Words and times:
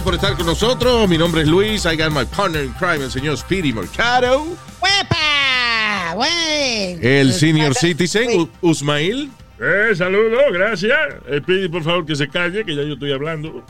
Gracias 0.00 0.04
por 0.04 0.14
estar 0.14 0.36
con 0.38 0.46
nosotros. 0.46 1.08
Mi 1.10 1.18
nombre 1.18 1.42
es 1.42 1.48
Luis. 1.48 1.84
I 1.84 1.94
got 1.94 2.10
my 2.10 2.24
partner 2.24 2.64
in 2.64 2.72
crime, 2.72 3.04
el 3.04 3.10
señor 3.10 3.36
Speedy 3.36 3.70
Mercado. 3.70 4.46
¡Huepa! 4.80 6.14
¡Güey! 6.14 7.06
El 7.06 7.34
senior 7.34 7.74
citizen, 7.74 8.48
Usmail. 8.62 9.30
Eh, 9.60 9.94
saludos, 9.94 10.40
gracias. 10.54 10.96
Eh, 11.28 11.42
pide 11.46 11.68
por 11.68 11.82
favor 11.82 12.06
que 12.06 12.16
se 12.16 12.28
calle, 12.28 12.64
que 12.64 12.74
ya 12.74 12.82
yo 12.82 12.94
estoy 12.94 13.12
hablando. 13.12 13.62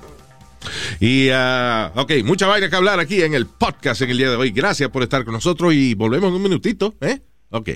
Y, 1.00 1.30
ah, 1.32 1.90
ok, 1.96 2.12
mucha 2.22 2.46
vaina 2.46 2.70
que 2.70 2.76
hablar 2.76 3.00
aquí 3.00 3.22
en 3.22 3.34
el 3.34 3.46
podcast 3.46 4.00
en 4.02 4.10
el 4.10 4.18
día 4.18 4.30
de 4.30 4.36
hoy. 4.36 4.52
Gracias 4.52 4.88
por 4.90 5.02
estar 5.02 5.24
con 5.24 5.34
nosotros 5.34 5.74
y 5.74 5.94
volvemos 5.94 6.28
en 6.28 6.36
un 6.36 6.42
minutito, 6.42 6.94
¿eh? 7.00 7.18
Ok. 7.48 7.70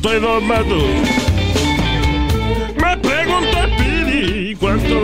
¿Cuánto 0.00 0.10
hay 0.10 0.20
dos 0.20 0.42
más 0.44 0.68
dos? 0.68 0.84
Me 2.76 2.96
pregunto, 2.98 3.58
Pidi, 3.78 4.54
¿cuánto 4.54 5.02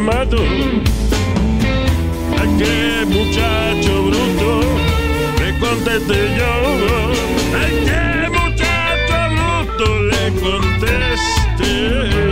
más 0.00 0.30
dos? 0.30 0.40
¿A 2.36 2.42
qué 2.58 3.04
muchacho 3.06 4.02
bruto 4.04 4.60
le 5.40 5.58
contesté 5.58 6.36
yo? 6.36 6.52
¿A 7.56 7.66
qué 7.86 8.28
muchacho 8.28 9.18
bruto 9.32 9.86
le 10.02 10.22
contesté 10.40 11.72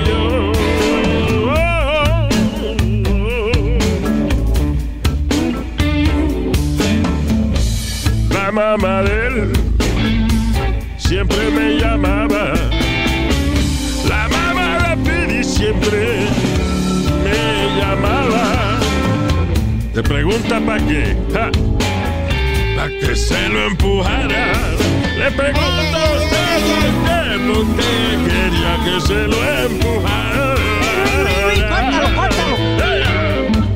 yo? 0.07 0.23
La 8.31 8.47
mamá 8.53 9.03
de 9.03 9.27
él 9.27 9.64
siempre 11.09 11.51
me 11.51 11.79
llamaba. 11.79 12.53
La 14.09 14.29
mamá 14.29 14.89
de 14.89 14.97
Pidi 15.11 15.45
siempre 15.45 16.27
me 17.23 17.79
llamaba. 17.81 18.79
Te 19.93 20.03
pregunta 20.03 20.61
para 20.61 20.85
qué. 20.87 21.17
Para 22.77 22.89
que 22.89 23.17
se 23.17 23.49
lo 23.49 23.67
empujara. 23.67 24.53
Le 25.17 25.31
pregunto 25.31 25.97
a 25.97 26.13
usted 26.17 26.61
por 26.69 26.87
qué. 27.05 27.21
Porque 27.47 27.91
quería 28.27 28.75
que 28.85 29.01
se 29.07 29.29
lo 29.29 29.65
empujara. 29.67 30.55
Córtalo, 31.69 32.17
córtalo. 32.17 32.57
Hey, 32.79 33.03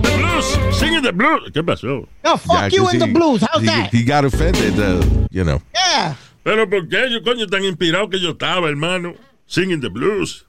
The 0.03 0.16
blues. 0.16 0.78
Singing 0.78 1.03
the 1.03 1.12
blues. 1.12 1.50
¿Qué 1.53 1.62
pasó? 1.62 2.06
No, 2.25 2.37
fuck 2.37 2.56
Ya, 2.56 2.69
you 2.69 2.87
que 2.87 2.95
in 2.95 2.99
the 3.00 3.06
sí, 3.06 3.12
blues. 3.12 3.43
How's 3.43 3.62
he- 3.62 3.66
that? 3.66 3.91
He 3.93 4.03
got 4.05 4.25
offended, 4.25 4.78
uh, 4.78 5.00
you 5.31 5.45
know. 5.45 5.60
Yeah. 5.75 6.15
Pero 6.48 6.66
¿por 6.66 6.88
qué 6.88 7.10
yo, 7.10 7.22
coño, 7.22 7.47
tan 7.47 7.62
inspirado 7.62 8.09
que 8.09 8.19
yo 8.19 8.31
estaba, 8.31 8.70
hermano? 8.70 9.14
Singing 9.47 9.82
the 9.82 9.91
blues. 9.91 10.47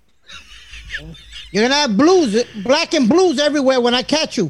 You're 1.52 1.68
gonna 1.68 1.76
have 1.76 1.98
blues, 1.98 2.46
black 2.64 2.94
and 2.94 3.10
blues 3.10 3.38
everywhere 3.38 3.82
when 3.82 3.94
I 3.94 4.04
catch 4.04 4.38
you. 4.38 4.50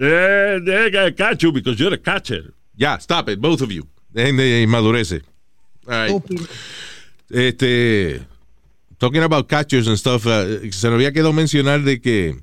Eh, 0.00 0.58
they 0.66 0.90
gotta 0.90 1.12
catch 1.12 1.44
you 1.44 1.52
because 1.52 1.78
you're 1.78 1.94
a 1.94 1.96
catcher. 1.96 2.52
Ya, 2.76 2.98
stop 2.98 3.28
it, 3.28 3.40
both 3.40 3.60
of 3.60 3.70
you. 3.70 3.86
Dejen 4.12 4.36
de 4.36 4.62
inmadurece. 4.62 5.22
All 5.86 5.92
right. 5.92 6.10
Estúpido. 6.10 6.48
Este, 7.30 8.26
talking 8.98 9.22
about 9.22 9.48
catchers 9.48 9.86
and 9.86 9.96
stuff, 9.96 10.26
uh, 10.26 10.58
se 10.72 10.88
nos 10.88 10.96
había 10.96 11.12
quedado 11.12 11.32
mencionar 11.32 11.84
de 11.84 12.00
que, 12.00 12.34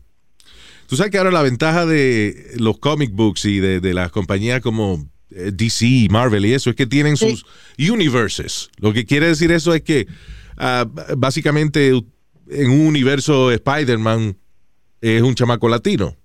tú 0.87 0.95
sabes 0.95 1.11
que 1.11 1.17
ahora 1.17 1.31
la 1.31 1.41
ventaja 1.41 1.85
de 1.85 2.53
los 2.59 2.77
comic 2.77 3.11
books 3.11 3.43
y 3.43 3.59
de, 3.59 3.81
de 3.81 3.93
las 3.93 4.09
compañías 4.09 4.61
como 4.61 5.10
eh, 5.35 5.51
DC, 5.53 6.07
Marvel 6.09 6.45
y 6.45 6.53
eso 6.53 6.69
es 6.69 6.75
que 6.75 6.85
tienen 6.87 7.17
Sí. 7.17 7.31
sus 7.31 7.45
universes. 7.91 8.69
Lo 8.77 8.93
que 8.93 9.05
quiere 9.05 9.27
decir 9.27 9.51
eso 9.51 9.73
es 9.73 9.81
que 9.81 10.07
ah, 10.57 10.85
básicamente 11.17 11.89
en 11.89 12.69
un 12.69 12.85
universo 12.87 13.51
Spider-Man 13.51 14.37
es 15.01 15.21
un 15.21 15.35
chamaco 15.35 15.67
latino. 15.69 16.15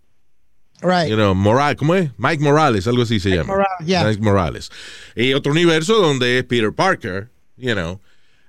Right. 0.82 1.08
You 1.08 1.16
know, 1.16 1.34
Morales, 1.34 1.76
¿cómo 1.78 1.94
es? 1.94 2.10
Mike 2.18 2.42
Morales, 2.42 2.86
algo 2.86 3.02
así 3.02 3.18
se 3.18 3.30
Mike 3.30 3.38
llama. 3.40 3.52
Morales, 3.54 3.86
yeah. 3.86 4.04
Mike 4.04 4.20
Morales. 4.22 4.70
Y 5.14 5.32
otro 5.32 5.52
universo 5.52 5.94
donde 6.00 6.38
es 6.38 6.44
Peter 6.44 6.70
Parker, 6.72 7.30
you 7.56 7.72
know. 7.74 8.00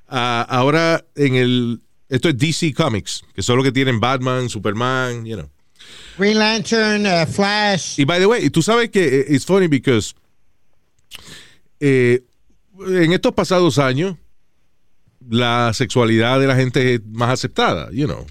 Ah, 0.10 0.46
ahora 0.50 1.06
en 1.16 1.36
el 1.36 1.82
esto 2.10 2.30
es 2.30 2.38
DC 2.38 2.74
Comics, 2.74 3.24
que 3.34 3.42
son 3.42 3.58
los 3.58 3.66
que 3.66 3.72
tienen 3.72 4.00
Batman, 4.00 4.50
Superman, 4.50 5.26
you 5.26 5.36
know. 5.38 5.50
Green 6.18 6.38
Lantern, 6.40 7.06
uh, 7.06 7.26
Flash. 7.26 7.98
Y 8.00 8.06
by 8.06 8.20
the 8.20 8.26
way, 8.26 8.50
tú 8.50 8.62
sabes 8.62 8.90
que 8.90 9.20
eh, 9.22 9.26
it's 9.30 9.46
funny 9.46 9.68
because 9.68 10.14
eh, 11.80 12.24
en 12.88 13.14
estos 13.14 13.34
pasados 13.34 13.80
años 13.80 14.16
la 15.30 15.72
sexualidad 15.74 16.40
de 16.40 16.48
la 16.48 16.56
gente 16.56 16.96
es 16.96 17.02
más 17.06 17.32
aceptada, 17.32 17.90
you 17.92 18.06
know. 18.06 18.26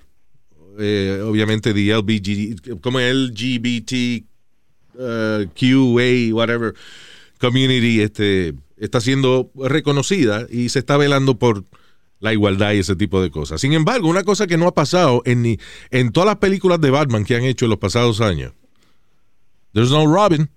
Eh, 0.78 1.22
obviamente 1.24 1.72
the 1.72 1.94
LBG, 1.94 2.80
como 2.80 3.00
LGBT 3.00 4.24
uh, 4.94 5.46
QA, 5.54 6.34
whatever 6.34 6.74
community 7.40 8.00
este, 8.00 8.54
está 8.76 9.00
siendo 9.00 9.50
reconocida 9.54 10.46
y 10.50 10.68
se 10.68 10.80
está 10.80 10.96
velando 10.96 11.38
por 11.38 11.64
la 12.20 12.32
igualdad 12.32 12.72
y 12.72 12.78
ese 12.78 12.96
tipo 12.96 13.22
de 13.22 13.30
cosas. 13.30 13.60
Sin 13.60 13.72
embargo, 13.72 14.08
una 14.08 14.24
cosa 14.24 14.46
que 14.46 14.56
no 14.56 14.66
ha 14.66 14.74
pasado 14.74 15.22
en, 15.24 15.42
ni, 15.42 15.58
en 15.90 16.12
todas 16.12 16.26
las 16.26 16.36
películas 16.36 16.80
de 16.80 16.90
Batman 16.90 17.24
que 17.24 17.36
han 17.36 17.44
hecho 17.44 17.66
en 17.66 17.70
los 17.70 17.78
pasados 17.78 18.20
años. 18.20 18.52
There's 19.72 19.90
no 19.90 20.06
Robin. 20.06 20.48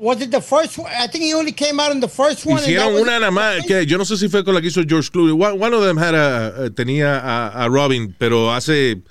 Was 0.00 0.18
it 0.22 0.30
the 0.30 0.40
first 0.40 0.78
one? 0.78 0.90
I 0.90 1.06
think 1.08 1.24
he 1.24 1.34
only 1.34 1.52
came 1.52 1.78
out 1.78 1.92
in 1.92 2.00
the 2.00 2.08
first 2.08 2.46
one. 2.46 2.56
Hicieron 2.62 2.94
una 2.94 3.18
nada 3.20 3.30
más, 3.30 3.66
que 3.66 3.84
yo 3.84 3.98
no 3.98 4.06
sé 4.06 4.16
si 4.16 4.30
fue 4.30 4.42
con 4.42 4.54
la 4.54 4.62
que 4.62 4.68
hizo 4.68 4.82
George 4.88 5.10
Clooney. 5.10 5.32
One, 5.32 5.74
of 5.74 5.84
them 5.84 5.98
had 5.98 6.14
a- 6.14 6.70
tenía 6.70 7.18
a, 7.18 7.64
a 7.64 7.68
Robin, 7.68 8.14
pero 8.18 8.50
hace 8.50 9.02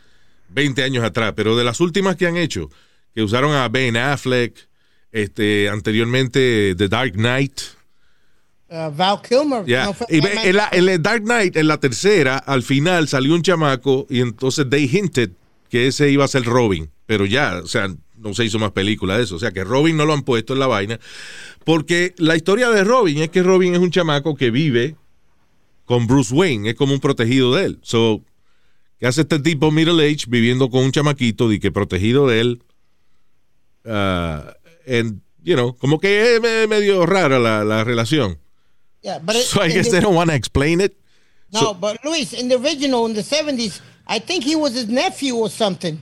20 0.50 0.82
años 0.82 1.04
atrás. 1.04 1.34
Pero 1.36 1.56
de 1.56 1.64
las 1.64 1.80
últimas 1.80 2.16
que 2.16 2.26
han 2.26 2.38
hecho, 2.38 2.72
que 3.14 3.22
usaron 3.22 3.54
a 3.54 3.70
Ben 3.70 3.96
Affleck, 3.98 4.68
este, 5.12 5.70
anteriormente 5.70 6.74
The 6.76 6.88
Dark 6.88 7.14
Knight. 7.14 7.62
Uh, 8.72 8.90
Val 8.92 9.22
Kilmer. 9.22 9.66
Ya. 9.68 9.86
No, 9.86 9.96
Y 10.10 10.18
en, 10.26 10.56
la, 10.56 10.70
en 10.72 10.86
la 10.88 10.98
Dark 10.98 11.22
Knight, 11.24 11.56
en 11.56 11.68
la 11.68 11.78
tercera, 11.80 12.38
al 12.38 12.64
final 12.64 13.08
salió 13.08 13.36
un 13.36 13.44
chamaco 13.44 14.08
y 14.10 14.22
entonces 14.22 14.66
they 14.70 14.86
hinted 14.92 15.32
que 15.70 15.86
ese 15.88 16.10
iba 16.10 16.26
a 16.26 16.28
ser 16.28 16.44
Robin. 16.46 16.90
Pero 17.06 17.26
ya, 17.28 17.62
o 17.64 17.68
sea, 17.68 17.88
no 18.19 18.34
se 18.34 18.46
hizo 18.46 18.59
más 18.59 18.72
película 18.72 19.18
de 19.18 19.24
eso. 19.24 19.35
O 19.35 19.40
sea, 19.40 19.52
que 19.52 19.63
Robin 19.63 19.96
no 19.97 20.06
lo 20.06 20.13
han 20.13 20.24
puesto 20.24 20.53
en 20.53 20.59
la 20.59 20.68
vaina. 20.68 21.00
Porque 21.66 22.13
la 22.18 22.35
historia 22.35 22.69
de 22.69 22.84
Robin 22.84 23.20
es 23.20 23.29
que 23.29 23.44
Robin 23.44 23.73
es 23.73 23.79
un 23.79 23.91
chamaco 23.91 24.35
que 24.35 24.52
vive 24.52 24.96
con 25.85 26.05
Bruce 26.08 26.34
Wayne, 26.34 26.70
es 26.70 26.76
como 26.76 26.94
un 26.94 26.99
protegido 26.99 27.55
de 27.55 27.66
él. 27.66 27.79
So, 27.82 28.22
¿qué 28.99 29.08
hace 29.08 29.22
este 29.22 29.40
tipo 29.40 29.72
middle 29.72 30.03
age 30.05 30.26
viviendo 30.28 30.70
con 30.70 30.84
un 30.84 30.91
chamaquito 30.91 31.52
y 31.52 31.59
que 31.59 31.72
protegido 31.72 32.28
de 32.28 32.41
él? 32.41 32.64
Ah, 33.85 34.53
and, 34.88 35.22
you 35.44 35.55
know, 35.55 35.76
como 35.78 35.99
que 35.99 36.35
es 36.35 36.41
me- 36.41 36.67
medio 36.67 37.05
rara 37.05 37.40
la, 37.40 37.64
la 37.64 37.84
relación. 37.84 38.38
Yeah, 39.02 39.20
but 39.20 39.35
So 39.38 39.64
I 39.64 39.70
guess 39.72 39.85
the- 39.88 39.91
they 39.94 40.02
don't 40.02 40.16
want 40.16 40.29
to 40.29 40.35
explain 40.35 40.82
it. 40.82 40.94
no, 41.52 41.59
so- 41.59 41.73
but 41.73 41.97
Luis, 42.03 42.34
in 42.34 42.49
the 42.49 42.55
original, 42.55 43.08
in 43.08 43.16
the 43.16 43.23
70s, 43.23 43.82
I 44.08 44.20
think 44.20 44.44
he 44.44 44.55
was 44.55 44.73
his 44.73 44.88
nephew 44.90 45.35
or 45.35 45.49
something. 45.49 46.02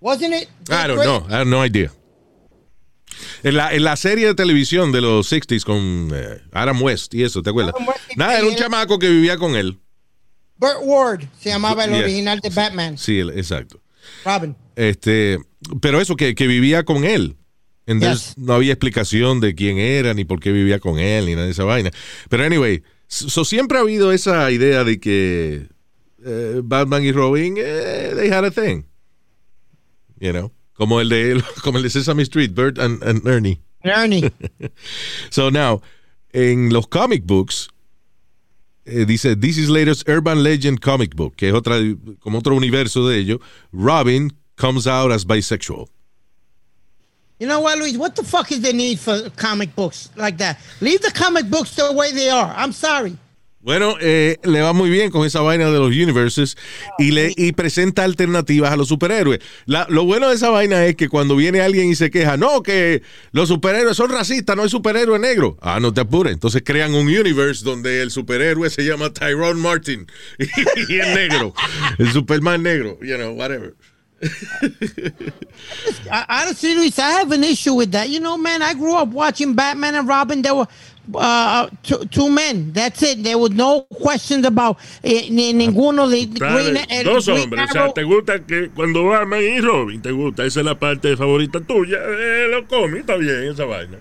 Wasn't 0.00 0.34
it? 0.34 0.48
I 0.68 0.86
don't 0.88 1.02
know. 1.02 1.26
I 1.28 1.34
have 1.40 1.46
no 1.46 1.64
idea. 1.64 1.92
En 3.42 3.56
la, 3.56 3.74
en 3.74 3.84
la 3.84 3.96
serie 3.96 4.26
de 4.26 4.34
televisión 4.34 4.92
de 4.92 5.00
los 5.00 5.30
60s 5.30 5.64
con 5.64 6.10
eh, 6.14 6.40
Adam 6.52 6.80
West 6.82 7.14
y 7.14 7.22
eso, 7.22 7.42
¿te 7.42 7.50
acuerdas? 7.50 7.74
Nada, 8.16 8.38
era 8.38 8.46
un 8.46 8.54
chamaco 8.54 8.98
que 8.98 9.08
vivía 9.10 9.36
con 9.36 9.56
él. 9.56 9.78
Burt 10.56 10.78
Ward 10.82 11.20
se 11.38 11.48
llamaba 11.50 11.84
el 11.84 11.90
Yeah. 11.90 12.00
original 12.04 12.40
de 12.40 12.50
Batman. 12.50 12.98
Sí, 12.98 13.18
el- 13.18 13.30
exacto. 13.30 13.80
Robin. 14.24 14.56
Este, 14.76 15.38
pero 15.80 16.00
eso, 16.00 16.16
que, 16.16 16.34
que 16.34 16.46
vivía 16.46 16.84
con 16.84 17.04
él. 17.04 17.36
Yes. 17.86 18.34
no 18.36 18.52
había 18.54 18.72
explicación 18.72 19.40
de 19.40 19.54
quién 19.56 19.78
era, 19.78 20.14
ni 20.14 20.24
por 20.24 20.38
qué 20.38 20.52
vivía 20.52 20.78
con 20.78 21.00
él, 21.00 21.26
ni 21.26 21.32
nada 21.34 21.46
de 21.46 21.52
esa 21.52 21.64
vaina. 21.64 21.90
Pero 22.28 22.44
anyway, 22.44 22.82
so 23.08 23.44
siempre 23.44 23.78
ha 23.78 23.80
habido 23.80 24.12
esa 24.12 24.48
idea 24.52 24.84
de 24.84 25.00
que 25.00 25.66
eh, 26.24 26.60
Batman 26.62 27.04
y 27.04 27.10
Robin, 27.10 27.56
eh, 27.58 28.12
they 28.14 28.30
had 28.30 28.44
a 28.44 28.50
thing. 28.52 28.82
You 30.20 30.32
know, 30.32 30.52
como 30.74 31.00
el 31.00 31.08
de, 31.08 31.42
como 31.62 31.78
el 31.78 31.82
de 31.82 31.90
Sesame 31.90 32.22
Street, 32.22 32.54
Bert 32.54 32.78
and, 32.78 33.02
and 33.02 33.26
Ernie. 33.26 33.60
Ernie. 33.84 34.30
So 35.30 35.50
now, 35.50 35.80
en 36.32 36.70
los 36.70 36.86
comic 36.86 37.24
books, 37.26 37.68
eh, 38.86 39.04
dice, 39.06 39.34
This 39.36 39.58
is 39.58 39.68
latest 39.68 40.08
urban 40.08 40.42
legend 40.42 40.80
comic 40.80 41.16
book, 41.16 41.36
que 41.36 41.48
es 41.48 41.54
otra, 41.54 41.78
como 42.20 42.38
otro 42.38 42.54
universo 42.54 43.08
de 43.08 43.18
ello. 43.18 43.40
Robin 43.72 44.30
comes 44.56 44.86
out 44.86 45.10
as 45.10 45.24
bisexual. 45.24 45.88
You 47.38 47.46
know 47.46 47.60
what, 47.60 47.78
Luis? 47.78 47.96
What 47.96 48.16
the 48.16 48.22
fuck 48.22 48.52
is 48.52 48.60
the 48.60 48.74
need 48.74 48.98
for 49.00 49.30
comic 49.30 49.74
books 49.74 50.10
like 50.14 50.36
that? 50.38 50.58
Leave 50.82 51.00
the 51.00 51.10
comic 51.10 51.48
books 51.48 51.74
the 51.74 51.90
way 51.90 52.12
they 52.12 52.28
are. 52.28 52.52
I'm 52.54 52.72
sorry. 52.72 53.16
Bueno, 53.62 53.96
eh, 54.00 54.38
le 54.42 54.62
va 54.62 54.72
muy 54.72 54.88
bien 54.88 55.10
con 55.10 55.26
esa 55.26 55.42
vaina 55.42 55.66
de 55.70 55.78
los 55.78 55.88
universes 55.88 56.56
y 56.98 57.10
le 57.10 57.34
y 57.36 57.52
presenta 57.52 58.04
alternativas 58.04 58.72
a 58.72 58.76
los 58.76 58.88
superhéroes. 58.88 59.40
La- 59.66 59.86
lo 59.90 60.04
bueno 60.06 60.30
de 60.30 60.36
esa 60.36 60.48
vaina 60.48 60.86
es 60.86 60.96
que 60.96 61.10
cuando 61.10 61.36
viene 61.36 61.60
alguien 61.60 61.90
y 61.90 61.94
se 61.94 62.10
queja, 62.10 62.38
no, 62.38 62.62
que 62.62 63.02
los 63.32 63.48
superhéroes 63.48 63.98
son 63.98 64.10
racistas, 64.10 64.56
no 64.56 64.62
hay 64.62 64.70
superhéroe 64.70 65.18
negro. 65.18 65.58
Ah, 65.60 65.78
no 65.78 65.92
te 65.92 66.00
apures. 66.00 66.32
Entonces 66.32 66.62
crean 66.64 66.94
un 66.94 67.06
universe 67.06 67.62
donde 67.62 68.00
el 68.00 68.10
superhéroe 68.10 68.70
se 68.70 68.82
llama 68.82 69.12
Tyrone 69.12 69.60
Martin 69.60 70.06
y, 70.38 70.96
es 70.98 71.06
negro. 71.14 71.52
El 71.98 72.10
Superman 72.12 72.62
negro, 72.62 72.98
you 73.02 73.16
know, 73.16 73.32
whatever. 73.32 73.74
I, 76.10 76.24
honestly, 76.28 76.74
Luis, 76.74 76.98
I 76.98 77.10
have 77.10 77.32
an 77.32 77.42
issue 77.44 77.74
with 77.74 77.92
that. 77.92 78.08
You 78.10 78.20
know, 78.20 78.36
man, 78.36 78.62
I 78.62 78.74
grew 78.74 78.94
up 78.94 79.08
watching 79.08 79.54
Batman 79.54 79.94
and 79.94 80.06
Robin. 80.08 80.42
There 80.42 80.54
were 80.54 80.68
uh, 81.14 81.68
two, 81.82 82.04
two 82.06 82.28
men. 82.28 82.72
That's 82.72 83.02
it. 83.02 83.22
There 83.22 83.38
was 83.38 83.50
no 83.50 83.86
questions 84.02 84.46
about 84.46 84.78
eh, 85.02 85.28
ni 85.30 85.52
ninguno 85.52 86.08
de 86.08 86.28
Claro, 86.28 86.64
Green, 86.64 86.76
el 86.88 87.04
dos 87.04 87.26
Green 87.26 87.42
hombres. 87.42 87.70
O 87.70 87.72
sea, 87.72 87.92
te 87.92 88.02
gusta 88.02 88.44
que 88.44 88.70
cuando 88.70 89.04
Batman 89.04 89.40
y 89.42 89.60
Robin, 89.60 90.02
te 90.02 90.12
gusta. 90.12 90.44
Esa 90.44 90.60
es 90.60 90.66
la 90.66 90.78
parte 90.78 91.16
favorita 91.16 91.60
tuya. 91.60 91.98
Eh, 91.98 92.48
lo 92.50 92.66
cómics, 92.66 93.00
está 93.00 93.16
bien 93.16 93.44
esa 93.44 93.64
vaina. 93.64 93.98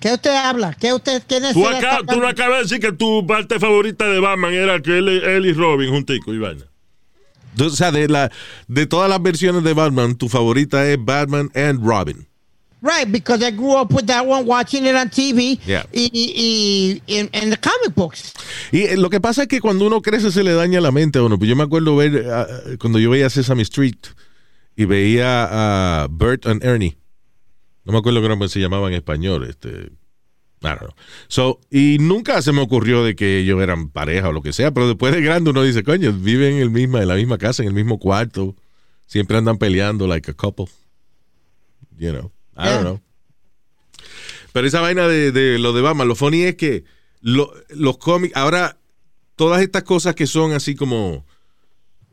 ¿Qué 0.00 0.14
usted 0.14 0.34
habla? 0.34 0.74
¿Qué 0.80 0.94
usted 0.94 1.22
qué 1.28 1.36
Tú, 1.36 1.46
necesidad 1.46 1.74
acá, 1.74 1.98
tú 2.08 2.20
no 2.20 2.26
acabas 2.26 2.58
de 2.58 2.62
decir 2.62 2.80
que 2.80 2.92
tu 2.92 3.26
parte 3.26 3.60
favorita 3.60 4.06
de 4.08 4.18
Batman 4.18 4.54
era 4.54 4.80
que 4.80 4.96
él, 4.96 5.08
él 5.08 5.46
y 5.46 5.52
Robin 5.52 5.90
juntico 5.90 6.32
y 6.32 6.38
vaina. 6.38 6.64
O 7.58 7.68
sea, 7.70 7.90
de, 7.90 8.08
la, 8.08 8.30
de 8.68 8.86
todas 8.86 9.10
las 9.10 9.22
versiones 9.22 9.62
de 9.62 9.74
Batman, 9.74 10.16
tu 10.16 10.28
favorita 10.28 10.88
es 10.88 10.96
Batman 10.98 11.50
and 11.54 11.84
Robin. 11.84 12.29
Right, 12.82 13.10
because 13.10 13.42
I 13.42 13.50
grew 13.50 13.76
up 13.76 13.92
with 13.92 14.06
that 14.06 14.26
one, 14.26 14.46
watching 14.46 14.86
it 14.86 14.96
on 14.96 15.10
TV. 15.10 15.60
Yeah. 15.66 15.84
Y, 15.92 17.02
the 17.06 17.58
comic 17.60 17.94
books. 17.94 18.32
Y 18.72 18.84
eh, 18.84 18.96
lo 18.96 19.10
que 19.10 19.20
pasa 19.20 19.42
es 19.42 19.48
que 19.48 19.60
cuando 19.60 19.86
uno 19.86 20.00
crece 20.00 20.30
se 20.30 20.42
le 20.42 20.52
daña 20.54 20.80
la 20.80 20.90
mente 20.90 21.18
a 21.18 21.22
uno. 21.22 21.38
Pues 21.38 21.48
yo 21.50 21.56
me 21.56 21.64
acuerdo 21.64 21.94
ver, 21.96 22.26
ah, 22.30 22.46
cuando 22.78 22.98
yo 22.98 23.10
veía 23.10 23.28
Sesame 23.28 23.62
Street 23.62 23.98
y 24.76 24.86
veía 24.86 26.04
a 26.04 26.08
Bert 26.10 26.46
and 26.46 26.64
Ernie. 26.64 26.96
No 27.84 27.92
me 27.92 27.98
acuerdo 27.98 28.26
cómo 28.26 28.48
se 28.48 28.60
llamaba 28.60 28.88
en 28.88 28.94
español. 28.94 29.44
Este, 29.44 29.92
I 30.62 30.68
don't 30.68 30.78
know. 30.80 30.94
So, 31.28 31.60
y 31.70 31.98
nunca 32.00 32.40
se 32.40 32.52
me 32.52 32.62
ocurrió 32.62 33.04
de 33.04 33.14
que 33.14 33.40
ellos 33.40 33.60
eran 33.62 33.90
pareja 33.90 34.28
o 34.28 34.32
lo 34.32 34.40
que 34.40 34.54
sea, 34.54 34.72
pero 34.72 34.88
después 34.88 35.14
de 35.14 35.20
grande 35.20 35.50
uno 35.50 35.62
dice, 35.62 35.82
coño, 35.82 36.12
viven 36.12 36.54
en, 36.54 36.62
el 36.62 36.70
misma, 36.70 37.02
en 37.02 37.08
la 37.08 37.14
misma 37.14 37.36
casa, 37.36 37.62
en 37.62 37.68
el 37.68 37.74
mismo 37.74 37.98
cuarto. 37.98 38.56
Siempre 39.06 39.36
andan 39.36 39.58
peleando 39.58 40.06
like 40.06 40.30
a 40.30 40.34
couple. 40.34 40.66
You 41.98 42.12
know, 42.12 42.32
I 42.56 42.64
Yeah. 42.64 42.74
don't 42.74 42.82
know. 42.84 43.00
Pero 44.52 44.66
esa 44.66 44.80
vaina 44.80 45.06
de, 45.06 45.30
de 45.32 45.58
lo 45.58 45.72
de 45.72 45.80
Batman, 45.82 46.08
lo 46.08 46.14
funny 46.16 46.42
es 46.42 46.56
que 46.56 46.84
lo- 47.20 47.52
los 47.70 47.98
cómics, 47.98 48.34
ahora 48.36 48.76
todas 49.36 49.62
estas 49.62 49.84
cosas 49.84 50.14
que 50.14 50.26
son 50.26 50.52
así 50.52 50.74
como 50.74 51.24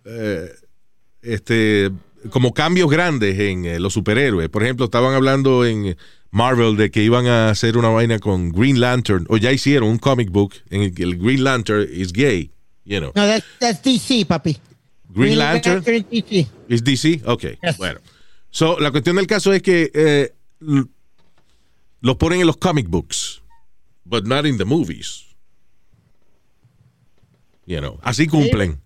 eh, 0.06 0.50
este 1.22 1.92
como 2.32 2.54
cambios 2.54 2.90
grandes 2.90 3.40
en 3.40 3.66
eh, 3.66 3.80
los 3.80 3.94
superhéroes. 3.94 4.50
Por 4.50 4.64
ejemplo, 4.64 4.86
estaban 4.86 5.14
hablando 5.14 5.66
en 5.66 5.96
Marvel 6.32 6.76
de 6.76 6.92
que 6.92 7.02
iban 7.04 7.26
a 7.28 7.50
hacer 7.50 7.78
una 7.78 7.90
vaina 7.90 8.20
con 8.20 8.52
Green 8.52 8.80
Lantern, 8.80 9.26
o 9.30 9.38
ya 9.38 9.52
hicieron 9.52 9.90
un 9.90 9.98
comic 9.98 10.30
book 10.30 10.54
en 10.70 10.82
el 10.84 10.94
que 10.94 11.04
el 11.04 11.18
Green 11.18 11.44
Lantern 11.44 11.88
is 11.92 12.12
gay, 12.12 12.52
you 12.86 13.00
know. 13.00 13.12
No, 13.16 13.26
that's, 13.28 13.46
that's 13.60 13.82
DC, 13.82 14.26
papi. 14.26 14.58
Green 15.10 15.38
Lantern 15.38 15.84
is 15.88 16.06
DC. 16.10 16.48
is 16.68 16.84
DC, 16.84 17.22
ok, 17.26 17.44
Yes. 17.64 17.78
bueno. 17.78 18.00
So, 18.50 18.80
la 18.80 18.92
cuestión 18.92 19.16
del 19.18 19.28
caso 19.28 19.54
es 19.54 19.62
que 19.62 19.92
eh, 19.94 20.34
los 22.02 22.16
ponen 22.18 22.42
en 22.42 22.48
los 22.48 22.58
comic 22.58 22.88
books, 22.88 23.42
but 24.06 24.26
not 24.26 24.46
in 24.46 24.58
the 24.58 24.66
movies. 24.66 25.26
You 27.66 27.80
know, 27.80 28.00
así 28.04 28.28
cumplen. 28.28 28.80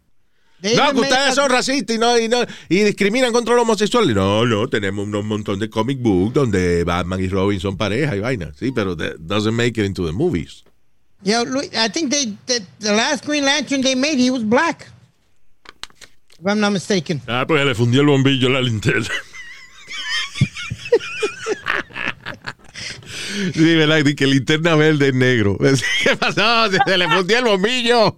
They 0.62 0.76
No, 0.76 0.92
que 0.92 1.02
ustedes 1.02 1.34
son 1.36 1.50
racistas 1.50 1.96
y, 1.96 2.00
no, 2.00 2.18
y, 2.20 2.28
no- 2.28 2.46
y 2.70 2.84
discriminan 2.84 3.32
contra 3.32 3.56
los 3.56 3.64
homosexuales. 3.64 4.16
No, 4.16 4.46
no, 4.46 4.68
tenemos 4.68 5.08
un 5.08 5.28
montón 5.28 5.60
de 5.60 5.70
comic 5.70 6.00
books 6.00 6.34
donde 6.34 6.84
Batman 6.84 7.20
y 7.24 7.28
Robin 7.28 7.60
son 7.60 7.78
pareja 7.78 8.16
y 8.16 8.20
vaina. 8.20 8.52
Sí, 8.60 8.72
pero 8.72 8.96
that 8.96 9.16
doesn't 9.20 9.54
make 9.56 9.80
it 9.80 9.86
into 9.86 10.06
the 10.06 10.12
movies. 10.12 10.64
Yeah, 11.24 11.44
I 11.78 11.88
think 11.90 12.12
they 12.12 12.36
the, 12.48 12.64
the 12.80 12.94
last 12.94 13.26
Green 13.26 13.44
Lantern 13.46 13.82
they 13.82 13.96
made, 13.96 14.18
he 14.20 14.30
was 14.32 14.44
black. 14.44 14.88
If 16.40 16.46
I'm 16.48 16.60
not 16.60 16.72
mistaken. 16.74 17.22
Ah, 17.28 17.46
pues 17.48 17.64
le 17.66 17.76
fundió 17.76 18.02
el 18.02 18.08
bombillo 18.08 18.48
a 18.48 18.52
la 18.52 18.62
linterna. 18.62 19.10
Sí, 23.54 23.76
¿verdad? 23.76 24.06
Y 24.06 24.16
que 24.16 24.28
linterna 24.28 24.76
verde 24.76 25.10
es 25.10 25.14
negro. 25.14 25.58
¿Qué 26.04 26.16
pasó? 26.16 26.72
Se, 26.72 26.78
se 26.86 26.98
le 26.98 27.08
fundió 27.08 27.40
el 27.40 27.46
bombillo 27.46 28.16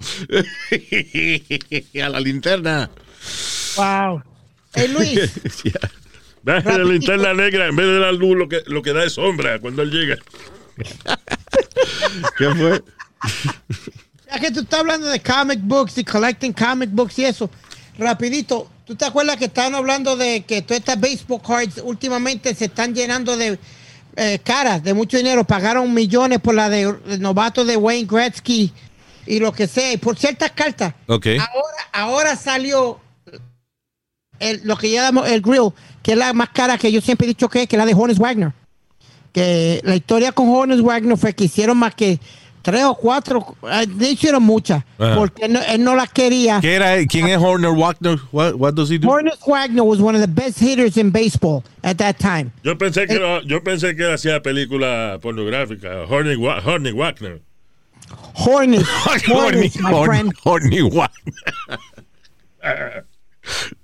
a 2.04 2.10
la 2.10 2.20
linterna. 2.20 2.90
Wow. 3.76 4.24
Hey, 4.74 4.88
Luis. 4.88 5.32
Yeah. 5.64 6.62
La 6.66 6.84
linterna 6.84 7.34
negra, 7.34 7.68
en 7.68 7.76
vez 7.78 7.86
de 7.86 8.00
dar 8.00 8.14
luz, 8.14 8.36
lo 8.36 8.50
que, 8.50 8.64
lo 8.66 8.82
que 8.82 8.92
da 8.92 9.06
es 9.06 9.14
sombra 9.14 9.60
cuando 9.60 9.82
él 9.82 9.92
llega. 9.92 10.18
¿Qué 12.38 12.50
fue? 12.54 12.84
Ya 14.30 14.40
que 14.42 14.52
tú 14.52 14.60
estás 14.60 14.82
hablando 14.82 15.08
de 15.08 15.22
comic 15.22 15.60
books 15.62 15.98
y 16.00 16.04
collecting 16.04 16.52
comic 16.52 16.90
books 16.92 17.20
y 17.20 17.26
eso, 17.26 17.50
rapidito, 17.98 18.70
¿tú 18.86 18.94
te 18.96 19.06
acuerdas 19.06 19.38
que 19.38 19.46
estaban 19.46 19.74
hablando 19.76 20.18
de 20.18 20.44
que 20.44 20.62
todas 20.62 20.80
estas 20.80 21.00
baseball 21.00 21.42
cards 21.42 21.82
últimamente 21.82 22.54
se 22.54 22.66
están 22.66 22.94
llenando 22.94 23.38
de 23.38 23.58
eh, 24.16 24.40
caras, 24.44 24.84
de 24.84 24.94
mucho 24.94 25.18
dinero? 25.18 25.44
Pagaron 25.44 25.94
millones 25.94 26.40
por 26.40 26.56
la 26.56 26.70
de, 26.70 26.94
novato 27.20 27.66
de 27.66 27.78
Wayne 27.78 28.08
Gretzky 28.10 28.72
y 29.26 29.40
lo 29.40 29.52
que 29.54 29.68
sea, 29.68 29.94
y 29.94 29.98
por 29.98 30.18
ciertas 30.18 30.52
cartas. 30.52 30.94
Ok. 31.08 31.28
Ahora, 31.40 31.78
ahora 31.92 32.36
salió 32.36 33.00
el- 34.40 34.62
lo 34.64 34.78
que 34.78 34.92
llamamos 34.92 35.30
el 35.30 35.42
grill, 35.42 35.70
que 36.02 36.12
es 36.14 36.18
la 36.18 36.34
más 36.34 36.50
cara 36.50 36.78
que 36.78 36.92
yo 36.92 37.02
siempre 37.02 37.26
he 37.26 37.30
dicho 37.30 37.50
que 37.50 37.64
es, 37.64 37.68
que 37.68 37.76
es 37.76 37.80
la 37.80 37.86
de 37.86 37.94
Honest 37.94 38.20
Wagner. 38.20 38.52
Que 39.32 39.82
la 39.84 39.96
historia 39.96 40.32
con 40.32 40.50
Honest 40.50 40.82
Wagner 40.82 41.18
fue 41.18 41.34
que 41.34 41.46
hicieron 41.46 41.78
más 41.78 41.96
que 41.96 42.20
tres 42.64 42.84
o 42.86 42.96
cuatro, 42.96 43.56
eh, 43.72 43.86
de 43.88 44.10
hicieron 44.12 44.42
muchas, 44.42 44.84
Ajá. 44.98 45.16
porque 45.16 45.46
él 45.46 45.54
no, 45.54 45.62
él 45.62 45.84
no 45.84 45.96
las 45.96 46.10
quería. 46.12 46.60
¿Qué 46.62 46.74
era? 46.74 46.96
¿Quién 47.06 47.28
es 47.28 47.38
Horner 47.38 47.72
Wagner? 47.76 48.18
What, 48.32 48.56
what 48.56 48.74
does 48.74 48.90
he 48.90 48.98
do? 48.98 49.08
Honest 49.08 49.46
Wagner 49.46 49.84
was 49.84 50.00
one 50.02 50.16
of 50.16 50.22
the 50.22 50.28
best 50.28 50.58
hitters 50.60 50.98
in 50.98 51.12
baseball 51.12 51.64
at 51.84 51.98
that 51.98 52.18
time. 52.18 52.52
Yo 52.64 52.76
pensé 52.76 53.06
que, 53.06 53.16
era- 53.18 53.42
yo 53.46 53.62
pensé 53.62 53.96
que 53.96 54.04
él 54.06 54.14
hacía 54.14 54.42
película 54.42 55.20
pornográfica. 55.22 56.08
Horny, 56.10 56.36
Wa- 56.36 56.60
Horny 56.66 56.92
Wagner. 56.94 57.42
Hornets, 58.36 58.88
Horny, 59.06 59.34
Hornets, 59.34 59.80
my 59.80 59.92
Horny, 59.92 60.06
friend. 60.06 60.34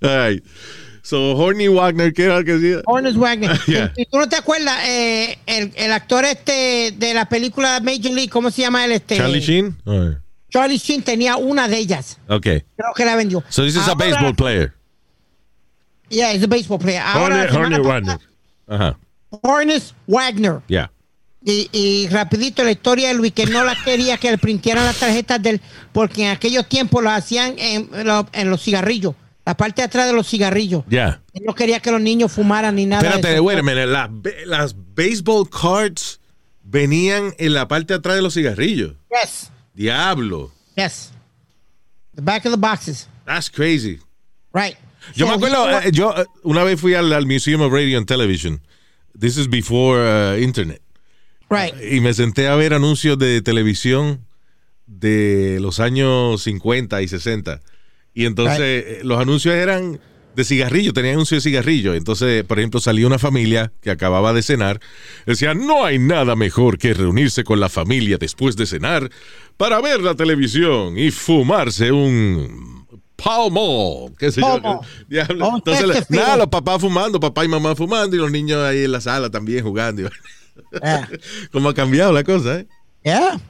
Horny. 1.02 1.08
So, 1.08 1.36
Horny 1.36 1.68
Wagner, 1.68 2.12
¿qué 2.12 2.24
era 2.24 2.38
lo 2.38 2.44
que 2.44 2.52
decía? 2.58 2.82
Honest 2.86 3.16
Wagner. 3.18 3.58
Yeah. 3.66 3.92
Y 3.96 4.06
tú 4.06 4.18
no 4.18 4.28
te 4.28 4.36
acuerdas, 4.36 4.78
eh, 4.86 5.38
el, 5.46 5.72
el 5.76 5.92
actor 5.92 6.24
este 6.24 6.92
de 6.96 7.14
la 7.14 7.28
película 7.28 7.80
Major 7.80 8.12
League, 8.12 8.28
¿cómo 8.30 8.50
se 8.50 8.62
llama 8.62 8.84
él? 8.84 8.92
Este, 8.92 9.16
Charlie 9.16 9.40
Sheen? 9.40 9.76
Right. 9.84 10.18
Charlie 10.50 10.78
Sheen 10.78 11.02
tenía 11.02 11.36
una 11.36 11.68
de 11.68 11.78
ellas. 11.78 12.18
Ok. 12.28 12.42
Creo 12.42 12.64
que 12.96 13.04
la 13.04 13.14
vendió. 13.16 13.42
So, 13.48 13.62
this 13.64 13.76
is 13.76 13.86
a 13.88 13.94
baseball 13.94 14.34
player. 14.34 14.72
Yeah, 16.08 16.32
he's 16.32 16.42
a 16.42 16.48
baseball 16.48 16.78
player. 16.78 17.00
Ahora, 17.04 17.44
Horny, 17.52 17.76
Horny 17.76 17.78
Wagner. 17.86 18.18
Ajá. 18.66 18.98
Hornets 19.42 19.94
Wagner. 20.08 20.60
Yeah. 20.66 20.90
Y, 21.44 21.68
y 21.72 22.08
rapidito 22.08 22.64
la 22.64 22.72
historia 22.72 23.08
de 23.08 23.14
Luis, 23.14 23.32
que 23.32 23.46
no 23.46 23.64
la 23.64 23.76
quería 23.84 24.18
que 24.18 24.30
le 24.32 24.38
printieran 24.38 24.84
las 24.84 24.98
tarjetas 24.98 25.40
del, 25.40 25.60
porque 25.92 26.24
en 26.24 26.30
aquellos 26.30 26.68
tiempos 26.68 27.02
lo 27.02 27.10
hacían 27.10 27.54
en, 27.58 27.88
lo- 28.04 28.28
en 28.32 28.50
los 28.50 28.60
cigarrillos, 28.62 29.14
la 29.44 29.56
parte 29.56 29.82
de 29.82 29.86
atrás 29.86 30.06
de 30.06 30.12
los 30.12 30.28
cigarrillos. 30.28 30.84
Yeah. 30.88 31.22
Él 31.32 31.42
no 31.46 31.54
quería 31.54 31.80
que 31.80 31.90
los 31.90 32.00
niños 32.00 32.32
fumaran 32.32 32.74
ni 32.74 32.86
nada. 32.86 33.02
de 33.02 33.08
Espérate, 33.08 33.38
a 33.38 33.62
minute. 33.62 33.86
Las, 33.86 34.10
las 34.46 34.76
baseball 34.94 35.48
cards 35.48 36.20
venían 36.62 37.34
en 37.38 37.54
la 37.54 37.66
parte 37.68 37.94
de 37.94 37.98
atrás 37.98 38.16
de 38.16 38.22
los 38.22 38.34
cigarrillos. 38.34 38.94
Yes, 39.10 39.50
Diablo. 39.74 40.52
yes. 40.76 41.12
The 42.14 42.22
back 42.22 42.44
of 42.44 42.52
the 42.52 42.58
boxes. 42.58 43.08
That's 43.24 43.48
crazy. 43.48 44.00
Right. 44.52 44.76
Yo 45.14 45.26
So 45.26 45.30
me 45.30 45.36
acuerdo, 45.36 45.70
eh, 45.80 45.90
yo 45.92 46.14
eh, 46.16 46.26
una 46.42 46.64
vez 46.64 46.80
fui 46.80 46.94
al, 46.94 47.12
al 47.12 47.26
Museum 47.26 47.62
of 47.62 47.72
Radio 47.72 47.96
and 47.96 48.06
Television 48.06 48.60
This 49.14 49.36
is 49.36 49.48
before 49.48 50.00
uh, 50.00 50.36
internet. 50.36 50.80
Right. 51.50 51.74
Y 51.82 52.00
me 52.00 52.14
senté 52.14 52.48
a 52.48 52.54
ver 52.54 52.72
anuncios 52.74 53.18
de 53.18 53.42
televisión 53.42 54.26
de 54.86 55.58
los 55.60 55.80
años 55.80 56.42
50 56.42 57.02
y 57.02 57.08
60. 57.08 57.60
Y 58.20 58.26
entonces 58.26 58.60
eh, 58.60 59.00
los 59.02 59.18
anuncios 59.18 59.54
eran 59.54 59.98
de 60.36 60.44
cigarrillo, 60.44 60.92
tenían 60.92 61.14
anuncios 61.14 61.42
de 61.42 61.50
cigarrillo. 61.50 61.94
Entonces, 61.94 62.44
por 62.44 62.58
ejemplo, 62.58 62.80
salía 62.80 63.06
una 63.06 63.18
familia 63.18 63.72
que 63.80 63.90
acababa 63.90 64.32
de 64.32 64.42
cenar. 64.42 64.78
Decía, 65.26 65.54
no 65.54 65.84
hay 65.86 65.98
nada 65.98 66.36
mejor 66.36 66.76
que 66.76 66.92
reunirse 66.92 67.44
con 67.44 67.60
la 67.60 67.68
familia 67.68 68.18
después 68.18 68.56
de 68.56 68.66
cenar 68.66 69.10
para 69.56 69.80
ver 69.80 70.00
la 70.02 70.14
televisión 70.14 70.98
y 70.98 71.10
fumarse 71.10 71.92
un 71.92 72.86
Pall 73.16 73.50
Mall, 73.50 74.12
qué 74.18 74.30
sé 74.30 74.40
yo. 74.40 74.80
Diablo. 75.08 75.48
Un 75.48 75.54
Entonces, 75.56 76.10
nada, 76.10 76.36
los 76.36 76.48
papás 76.48 76.80
fumando, 76.80 77.18
papá 77.18 77.44
y 77.44 77.48
mamá 77.48 77.74
fumando 77.74 78.16
y 78.16 78.18
los 78.18 78.30
niños 78.30 78.58
ahí 78.58 78.84
en 78.84 78.92
la 78.92 79.00
sala 79.00 79.30
también 79.30 79.64
jugando. 79.64 80.10
Yeah. 80.82 81.08
¿Cómo 81.52 81.70
ha 81.70 81.74
cambiado 81.74 82.12
la 82.12 82.22
cosa, 82.22 82.60
eh? 82.60 82.66
Yeah. 83.02 83.40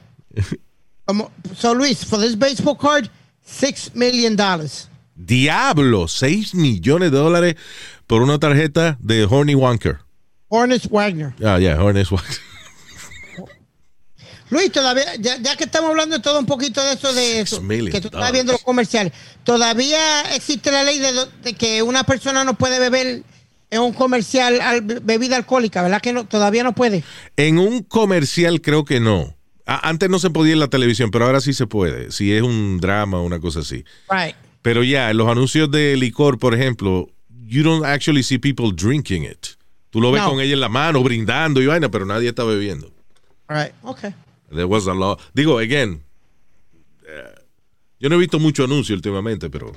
Como- 1.05 1.29
so 1.55 1.73
Luis, 1.75 2.05
for 2.05 2.19
this 2.19 2.37
baseball 2.37 2.75
card, 2.77 3.09
six 3.51 3.91
million 3.93 4.35
dollars. 4.35 4.87
Diablo, 5.15 6.07
6 6.07 6.55
millones 6.55 7.11
de 7.11 7.17
dólares 7.17 7.55
por 8.07 8.23
una 8.23 8.39
tarjeta 8.39 8.97
de 9.01 9.25
Horny 9.25 9.53
Wanker. 9.53 9.99
Hornets 10.47 10.89
Wagner. 10.89 11.33
Ah, 11.45 11.59
yeah, 11.59 11.81
Horny 11.81 12.03
Wanker. 12.09 12.37
Luis, 14.49 14.71
todavía, 14.71 15.15
ya, 15.19 15.37
ya 15.41 15.55
que 15.55 15.63
estamos 15.63 15.91
hablando 15.91 16.17
de 16.17 16.21
todo 16.21 16.37
un 16.39 16.45
poquito 16.45 16.83
de 16.83 16.93
eso, 16.93 17.13
de 17.13 17.39
eso, 17.39 17.61
que 17.65 18.01
tú 18.01 18.07
estás 18.07 18.31
viendo 18.33 18.51
los 18.51 18.61
comerciales, 18.63 19.13
todavía 19.45 20.35
existe 20.35 20.71
la 20.71 20.83
ley 20.83 20.99
de, 20.99 21.53
que 21.53 21.81
una 21.83 22.03
persona 22.03 22.43
no 22.43 22.57
puede 22.57 22.77
beber 22.79 23.23
en 23.69 23.81
un 23.81 23.93
comercial 23.93 24.59
al- 24.59 24.81
bebida 24.81 25.37
alcohólica, 25.37 25.81
¿verdad 25.81 26.01
que 26.01 26.11
no? 26.11 26.25
Todavía 26.25 26.63
no 26.63 26.73
puede. 26.75 27.03
En 27.37 27.59
un 27.59 27.83
comercial 27.83 28.59
creo 28.59 28.83
que 28.83 28.99
no. 28.99 29.37
Antes 29.83 30.09
no 30.09 30.19
se 30.19 30.29
podía 30.29 30.53
en 30.53 30.59
la 30.59 30.67
televisión, 30.69 31.11
pero 31.11 31.25
ahora 31.25 31.39
sí 31.41 31.53
se 31.53 31.67
puede. 31.67 32.11
Si 32.11 32.33
es 32.33 32.41
un 32.41 32.79
drama 32.79 33.19
o 33.19 33.23
una 33.23 33.39
cosa 33.39 33.59
así. 33.59 33.83
Right. 34.09 34.35
Pero 34.61 34.83
ya, 34.83 35.09
en 35.11 35.17
los 35.17 35.27
anuncios 35.27 35.69
de 35.71 35.95
licor, 35.97 36.37
por 36.39 36.53
ejemplo, 36.55 37.09
you 37.45 37.63
don't 37.63 37.85
actually 37.85 38.23
see 38.23 38.37
people 38.37 38.71
drinking 38.73 39.23
it. 39.23 39.47
Tú 39.89 39.99
lo 40.01 40.11
ves 40.11 40.21
No. 40.21 40.29
con 40.29 40.39
ella 40.39 40.53
en 40.53 40.59
la 40.61 40.69
mano, 40.69 41.03
brindando 41.03 41.61
y 41.61 41.65
vaina, 41.67 41.89
pero 41.89 42.05
nadie 42.05 42.29
está 42.29 42.43
bebiendo. 42.43 42.91
Right. 43.49 43.73
Okay. 43.83 44.13
There 44.49 44.65
was 44.65 44.87
a 44.87 44.93
law. 44.93 45.17
Digo, 45.33 45.57
again, 45.59 46.01
eh, 47.07 47.35
yo 47.99 48.09
no 48.09 48.15
he 48.15 48.19
visto 48.19 48.39
mucho 48.39 48.63
anuncio 48.63 48.95
últimamente, 48.95 49.49
pero 49.49 49.71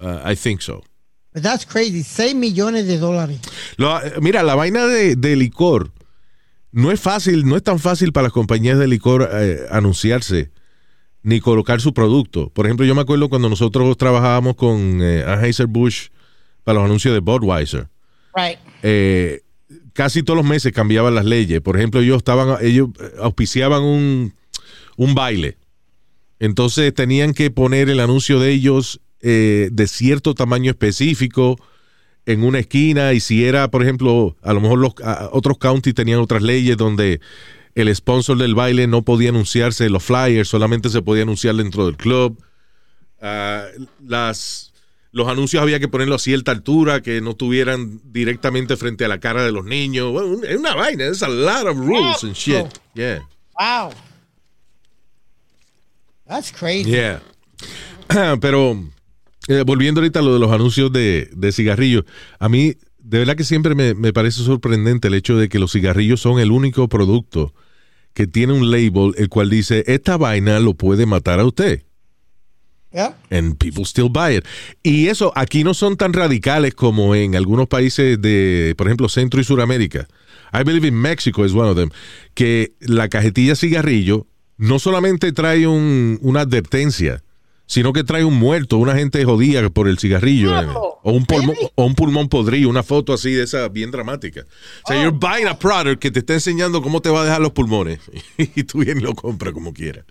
uh, 0.00 0.20
I 0.30 0.34
think 0.34 0.60
so. 0.60 0.82
But 1.32 1.42
that's 1.42 1.64
crazy. 1.64 2.02
6 2.02 2.34
millones 2.34 2.86
de 2.86 2.98
dólares. 2.98 3.40
Lo- 3.76 3.98
eh, 4.02 4.14
mira, 4.20 4.42
la 4.42 4.54
vaina 4.54 4.86
de, 4.86 5.16
de 5.16 5.36
licor 5.36 5.90
no 6.72 6.90
es 6.90 7.00
fácil, 7.00 7.46
no 7.46 7.56
es 7.56 7.62
tan 7.62 7.78
fácil 7.78 8.12
para 8.12 8.24
las 8.24 8.32
compañías 8.32 8.78
de 8.78 8.88
licor 8.88 9.28
eh, 9.32 9.60
anunciarse 9.70 10.50
ni 11.22 11.40
colocar 11.40 11.80
su 11.80 11.94
producto. 11.94 12.50
Por 12.50 12.66
ejemplo, 12.66 12.84
yo 12.84 12.94
me 12.94 13.02
acuerdo 13.02 13.28
cuando 13.28 13.48
nosotros 13.48 13.96
trabajábamos 13.96 14.56
con 14.56 15.00
eh, 15.00 15.24
Anheuser-Busch 15.24 16.10
para 16.64 16.80
los 16.80 16.86
anuncios 16.86 17.14
de 17.14 17.20
Budweiser. 17.20 17.88
Right. 18.34 18.58
eh, 18.82 19.42
casi 19.92 20.22
todos 20.22 20.38
los 20.38 20.46
meses 20.46 20.72
cambiaban 20.72 21.14
las 21.14 21.24
leyes. 21.24 21.60
Por 21.60 21.76
ejemplo, 21.76 22.00
ellos 22.00 22.18
estaban, 22.18 22.56
ellos 22.62 22.88
eh, 22.98 23.12
auspiciaban 23.20 23.82
un, 23.82 24.34
un 24.96 25.14
baile. 25.14 25.58
Entonces 26.38 26.92
tenían 26.94 27.34
que 27.34 27.50
poner 27.50 27.88
el 27.88 28.00
anuncio 28.00 28.40
de 28.40 28.50
ellos 28.50 29.00
eh, 29.20 29.68
de 29.70 29.86
cierto 29.86 30.34
tamaño 30.34 30.70
específico 30.70 31.58
en 32.26 32.44
una 32.44 32.58
esquina 32.60 33.12
y 33.12 33.20
si 33.20 33.44
era, 33.44 33.70
por 33.70 33.82
ejemplo, 33.82 34.36
a 34.42 34.52
lo 34.52 34.60
mejor 34.60 34.78
los 34.78 34.92
a- 35.04 35.28
otros 35.32 35.58
counties 35.58 35.94
tenían 35.94 36.20
otras 36.20 36.42
leyes 36.42 36.76
donde 36.76 37.20
el 37.74 37.94
sponsor 37.94 38.36
del 38.38 38.54
baile 38.54 38.86
no 38.86 39.02
podía 39.02 39.30
anunciarse 39.30 39.86
en 39.86 39.92
los 39.92 40.02
flyers, 40.02 40.48
solamente 40.48 40.88
se 40.90 41.02
podía 41.02 41.22
anunciar 41.22 41.54
dentro 41.56 41.86
del 41.86 41.96
club. 41.96 42.40
Ah, 43.20 43.64
las, 44.06 44.72
los 45.10 45.26
anuncios 45.28 45.62
había 45.62 45.80
que 45.80 45.88
ponerlo 45.88 46.14
a 46.14 46.18
cierta 46.18 46.52
altura, 46.52 47.00
que 47.02 47.20
no 47.20 47.30
estuvieran 47.30 48.00
directamente 48.04 48.76
frente 48.76 49.04
a 49.04 49.08
la 49.08 49.20
cara 49.20 49.42
de 49.44 49.52
los 49.52 49.64
niños. 49.64 50.12
Bueno, 50.12 50.42
es 50.44 50.56
una 50.58 50.74
vaina, 50.74 51.04
es 51.06 51.22
a 51.22 51.28
lot 51.28 51.66
of 51.66 51.76
rules 51.78 52.22
and 52.24 52.34
shit. 52.34 52.66
Yeah, 52.94 53.20
Wow. 53.58 53.92
That's 56.26 56.50
crazy. 56.52 56.90
yeah. 56.90 57.20
Pero 58.40 58.84
eh, 59.48 59.62
volviendo 59.66 60.00
ahorita 60.00 60.20
a 60.20 60.22
lo 60.22 60.34
de 60.34 60.40
los 60.40 60.50
anuncios 60.52 60.92
de, 60.92 61.28
de 61.34 61.52
cigarrillos, 61.52 62.04
a 62.38 62.48
mí 62.48 62.74
de 62.98 63.18
verdad 63.18 63.36
que 63.36 63.44
siempre 63.44 63.74
me, 63.74 63.94
me 63.94 64.12
parece 64.12 64.42
sorprendente 64.44 65.08
el 65.08 65.14
hecho 65.14 65.36
de 65.36 65.48
que 65.48 65.58
los 65.58 65.72
cigarrillos 65.72 66.20
son 66.20 66.38
el 66.38 66.50
único 66.52 66.88
producto 66.88 67.52
que 68.14 68.26
tiene 68.26 68.52
un 68.52 68.70
label 68.70 69.14
el 69.16 69.28
cual 69.28 69.50
dice, 69.50 69.84
esta 69.86 70.16
vaina 70.16 70.60
lo 70.60 70.74
puede 70.74 71.06
matar 71.06 71.40
a 71.40 71.44
usted. 71.44 71.82
Yeah. 72.94 73.16
and 73.30 73.56
people 73.56 73.84
still 73.86 74.10
buy 74.10 74.36
it. 74.36 74.44
Y 74.82 75.06
eso 75.08 75.32
aquí 75.34 75.64
no 75.64 75.72
son 75.72 75.96
tan 75.96 76.12
radicales 76.12 76.74
como 76.74 77.14
en 77.14 77.34
algunos 77.36 77.66
países 77.66 78.20
de, 78.20 78.74
por 78.76 78.86
ejemplo, 78.86 79.08
Centro 79.08 79.40
y 79.40 79.44
Suramérica. 79.44 80.06
I 80.52 80.62
believe 80.62 80.86
in 80.86 80.94
Mexico 81.00 81.46
is 81.46 81.54
one 81.54 81.70
of 81.70 81.76
them. 81.76 81.88
Que 82.34 82.74
la 82.80 83.08
cajetilla 83.08 83.56
cigarrillo 83.56 84.26
no 84.58 84.78
solamente 84.78 85.32
trae 85.32 85.66
un- 85.66 86.18
una 86.20 86.42
advertencia, 86.42 87.24
sino 87.72 87.94
que 87.94 88.04
trae 88.04 88.22
un 88.22 88.38
muerto, 88.38 88.76
una 88.76 88.94
gente 88.94 89.24
jodida 89.24 89.66
por 89.70 89.88
el 89.88 89.98
cigarrillo. 89.98 90.50
Diablo. 90.50 90.98
O 91.02 91.12
un, 91.12 91.24
pulmón, 91.24 91.56
o 91.74 91.86
un 91.86 91.94
pulmón 91.94 92.28
podrido, 92.28 92.68
una 92.68 92.82
foto 92.82 93.14
así 93.14 93.32
de 93.32 93.44
esa 93.44 93.66
bien 93.70 93.90
dramática. 93.90 94.44
O 94.84 94.88
sea, 94.88 95.02
you're 95.02 95.18
buying 95.18 95.48
a 95.48 95.58
product 95.58 95.98
que 95.98 96.10
te 96.10 96.18
está 96.18 96.34
enseñando 96.34 96.82
cómo 96.82 97.00
te 97.00 97.08
va 97.08 97.22
a 97.22 97.24
dejar 97.24 97.40
los 97.40 97.52
pulmones. 97.52 97.98
y 98.36 98.64
tú 98.64 98.80
bien 98.80 99.02
lo 99.02 99.14
compras 99.14 99.54
como 99.54 99.72
quieras. 99.72 100.04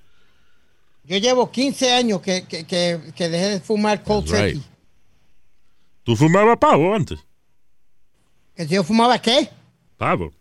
Yo 1.03 1.17
llevo 1.17 1.51
15 1.51 1.93
años 1.93 2.21
que, 2.21 2.47
que, 2.47 2.65
que, 2.65 2.99
que 3.15 3.29
dejé 3.29 3.49
de 3.49 3.59
fumar 3.59 4.01
cold 4.01 4.25
turkey. 4.25 4.63
¿Tú 6.01 6.15
fumabas 6.15 6.57
pavo 6.57 6.95
antes? 6.95 7.19
¿Que 8.55 8.65
yo 8.65 8.83
fumaba 8.83 9.21
qué? 9.21 9.49
Pavo. 9.97 10.33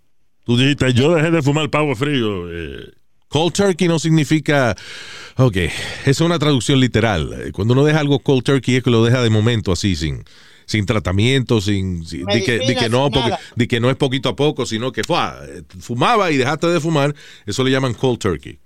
Tú 0.46 0.56
dijiste, 0.56 0.94
yo 0.94 1.14
dejé 1.14 1.30
de 1.30 1.42
fumar 1.42 1.68
pavo 1.68 1.94
frío. 1.94 2.50
eh, 2.50 2.94
Cold 3.30 3.52
turkey 3.54 3.86
no 3.86 3.98
significa. 4.00 4.76
Ok, 5.36 5.56
es 6.04 6.20
una 6.20 6.38
traducción 6.38 6.80
literal. 6.80 7.50
Cuando 7.52 7.74
uno 7.74 7.84
deja 7.84 8.00
algo 8.00 8.18
cold 8.18 8.42
turkey 8.42 8.76
es 8.76 8.82
que 8.82 8.90
lo 8.90 9.04
deja 9.04 9.22
de 9.22 9.30
momento 9.30 9.70
así, 9.70 9.94
sin, 9.94 10.24
sin 10.66 10.84
tratamiento, 10.84 11.60
sin. 11.60 12.04
sin- 12.04 12.26
di 12.26 12.42
que, 12.42 12.54
di 12.54 12.58
que 12.58 12.88
Medicinas, 12.88 12.90
no, 12.90 13.04
sin 13.04 13.12
porque- 13.12 13.30
nada. 13.30 13.40
di 13.54 13.66
que 13.68 13.78
no 13.78 13.88
es 13.88 13.96
poquito 13.96 14.28
a 14.30 14.34
poco, 14.36 14.66
sino 14.66 14.90
que 14.90 15.04
fua, 15.04 15.38
fumaba 15.78 16.32
y 16.32 16.36
dejaste 16.38 16.66
de 16.66 16.80
fumar. 16.80 17.14
Eso 17.46 17.62
le 17.62 17.70
llaman 17.70 17.94
cold 17.94 18.18
turkey. 18.18 18.58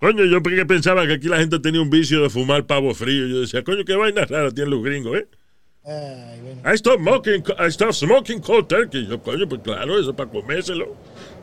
Coño, 0.00 0.24
yo 0.24 0.42
porque 0.42 0.64
pensaba 0.64 1.06
que 1.06 1.12
aquí 1.14 1.28
la 1.28 1.36
gente 1.38 1.58
tenía 1.58 1.82
un 1.82 1.90
vicio 1.90 2.22
de 2.22 2.30
fumar 2.30 2.64
pavo 2.66 2.94
frío. 2.94 3.26
Yo 3.28 3.40
decía, 3.42 3.62
coño, 3.64 3.84
qué 3.84 3.96
vaina 3.96 4.24
rara 4.24 4.50
tienen 4.50 4.70
los 4.70 4.82
gringos, 4.82 5.18
¿eh? 5.18 5.26
Ay, 5.84 6.40
bueno. 6.40 6.74
I 6.74 6.76
stopped 6.78 7.00
smoking, 7.02 7.44
I 7.58 7.70
stopped 7.70 7.94
smoking 7.94 8.40
cold 8.40 8.66
turkey. 8.66 9.06
Yo, 9.06 9.22
coño, 9.22 9.46
pues 9.46 9.60
claro, 9.62 9.98
eso 10.00 10.10
es 10.10 10.16
para 10.16 10.30
comérselo. 10.30 10.96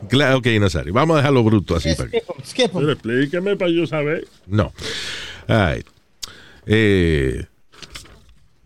Claro, 0.08 0.38
ok, 0.38 0.46
Nazario. 0.60 0.92
Vamos 0.92 1.14
a 1.14 1.18
dejarlo 1.18 1.42
bruto 1.44 1.76
así. 1.76 1.94
para 1.94 2.10
que- 2.10 2.20
Skip 2.20 2.30
'em, 2.38 2.44
skip 2.44 2.64
'em. 2.74 2.80
Pero 2.80 2.92
explíqueme 2.92 3.56
para 3.56 3.70
yo 3.70 3.86
saber. 3.86 4.26
No. 4.46 4.72
All 5.48 5.74
right. 5.74 5.86
Eh, 6.66 7.46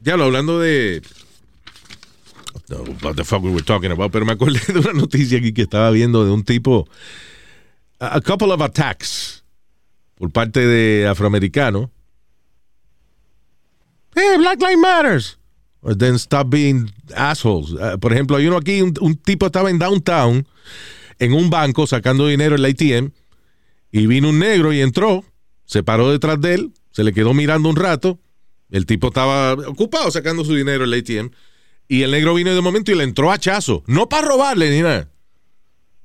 ya 0.02 0.16
lo 0.16 0.24
hablando 0.24 0.58
de. 0.60 1.02
No, 2.68 2.82
what 3.02 3.14
the 3.16 3.24
fuck 3.24 3.42
we 3.42 3.50
were 3.50 3.62
talking 3.64 3.90
about, 3.90 4.12
pero 4.12 4.24
me 4.26 4.32
acordé 4.32 4.60
de 4.72 4.78
una 4.78 4.92
noticia 4.92 5.38
aquí 5.38 5.52
que 5.52 5.62
estaba 5.62 5.90
viendo 5.90 6.24
de 6.24 6.30
un 6.30 6.44
tipo. 6.44 6.86
A, 8.00 8.20
couple 8.20 8.52
of 8.52 8.60
attacks 8.60 9.42
por 10.16 10.30
parte 10.30 10.60
de 10.64 11.06
afroamericanos. 11.08 11.88
Hey, 14.14 14.36
Black 14.38 14.60
Lives 14.60 14.78
Matters. 14.78 15.38
Or 15.80 15.94
then 15.96 16.18
stop 16.18 16.48
being 16.50 16.90
assholes. 17.14 17.74
Ah, 17.80 17.96
por 17.98 18.12
ejemplo, 18.12 18.36
hay 18.36 18.46
uno 18.46 18.56
aquí, 18.56 18.82
un, 18.82 18.92
un 19.00 19.16
tipo 19.16 19.46
estaba 19.46 19.70
en 19.70 19.78
downtown, 19.78 20.46
en 21.18 21.32
un 21.32 21.50
banco, 21.50 21.86
sacando 21.86 22.26
dinero 22.26 22.54
en 22.56 22.62
la 22.62 22.68
ATM, 22.68 23.10
y 23.90 24.06
vino 24.06 24.28
un 24.28 24.38
negro 24.38 24.72
y 24.72 24.80
entró, 24.80 25.24
se 25.64 25.82
paró 25.82 26.10
detrás 26.10 26.40
de 26.40 26.54
él, 26.54 26.72
se 26.90 27.04
le 27.04 27.12
quedó 27.12 27.34
mirando 27.34 27.68
un 27.68 27.76
rato. 27.76 28.18
El 28.70 28.84
tipo 28.86 29.08
estaba 29.08 29.52
ocupado 29.54 30.10
sacando 30.10 30.44
su 30.44 30.54
dinero 30.54 30.84
en 30.84 30.92
el 30.92 31.00
ATM. 31.00 31.30
Y 31.88 32.02
el 32.02 32.10
negro 32.10 32.34
vino 32.34 32.54
de 32.54 32.60
momento 32.60 32.92
y 32.92 32.94
le 32.96 33.04
entró 33.04 33.30
a 33.30 33.34
hachazo. 33.34 33.82
No 33.86 34.08
para 34.10 34.28
robarle 34.28 34.68
ni 34.70 34.82
nada. 34.82 35.08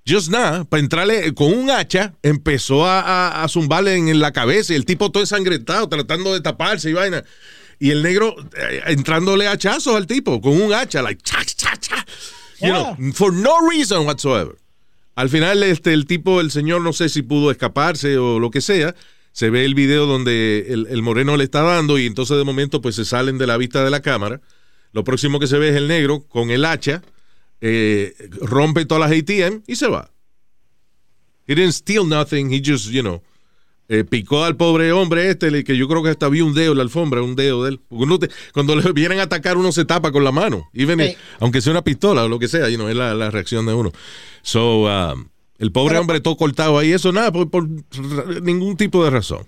Just 0.07 0.29
nada, 0.31 0.63
para 0.65 0.81
entrarle 0.81 1.33
con 1.33 1.53
un 1.53 1.69
hacha, 1.69 2.13
empezó 2.23 2.85
a, 2.85 2.99
a- 3.01 3.43
a 3.43 3.47
zumbarle 3.49 3.95
en, 3.95 4.19
la 4.19 4.31
cabeza 4.33 4.73
y 4.73 4.75
el 4.75 4.85
tipo 4.85 5.11
todo 5.11 5.23
ensangrentado, 5.23 5.87
tratando 5.89 6.33
de 6.33 6.41
taparse 6.41 6.89
y 6.89 6.93
vaina. 6.93 7.23
Y 7.79 7.89
el 7.91 8.01
negro 8.03 8.35
eh, 8.57 8.81
entrándole 8.87 9.47
hachazos 9.47 9.95
al 9.95 10.07
tipo 10.07 10.39
con 10.41 10.61
un 10.61 10.73
hacha, 10.73 11.01
like, 11.01 11.21
cha, 11.23 11.43
cha, 11.43 11.75
cha. 11.77 12.05
You 12.61 12.67
Yeah. 12.67 12.95
know, 12.95 13.11
for 13.13 13.33
no 13.33 13.67
reason 13.69 14.05
whatsoever. 14.05 14.55
Al 15.15 15.29
final, 15.29 15.63
este, 15.63 15.93
el 15.93 16.05
tipo, 16.05 16.41
el 16.41 16.51
señor, 16.51 16.81
no 16.81 16.93
sé 16.93 17.09
si 17.09 17.21
pudo 17.21 17.51
escaparse 17.51 18.17
o 18.17 18.39
lo 18.39 18.49
que 18.51 18.61
sea. 18.61 18.95
Se 19.31 19.49
ve 19.49 19.65
el 19.65 19.75
video 19.75 20.05
donde 20.05 20.67
el, 20.69 20.87
el 20.89 21.01
moreno 21.01 21.37
le 21.37 21.43
está 21.43 21.61
dando 21.61 21.97
y 21.97 22.05
entonces 22.05 22.37
de 22.37 22.43
momento 22.43 22.81
pues 22.81 22.95
se 22.95 23.05
salen 23.05 23.37
de 23.37 23.47
la 23.47 23.57
vista 23.57 23.83
de 23.83 23.89
la 23.89 24.01
cámara. 24.01 24.41
Lo 24.91 25.03
próximo 25.03 25.39
que 25.39 25.47
se 25.47 25.57
ve 25.57 25.69
es 25.69 25.75
el 25.75 25.87
negro 25.87 26.23
con 26.27 26.51
el 26.51 26.65
hacha 26.65 27.01
eh, 27.65 28.13
rompe 28.41 28.85
todas 28.85 29.09
las 29.09 29.17
ATM 29.17 29.63
y 29.65 29.77
se 29.77 29.87
va. 29.87 30.11
He 31.47 31.55
didn't 31.55 31.71
steal 31.71 32.05
nothing, 32.05 32.51
he 32.51 32.61
just, 32.63 32.89
you 32.89 33.01
know, 33.01 33.23
eh, 33.89 34.03
picó 34.03 34.43
al 34.45 34.55
pobre 34.55 34.91
hombre 34.91 35.29
este, 35.29 35.63
que 35.63 35.75
yo 35.77 35.87
creo 35.87 36.01
que 36.03 36.09
hasta 36.09 36.29
vi 36.29 36.41
un 36.41 36.53
dedo 36.53 36.71
en 36.71 36.77
la 36.77 36.83
alfombra, 36.83 37.21
un 37.21 37.35
dedo 37.35 37.63
de 37.63 37.71
él. 37.71 37.79
Uno 37.89 38.17
te- 38.19 38.29
cuando 38.53 38.75
le 38.75 38.91
vienen 38.93 39.19
a 39.19 39.23
atacar, 39.23 39.57
uno 39.57 39.71
se 39.71 39.85
tapa 39.85 40.11
con 40.11 40.23
la 40.23 40.31
mano, 40.31 40.69
even 40.73 40.99
Sí. 40.99 41.05
if- 41.05 41.17
aunque 41.39 41.61
sea 41.61 41.71
una 41.71 41.83
pistola 41.83 42.23
o 42.23 42.27
lo 42.29 42.39
que 42.39 42.47
sea, 42.47 42.69
you 42.69 42.75
know, 42.77 42.87
es 42.87 42.95
la, 42.95 43.13
la 43.13 43.29
reacción 43.31 43.65
de 43.65 43.73
uno. 43.73 43.91
So, 44.41 44.83
um, 44.85 45.27
el 45.59 45.71
pobre 45.71 45.91
Pero- 45.91 46.01
hombre 46.01 46.19
todo 46.21 46.37
cortado 46.37 46.77
ahí, 46.79 46.91
eso 46.93 47.11
nada, 47.11 47.31
por, 47.31 47.49
por 47.49 47.67
ningún 48.41 48.75
tipo 48.77 49.03
de 49.03 49.09
razón. 49.09 49.45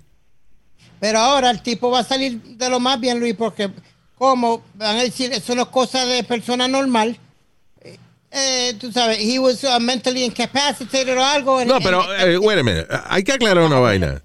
Pero 0.99 1.19
ahora 1.19 1.51
el 1.51 1.61
tipo 1.61 1.91
va 1.91 1.99
a 1.99 2.03
salir 2.03 2.41
de 2.41 2.69
lo 2.69 2.79
más 2.79 2.99
bien, 2.99 3.19
Luis, 3.19 3.35
porque 3.35 3.69
como 4.17 4.63
van 4.75 4.97
a 4.97 5.03
decir, 5.03 5.31
eso 5.33 5.53
no 5.55 5.63
es 5.63 5.67
cosa 5.69 6.05
de 6.05 6.23
persona 6.23 6.67
normal. 6.67 7.19
Eh, 8.37 8.73
tú 8.79 8.91
sabes, 8.91 9.17
he 9.19 9.39
was 9.39 9.63
uh, 9.63 9.79
mentally 9.79 10.23
incapacitated 10.25 11.17
o 11.17 11.23
algo. 11.23 11.63
No, 11.63 11.79
pero, 11.79 12.03
eh, 12.17 12.37
wait 12.37 12.59
a 12.59 12.63
minute. 12.63 12.85
Hay 13.07 13.23
que 13.23 13.31
aclarar 13.31 13.63
una 13.63 13.79
vaina. 13.79 14.21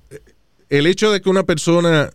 El 0.68 0.86
hecho 0.86 1.12
de 1.12 1.20
que 1.20 1.28
una 1.30 1.44
persona 1.44 2.10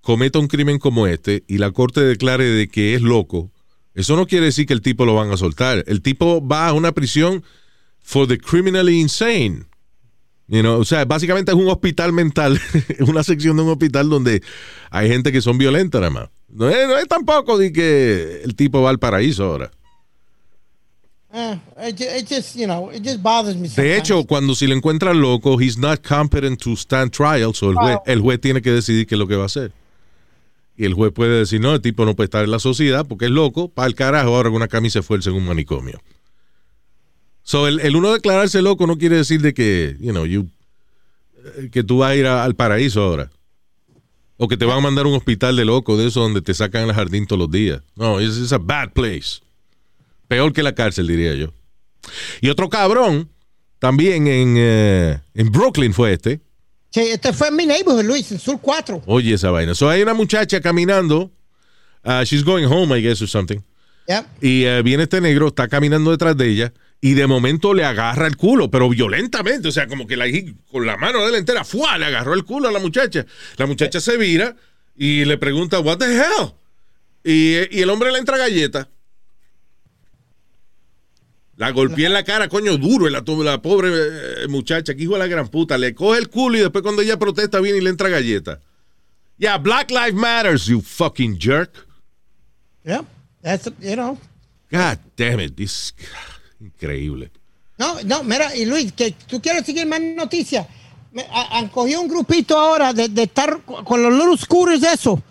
cometa 0.00 0.38
un 0.38 0.48
crimen 0.48 0.78
como 0.78 1.06
este 1.06 1.44
y 1.46 1.58
la 1.58 1.70
corte 1.70 2.00
declare 2.00 2.44
de 2.44 2.68
que 2.68 2.94
es 2.94 3.02
loco, 3.02 3.50
eso 3.94 4.16
no 4.16 4.26
quiere 4.26 4.46
decir 4.46 4.66
que 4.66 4.72
el 4.72 4.80
tipo 4.82 5.04
lo 5.04 5.14
van 5.14 5.30
a 5.32 5.36
soltar. 5.36 5.84
El 5.86 6.00
tipo 6.02 6.46
va 6.46 6.68
a 6.68 6.72
una 6.72 6.92
prisión 6.92 7.44
for 8.02 8.26
the 8.26 8.38
criminally 8.38 8.98
insane. 9.00 9.64
You 10.48 10.60
know, 10.60 10.78
o 10.80 10.84
sea, 10.84 11.04
básicamente 11.06 11.52
es 11.52 11.56
un 11.58 11.68
hospital 11.68 12.12
mental, 12.12 12.60
una 13.00 13.22
sección 13.22 13.56
de 13.56 13.62
un 13.62 13.70
hospital 13.70 14.08
donde 14.10 14.42
hay 14.90 15.08
gente 15.08 15.30
que 15.32 15.40
son 15.42 15.56
violentas 15.58 16.00
nada 16.00 16.10
más. 16.10 16.28
No 16.48 16.68
es, 16.70 16.86
no 16.86 16.96
es 16.98 17.06
tampoco 17.08 17.56
de 17.58 17.72
que 17.72 18.42
el 18.44 18.54
tipo 18.54 18.80
va 18.82 18.90
al 18.90 18.98
paraíso 18.98 19.44
ahora. 19.44 19.70
eh, 19.70 19.72
it, 19.72 19.72
ju- 19.72 19.72
it 19.72 19.72
just, 19.72 19.72
you 19.72 19.72
know, 19.72 19.72
it 19.74 20.72
just 20.74 20.92
bothers 20.92 21.20
me. 21.20 21.23
De 23.82 23.96
hecho, 23.98 24.24
cuando 24.24 24.54
si 24.54 24.66
le 24.66 24.74
encuentran 24.74 25.20
loco, 25.20 25.60
he's 25.60 25.76
not 25.76 26.00
competent 26.06 26.60
to 26.62 26.72
stand 26.76 27.10
trial, 27.10 27.54
so 27.54 27.70
el 27.70 27.76
juez, 27.76 27.98
el 28.06 28.20
juez 28.20 28.40
tiene 28.40 28.62
que 28.62 28.70
decidir 28.70 29.06
qué 29.06 29.14
es 29.16 29.18
lo 29.18 29.26
que 29.26 29.36
va 29.36 29.42
a 29.42 29.46
hacer. 29.46 29.72
Y 30.76 30.84
el 30.84 30.94
juez 30.94 31.12
puede 31.12 31.38
decir, 31.38 31.60
no, 31.60 31.74
el 31.74 31.80
tipo 31.80 32.04
no 32.04 32.14
puede 32.16 32.26
estar 32.26 32.44
en 32.44 32.50
la 32.50 32.58
sociedad 32.58 33.04
porque 33.06 33.26
es 33.26 33.30
loco, 33.30 33.68
para 33.68 33.86
el 33.88 33.94
carajo, 33.94 34.34
ahora 34.36 34.48
con 34.50 34.56
una 34.56 34.68
camisa 34.68 35.02
fuerza 35.02 35.30
en 35.30 35.36
un 35.36 35.44
manicomio. 35.46 36.00
So, 37.42 37.68
el, 37.68 37.80
el 37.80 37.94
uno 37.96 38.12
declararse 38.12 38.62
loco 38.62 38.86
no 38.86 38.96
quiere 38.96 39.16
decir 39.16 39.40
de 39.42 39.52
que, 39.54 39.96
you 40.00 40.12
know, 40.12 40.24
you, 40.24 40.48
eh, 41.58 41.68
que 41.70 41.84
tú 41.84 41.98
vas 41.98 42.10
a 42.12 42.16
ir 42.16 42.26
a- 42.26 42.42
al 42.44 42.54
paraíso 42.54 43.02
ahora. 43.02 43.30
O 44.36 44.48
que 44.48 44.56
te 44.56 44.64
van 44.64 44.78
a 44.78 44.80
mandar 44.80 45.04
a 45.04 45.08
un 45.08 45.14
hospital 45.14 45.54
de 45.56 45.64
loco 45.64 45.96
de 45.96 46.06
eso 46.08 46.20
donde 46.20 46.42
te 46.42 46.54
sacan 46.54 46.88
al 46.88 46.94
jardín 46.94 47.26
todos 47.26 47.38
los 47.38 47.50
días. 47.50 47.82
No, 47.94 48.18
es 48.18 48.36
es 48.36 48.52
a 48.52 48.58
bad 48.58 48.92
place. 48.92 49.40
Peor 50.28 50.52
que 50.52 50.62
la 50.62 50.74
cárcel, 50.74 51.06
diría 51.06 51.34
yo. 51.34 51.52
Y 52.40 52.48
otro 52.48 52.68
cabrón, 52.68 53.30
también 53.78 54.26
en, 54.26 54.54
eh, 54.58 55.20
en 55.34 55.50
Brooklyn 55.52 55.92
fue 55.92 56.12
este. 56.14 56.40
Sí, 56.90 57.00
este 57.00 57.32
fue 57.32 57.48
en 57.48 57.56
mi 57.56 57.66
neighborhood, 57.66 58.04
Luis, 58.04 58.30
en 58.32 58.38
Sur 58.38 58.60
4. 58.60 59.02
Oye, 59.06 59.34
esa 59.34 59.50
vaina. 59.50 59.74
So 59.74 59.88
hay 59.88 60.02
una 60.02 60.14
muchacha 60.14 60.60
caminando. 60.60 61.30
uh, 62.04 62.22
she's 62.24 62.44
going 62.44 62.64
home, 62.64 62.92
I 62.96 63.00
guess, 63.02 63.20
or 63.22 63.28
something. 63.28 63.60
Yep. 64.06 64.26
Y 64.42 64.64
eh, 64.64 64.82
viene 64.82 65.04
este 65.04 65.20
negro, 65.20 65.48
está 65.48 65.66
caminando 65.68 66.10
detrás 66.10 66.36
de 66.36 66.48
ella. 66.48 66.72
Y 67.00 67.14
de 67.14 67.26
momento 67.26 67.74
le 67.74 67.84
agarra 67.84 68.26
el 68.26 68.36
culo, 68.36 68.70
pero 68.70 68.88
violentamente. 68.88 69.68
O 69.68 69.72
sea, 69.72 69.86
como 69.88 70.06
que 70.06 70.16
la, 70.16 70.26
con 70.70 70.86
la 70.86 70.96
mano 70.96 71.22
de 71.22 71.30
él 71.30 71.34
entera, 71.34 71.64
¡fua! 71.64 71.98
le 71.98 72.06
agarró 72.06 72.34
el 72.34 72.44
culo 72.44 72.68
a 72.68 72.72
la 72.72 72.78
muchacha. 72.78 73.26
La 73.56 73.66
muchacha 73.66 74.00
se 74.00 74.16
vira 74.16 74.56
y 74.96 75.24
le 75.24 75.36
pregunta, 75.36 75.80
¿What 75.80 75.98
the 75.98 76.14
hell? 76.14 76.52
Y, 77.24 77.76
y 77.76 77.82
el 77.82 77.90
hombre 77.90 78.12
le 78.12 78.18
entra 78.18 78.38
galleta. 78.38 78.88
La 81.56 81.70
golpeé 81.70 82.06
en 82.06 82.12
la 82.12 82.24
cara, 82.24 82.48
coño, 82.48 82.76
duro, 82.76 83.08
la, 83.08 83.22
la 83.26 83.62
pobre 83.62 83.88
eh, 83.92 84.48
muchacha, 84.48 84.94
que 84.94 85.02
hijo 85.04 85.12
de 85.12 85.20
la 85.20 85.26
gran 85.28 85.48
puta. 85.48 85.78
Le 85.78 85.94
coge 85.94 86.18
el 86.18 86.28
culo 86.28 86.56
y 86.58 86.60
después 86.60 86.82
cuando 86.82 87.02
ella 87.02 87.16
protesta 87.16 87.60
viene 87.60 87.78
y 87.78 87.80
le 87.80 87.90
entra 87.90 88.08
galleta. 88.08 88.60
Yeah, 89.38 89.58
Black 89.58 89.90
Lives 89.90 90.14
Matters, 90.14 90.66
you 90.66 90.80
fucking 90.80 91.38
jerk. 91.40 91.86
Yep. 92.84 93.04
That's, 93.42 93.70
you 93.80 93.94
know. 93.94 94.18
God 94.70 94.98
damn 95.16 95.40
it, 95.40 95.54
this 95.56 95.94
increíble. 96.60 97.30
No, 97.78 98.00
no, 98.04 98.22
mira, 98.24 98.54
y 98.56 98.64
Luis, 98.64 98.92
que 98.92 99.12
tú 99.26 99.40
quieres 99.40 99.64
seguir 99.66 99.86
más 99.86 100.00
noticias. 100.00 100.66
Me- 101.12 101.26
han 101.30 101.68
cogido 101.68 102.00
un 102.00 102.08
grupito 102.08 102.58
ahora 102.58 102.92
de, 102.92 103.08
de 103.08 103.22
estar 103.24 103.60
con 103.62 104.02
los 104.02 104.12
little 104.12 104.36
scooters, 104.36 104.82
eso. 104.82 105.22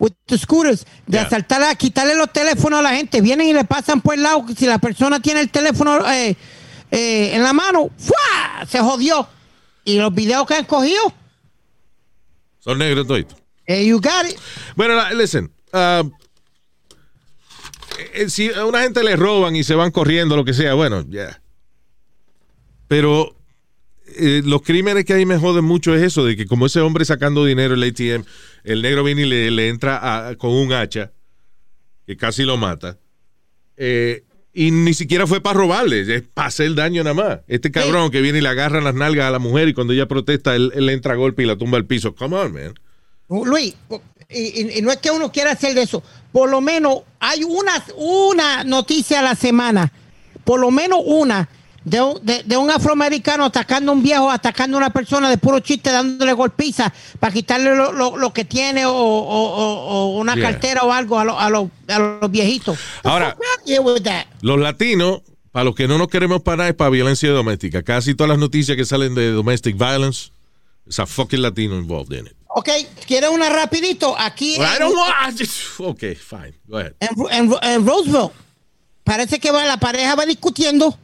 With 0.00 0.12
the 0.26 0.36
scooters, 0.38 0.84
de 1.06 1.18
Yeah. 1.18 1.26
asaltar, 1.26 1.62
a 1.62 1.74
quitarle 1.76 2.14
los 2.16 2.32
teléfonos 2.32 2.80
a 2.80 2.82
la 2.82 2.94
gente. 2.96 3.20
Vienen 3.20 3.46
y 3.48 3.52
le 3.52 3.64
pasan 3.64 4.00
por 4.00 4.14
el 4.14 4.22
lado. 4.24 4.44
Si 4.56 4.66
la 4.66 4.78
persona 4.78 5.20
tiene 5.20 5.40
el 5.40 5.50
teléfono 5.50 6.04
eh, 6.10 6.34
eh, 6.90 7.30
en 7.34 7.42
la 7.44 7.52
mano, 7.52 7.90
¡fua! 7.98 8.66
se 8.66 8.80
jodió. 8.80 9.28
Y 9.84 9.98
los 9.98 10.12
videos 10.14 10.46
que 10.46 10.54
han 10.54 10.64
cogido, 10.64 11.12
Son 12.60 12.78
negros 12.78 13.06
toditos. 13.06 13.36
eh, 13.66 13.84
you 13.86 13.96
got 14.00 14.26
it. 14.28 14.36
Bueno, 14.74 14.94
listen. 15.14 15.50
uh, 15.72 16.10
eh, 18.14 18.28
si 18.30 18.50
a 18.52 18.64
una 18.64 18.82
gente 18.82 19.04
le 19.04 19.16
roban 19.16 19.54
y 19.54 19.64
se 19.64 19.74
van 19.74 19.90
corriendo, 19.90 20.34
lo 20.36 20.44
que 20.44 20.54
sea, 20.54 20.74
bueno, 20.74 21.04
ya. 21.08 21.40
Pero 22.88 23.34
eh, 24.16 24.42
los 24.44 24.62
crímenes 24.62 25.04
que 25.04 25.12
ahí 25.12 25.26
me 25.26 25.38
joden 25.38 25.64
mucho 25.64 25.94
es 25.94 26.02
eso, 26.02 26.24
de 26.24 26.36
que 26.36 26.46
como 26.46 26.66
ese 26.66 26.80
hombre 26.80 27.04
sacando 27.04 27.44
dinero 27.44 27.74
el 27.74 27.82
ATM, 27.82 28.24
el 28.64 28.82
negro 28.82 29.02
viene 29.04 29.22
y 29.22 29.26
le, 29.26 29.50
le 29.50 29.68
entra 29.68 30.28
a- 30.28 30.34
con 30.36 30.50
un 30.50 30.72
hacha, 30.72 31.12
que 32.06 32.16
casi 32.16 32.42
lo 32.44 32.56
mata. 32.56 32.98
eh, 33.76 34.24
y 34.52 34.72
ni 34.72 34.94
siquiera 34.94 35.28
fue 35.28 35.40
para 35.40 35.56
robarle, 35.60 36.00
es 36.16 36.22
para 36.22 36.48
hacer 36.48 36.74
daño 36.74 37.04
nada 37.04 37.14
más. 37.14 37.38
Este 37.46 37.70
cabrón 37.70 38.10
que 38.10 38.20
viene 38.20 38.38
y 38.38 38.42
le 38.42 38.48
agarra 38.48 38.80
las 38.80 38.94
nalgas 38.94 39.26
a 39.26 39.30
la 39.30 39.38
mujer 39.38 39.68
y 39.68 39.74
cuando 39.74 39.92
ella 39.92 40.08
protesta, 40.08 40.56
él, 40.56 40.72
él 40.74 40.86
le 40.86 40.92
entra 40.92 41.12
a 41.12 41.16
golpe 41.16 41.44
y 41.44 41.46
la 41.46 41.56
tumba 41.56 41.78
al 41.78 41.86
piso. 41.86 42.14
Come 42.16 42.36
on, 42.36 42.52
man. 42.52 42.74
Luis, 43.28 43.76
y, 44.28 44.38
y- 44.60 44.78
y 44.78 44.82
no 44.82 44.90
es 44.90 44.96
que 44.98 45.12
uno 45.12 45.30
quiera 45.30 45.52
hacer 45.52 45.74
de 45.74 45.82
eso, 45.82 46.02
por 46.32 46.50
lo 46.50 46.60
menos 46.60 47.02
hay 47.20 47.44
una, 47.44 47.72
una 47.96 48.64
noticia 48.64 49.20
a 49.20 49.22
la 49.22 49.36
semana, 49.36 49.92
por 50.42 50.58
lo 50.58 50.72
menos 50.72 50.98
una, 51.04 51.48
de 51.84 52.00
un, 52.00 52.24
de, 52.24 52.42
de 52.42 52.56
un 52.56 52.70
afroamericano 52.70 53.44
atacando 53.46 53.92
a 53.92 53.94
un 53.94 54.02
viejo, 54.02 54.30
atacando 54.30 54.76
a 54.76 54.78
una 54.80 54.90
persona 54.90 55.30
de 55.30 55.38
puro 55.38 55.60
chiste, 55.60 55.90
dándole 55.90 56.32
golpiza 56.34 56.92
para 57.18 57.32
quitarle 57.32 57.74
lo, 57.74 57.92
lo- 57.92 58.16
lo 58.16 58.32
que 58.32 58.44
tiene 58.44 58.84
o, 58.86 58.92
o- 58.92 58.96
o- 58.96 59.86
o 59.88 60.18
una 60.18 60.34
Yeah. 60.34 60.50
cartera 60.50 60.82
o 60.82 60.92
algo 60.92 61.18
a, 61.18 61.24
lo- 61.24 61.38
a, 61.38 61.48
los- 61.50 61.68
a 61.88 61.98
los 61.98 62.30
viejitos. 62.30 62.78
Ahora-. 63.02 63.36
Los 64.42 64.58
latinos, 64.58 65.22
para 65.52 65.64
los 65.64 65.74
que 65.74 65.88
no 65.88 65.98
nos 65.98 66.08
queremos 66.08 66.42
parar, 66.42 66.68
es 66.68 66.74
para 66.74 66.90
violencia 66.90 67.30
doméstica. 67.30 67.82
Casi 67.82 68.14
todas 68.14 68.28
las 68.30 68.38
noticias 68.38 68.76
que 68.76 68.84
salen 68.84 69.14
de 69.14 69.30
domestic 69.32 69.76
violence, 69.76 70.30
es 70.86 70.98
a 70.98 71.06
fucking 71.06 71.40
latino 71.42 71.76
involved 71.76 72.16
in 72.18 72.26
it. 72.26 72.32
Ok, 72.48 72.68
¿quieres 73.06 73.30
una 73.30 73.48
rapidito? 73.48 74.14
Aquí 74.18 74.56
Well, 74.58 74.68
I 74.68 74.72
en- 74.74 74.78
don't 74.80 74.96
want. 74.96 75.40
Okay, 75.78 76.14
fine. 76.14 76.54
Go 76.66 76.78
ahead. 76.78 76.94
en, 77.00 77.08
en- 77.30 77.54
en 77.62 77.86
Roseville. 77.86 78.30
Parece 79.04 79.38
que 79.40 79.50
va, 79.50 79.64
la 79.64 79.76
pareja 79.78 80.14
va 80.14 80.26
discutiendo 80.26 80.96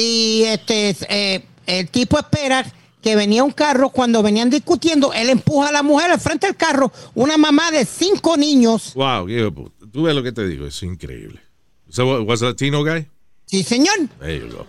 y 0.00 0.42
este 0.44 0.96
eh, 1.08 1.44
el 1.66 1.88
tipo 1.90 2.18
espera 2.18 2.64
que 3.02 3.16
venía 3.16 3.44
un 3.44 3.52
carro. 3.52 3.90
Cuando 3.90 4.22
venían 4.22 4.50
discutiendo, 4.50 5.12
él 5.12 5.28
empuja 5.30 5.68
a 5.68 5.72
la 5.72 5.82
mujer 5.82 6.10
al 6.10 6.20
frente 6.20 6.46
del 6.46 6.56
carro. 6.56 6.92
Una 7.14 7.36
mamá 7.36 7.70
de 7.70 7.84
cinco 7.84 8.36
niños. 8.36 8.92
Wow, 8.94 9.26
tú 9.92 10.02
ves 10.02 10.14
lo 10.14 10.22
que 10.22 10.32
te 10.32 10.46
digo, 10.46 10.66
es 10.66 10.82
increíble. 10.82 11.40
So, 11.90 12.22
was 12.24 12.42
a 12.42 12.46
Latino 12.46 12.84
guy? 12.84 13.06
Sí, 13.46 13.62
señor. 13.62 13.94
There 14.20 14.38
you 14.40 14.48
go. 14.54 14.66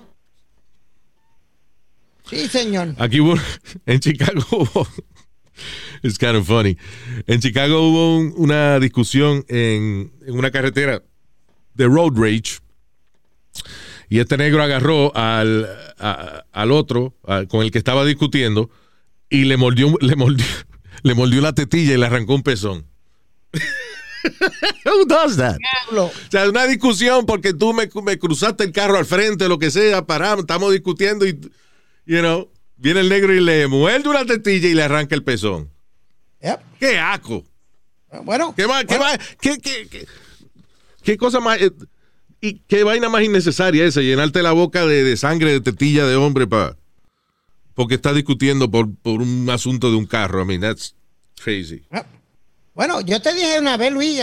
Sí, 2.29 2.47
señor. 2.47 2.95
Aquí 2.99 3.19
hubo, 3.19 3.35
en 3.85 3.99
Chicago 3.99 4.41
hubo, 4.51 4.87
it's 6.03 6.17
kind 6.17 6.35
of 6.35 6.45
funny. 6.45 6.77
En 7.27 7.39
Chicago 7.41 7.81
hubo 7.89 8.17
un- 8.17 8.33
una 8.37 8.79
discusión 8.79 9.43
en, 9.47 10.13
en 10.25 10.37
una 10.37 10.51
carretera 10.51 11.01
de 11.73 11.85
road 11.87 12.13
rage. 12.15 12.59
Y 14.09 14.19
este 14.19 14.37
negro 14.37 14.63
agarró 14.63 15.15
al, 15.15 15.67
a- 15.99 16.43
al 16.51 16.71
otro 16.71 17.13
a- 17.27 17.45
con 17.45 17.61
el 17.63 17.71
que 17.71 17.77
estaba 17.77 18.03
discutiendo 18.05 18.69
y 19.29 19.45
le 19.45 19.55
mordió, 19.57 19.95
le 20.01 20.15
mordió, 20.15 20.45
le 21.03 21.13
mordió 21.13 21.41
la 21.41 21.53
tetilla 21.53 21.93
y 21.93 21.97
le 21.97 22.05
arrancó 22.05 22.33
un 22.35 22.43
pezón. 22.43 22.85
Who 24.85 25.05
does 25.05 25.37
that? 25.37 25.57
O 25.95 26.11
sea, 26.29 26.49
una 26.49 26.65
discusión 26.65 27.25
porque 27.25 27.53
tú 27.53 27.73
me, 27.73 27.89
me 28.03 28.19
cruzaste 28.19 28.63
el 28.65 28.71
carro 28.71 28.97
al 28.97 29.05
frente, 29.05 29.47
lo 29.47 29.57
que 29.59 29.71
sea, 29.71 30.05
paramos, 30.05 30.39
estamos 30.41 30.71
discutiendo 30.73 31.25
y, 31.25 31.39
you 32.05 32.19
know, 32.19 32.49
viene 32.75 32.99
el 33.01 33.09
negro 33.09 33.33
y 33.33 33.39
le 33.39 33.67
muerde 33.67 34.09
una 34.09 34.25
tetilla 34.25 34.67
y 34.67 34.73
le 34.73 34.83
arranca 34.83 35.15
el 35.15 35.23
pezón. 35.23 35.69
Yep. 36.41 36.59
¡Qué 36.79 36.97
asco! 36.99 37.45
Bueno, 38.23 38.53
¿Qué, 38.55 38.67
más, 38.67 38.83
qué, 38.85 38.97
más- 38.97 39.17
qué, 39.39 39.57
qué- 39.59 39.87
qué- 39.89 40.07
qué 41.03 41.17
cosa 41.17 41.39
más... 41.39 41.59
y 42.41 42.59
qué 42.67 42.83
vaina 42.83 43.09
más 43.09 43.23
innecesaria 43.23 43.85
esa, 43.85 44.01
llenarte 44.01 44.41
la 44.43 44.51
boca 44.53 44.85
de, 44.85 45.03
de 45.03 45.17
sangre 45.17 45.51
de 45.51 45.61
tetilla 45.61 46.05
de 46.05 46.15
hombre 46.15 46.47
para 46.47 46.77
porque 47.73 47.95
está 47.95 48.13
discutiendo 48.13 48.69
por, 48.69 48.93
por 48.95 49.21
un 49.21 49.49
asunto 49.49 49.89
de 49.89 49.95
un 49.97 50.05
carro. 50.05 50.41
I 50.41 50.45
mean, 50.45 50.61
that's 50.61 50.93
crazy. 51.41 51.81
Bueno, 52.73 52.99
yo 53.01 53.21
te 53.21 53.33
dije 53.33 53.57
una 53.59 53.77
vez, 53.77 53.91
Luis, 53.93 54.19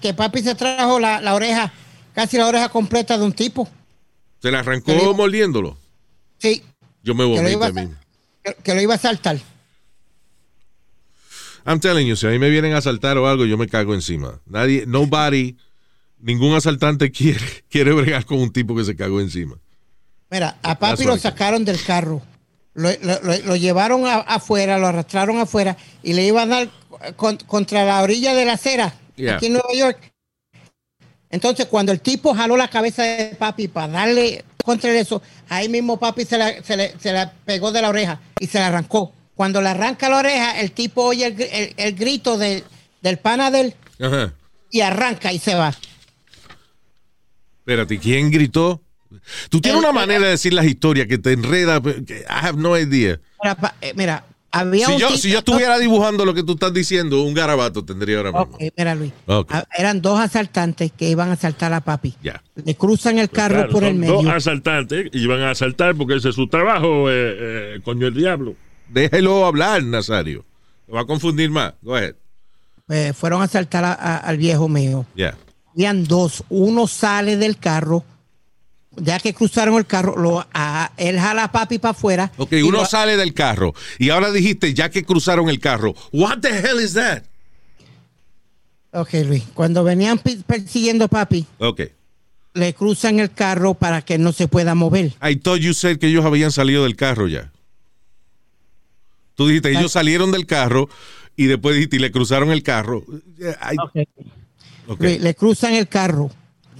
que 0.00 0.12
papi 0.14 0.42
se 0.42 0.54
trajo 0.56 0.98
la, 0.98 1.20
la 1.20 1.34
oreja 1.34 1.72
casi 2.14 2.36
la 2.36 2.48
oreja 2.48 2.68
completa 2.68 3.16
de 3.18 3.24
un 3.24 3.32
tipo. 3.32 3.68
Se 4.42 4.50
le 4.50 4.56
arrancó 4.58 4.92
digo- 4.92 5.14
mordiéndolo. 5.14 5.76
Sí, 6.38 6.62
Yo 7.02 7.14
me 7.14 7.26
iba 7.50 7.66
a 7.66 7.72
mí. 7.72 7.88
que, 8.44 8.54
que 8.62 8.74
lo 8.74 8.80
iba 8.80 8.94
a 8.94 8.98
saltar. 8.98 9.38
I'm 11.64 11.80
telling 11.80 12.06
you, 12.06 12.14
si 12.16 12.26
a 12.26 12.30
mí 12.30 12.38
me 12.38 12.48
vienen 12.48 12.74
a 12.74 12.78
asaltar 12.78 13.18
o 13.18 13.26
algo, 13.26 13.44
yo 13.44 13.56
me 13.58 13.66
cago 13.68 13.92
encima. 13.94 14.40
Nadie, 14.46 14.84
nobody, 14.86 15.56
ningún 16.18 16.54
asaltante 16.54 17.10
quiere, 17.10 17.40
quiere 17.70 17.92
bregar 17.92 18.24
con 18.24 18.38
un 18.38 18.52
tipo 18.52 18.74
que 18.76 18.84
se 18.84 18.96
cagó 18.96 19.20
encima. 19.20 19.56
Mira, 20.30 20.56
a 20.62 20.78
papi 20.78 21.04
lo 21.04 21.16
sacaron 21.16 21.64
del 21.64 21.82
carro. 21.82 22.20
Lo, 22.74 22.90
lo- 23.02 23.20
lo- 23.22 23.38
lo 23.44 23.56
llevaron 23.56 24.06
a- 24.06 24.16
afuera, 24.20 24.76
lo 24.78 24.86
arrastraron 24.88 25.38
afuera 25.38 25.76
y 26.02 26.12
le 26.12 26.26
iban 26.26 26.52
a 26.52 26.56
dar 26.56 26.70
con- 27.16 27.38
contra 27.38 27.84
la 27.84 28.02
orilla 28.02 28.34
de 28.34 28.44
la 28.44 28.52
acera 28.54 28.94
Yeah. 29.16 29.36
aquí 29.36 29.46
en 29.46 29.54
Nueva 29.54 29.72
York. 29.74 30.12
Entonces, 31.30 31.66
cuando 31.66 31.90
el 31.92 32.00
tipo 32.00 32.34
jaló 32.34 32.56
la 32.56 32.68
cabeza 32.68 33.02
de 33.02 33.34
papi 33.36 33.68
para 33.68 33.88
darle 33.92 34.44
contra 34.64 34.92
eso, 34.92 35.22
ahí 35.48 35.68
mismo 35.68 35.98
papi 35.98 36.24
se 36.24 36.36
la, 36.38 36.62
se 36.62 36.76
le, 36.76 36.94
se 37.00 37.12
la 37.12 37.32
pegó 37.44 37.72
de 37.72 37.82
la 37.82 37.88
oreja 37.88 38.20
y 38.38 38.46
se 38.46 38.58
la 38.58 38.66
arrancó. 38.68 39.12
Cuando 39.34 39.60
le 39.62 39.68
arranca 39.70 40.08
la 40.08 40.18
oreja, 40.18 40.60
el 40.60 40.72
tipo 40.72 41.02
oye 41.02 41.26
el, 41.26 41.40
el- 41.40 41.74
el 41.76 41.94
grito 41.94 42.36
de- 42.38 42.62
del 43.02 43.18
pana 43.18 43.50
de 43.50 43.60
él 43.60 43.74
Ajá. 44.00 44.34
y 44.70 44.80
arranca 44.82 45.32
y 45.32 45.38
se 45.38 45.54
va. 45.54 45.74
Espérate, 47.66 47.98
¿quién 47.98 48.30
gritó? 48.30 48.80
Tú 49.50 49.60
tienes 49.60 49.80
una 49.80 49.90
manera 49.90 50.24
de 50.24 50.30
decir 50.30 50.52
las 50.54 50.66
historias 50.66 51.08
que 51.08 51.18
te 51.18 51.32
enreda. 51.32 51.80
que 51.82 52.18
I 52.20 52.24
have 52.28 52.56
no 52.56 52.78
idea. 52.78 53.18
Mira, 53.42 53.54
pa- 53.56 53.74
eh, 53.80 53.92
mira, 53.96 54.24
había 54.52 54.86
Si 54.86 54.92
un 54.92 54.98
yo, 55.00 55.10
si 55.16 55.30
yo 55.32 55.38
estuviera 55.40 55.76
dibujando 55.80 56.24
lo 56.24 56.32
que 56.32 56.44
tú 56.44 56.52
estás 56.52 56.72
diciendo, 56.72 57.22
un 57.24 57.34
garabato 57.34 57.84
tendría 57.84 58.18
ahora 58.18 58.30
mismo. 58.30 58.54
Ok, 58.54 58.62
mira 58.76 58.94
Luis. 58.94 59.12
Ok. 59.26 59.50
Ah, 59.52 59.64
Eran 59.76 60.00
dos 60.00 60.20
asaltantes 60.20 60.92
que 60.92 61.08
iban 61.10 61.30
a 61.30 61.32
asaltar 61.32 61.72
a 61.72 61.80
papi. 61.80 62.14
Ya. 62.22 62.40
Le 62.54 62.76
cruzan 62.76 63.18
el 63.18 63.30
carro 63.30 63.56
Claro, 63.56 63.72
por 63.72 63.82
el 63.82 63.96
medio. 63.96 64.14
Dos 64.14 64.26
asaltantes 64.28 65.08
y 65.12 65.26
van 65.26 65.40
a 65.40 65.50
asaltar 65.50 65.96
porque 65.96 66.14
ese 66.14 66.28
es 66.28 66.36
su 66.36 66.46
trabajo, 66.46 67.10
eh, 67.10 67.14
eh, 67.74 67.80
coño 67.82 68.06
el 68.06 68.14
diablo. 68.14 68.54
Déjelo 68.88 69.44
hablar, 69.44 69.82
Nazario. 69.82 70.44
Lo 70.86 70.94
va 70.94 71.00
a 71.00 71.04
confundir 71.04 71.50
más. 71.50 71.74
Go 71.82 71.96
ahead. 71.96 72.14
Eh, 72.88 73.12
fueron 73.12 73.40
a 73.42 73.46
asaltar 73.46 73.82
a- 73.84 73.92
a- 73.92 74.18
al 74.18 74.36
viejo 74.36 74.68
mío. 74.68 75.04
Ya. 75.16 75.36
Habían 75.76 76.04
dos. 76.04 76.42
Uno 76.48 76.86
sale 76.86 77.36
del 77.36 77.58
carro. 77.58 78.02
Ya 78.98 79.20
que 79.20 79.34
cruzaron 79.34 79.74
el 79.76 79.84
carro, 79.84 80.16
lo, 80.16 80.46
a- 80.54 80.90
él 80.96 81.18
jala 81.20 81.44
a 81.44 81.52
papi 81.52 81.78
para 81.78 81.90
afuera. 81.92 82.32
Ok, 82.38 82.52
uno 82.64 82.78
lo- 82.78 82.86
sale 82.86 83.18
del 83.18 83.34
carro 83.34 83.74
y 83.98 84.08
ahora 84.08 84.32
dijiste 84.32 84.72
ya 84.72 84.88
que 84.88 85.04
cruzaron 85.04 85.50
el 85.50 85.60
carro. 85.60 85.94
What 86.12 86.38
the 86.40 86.48
hell 86.48 86.80
is 86.82 86.94
that? 86.94 87.22
Ok, 88.92 89.12
Luis. 89.26 89.42
Cuando 89.52 89.84
venían 89.84 90.18
persiguiendo 90.46 91.04
a 91.04 91.08
papi, 91.08 91.44
Ok. 91.58 91.82
le 92.54 92.72
cruzan 92.72 93.20
el 93.20 93.30
carro 93.30 93.74
para 93.74 94.00
que 94.00 94.16
no 94.16 94.32
se 94.32 94.48
pueda 94.48 94.74
mover. 94.74 95.12
I 95.22 95.36
thought 95.36 95.60
you 95.60 95.74
said 95.74 95.98
que 95.98 96.06
ellos 96.06 96.24
habían 96.24 96.50
salido 96.50 96.84
del 96.84 96.96
carro 96.96 97.28
ya. 97.28 97.52
Tú 99.34 99.46
dijiste, 99.48 99.72
ellos 99.72 99.92
salieron 99.92 100.32
del 100.32 100.46
carro 100.46 100.88
y 101.36 101.44
después 101.44 101.74
dijiste, 101.74 101.96
y 101.96 101.98
le 101.98 102.10
cruzaron 102.10 102.50
el 102.50 102.62
carro. 102.62 103.04
I- 103.38 103.76
ok. 103.78 104.08
Le 104.98 105.34
cruzan 105.34 105.74
el 105.74 105.88
carro. 105.88 106.30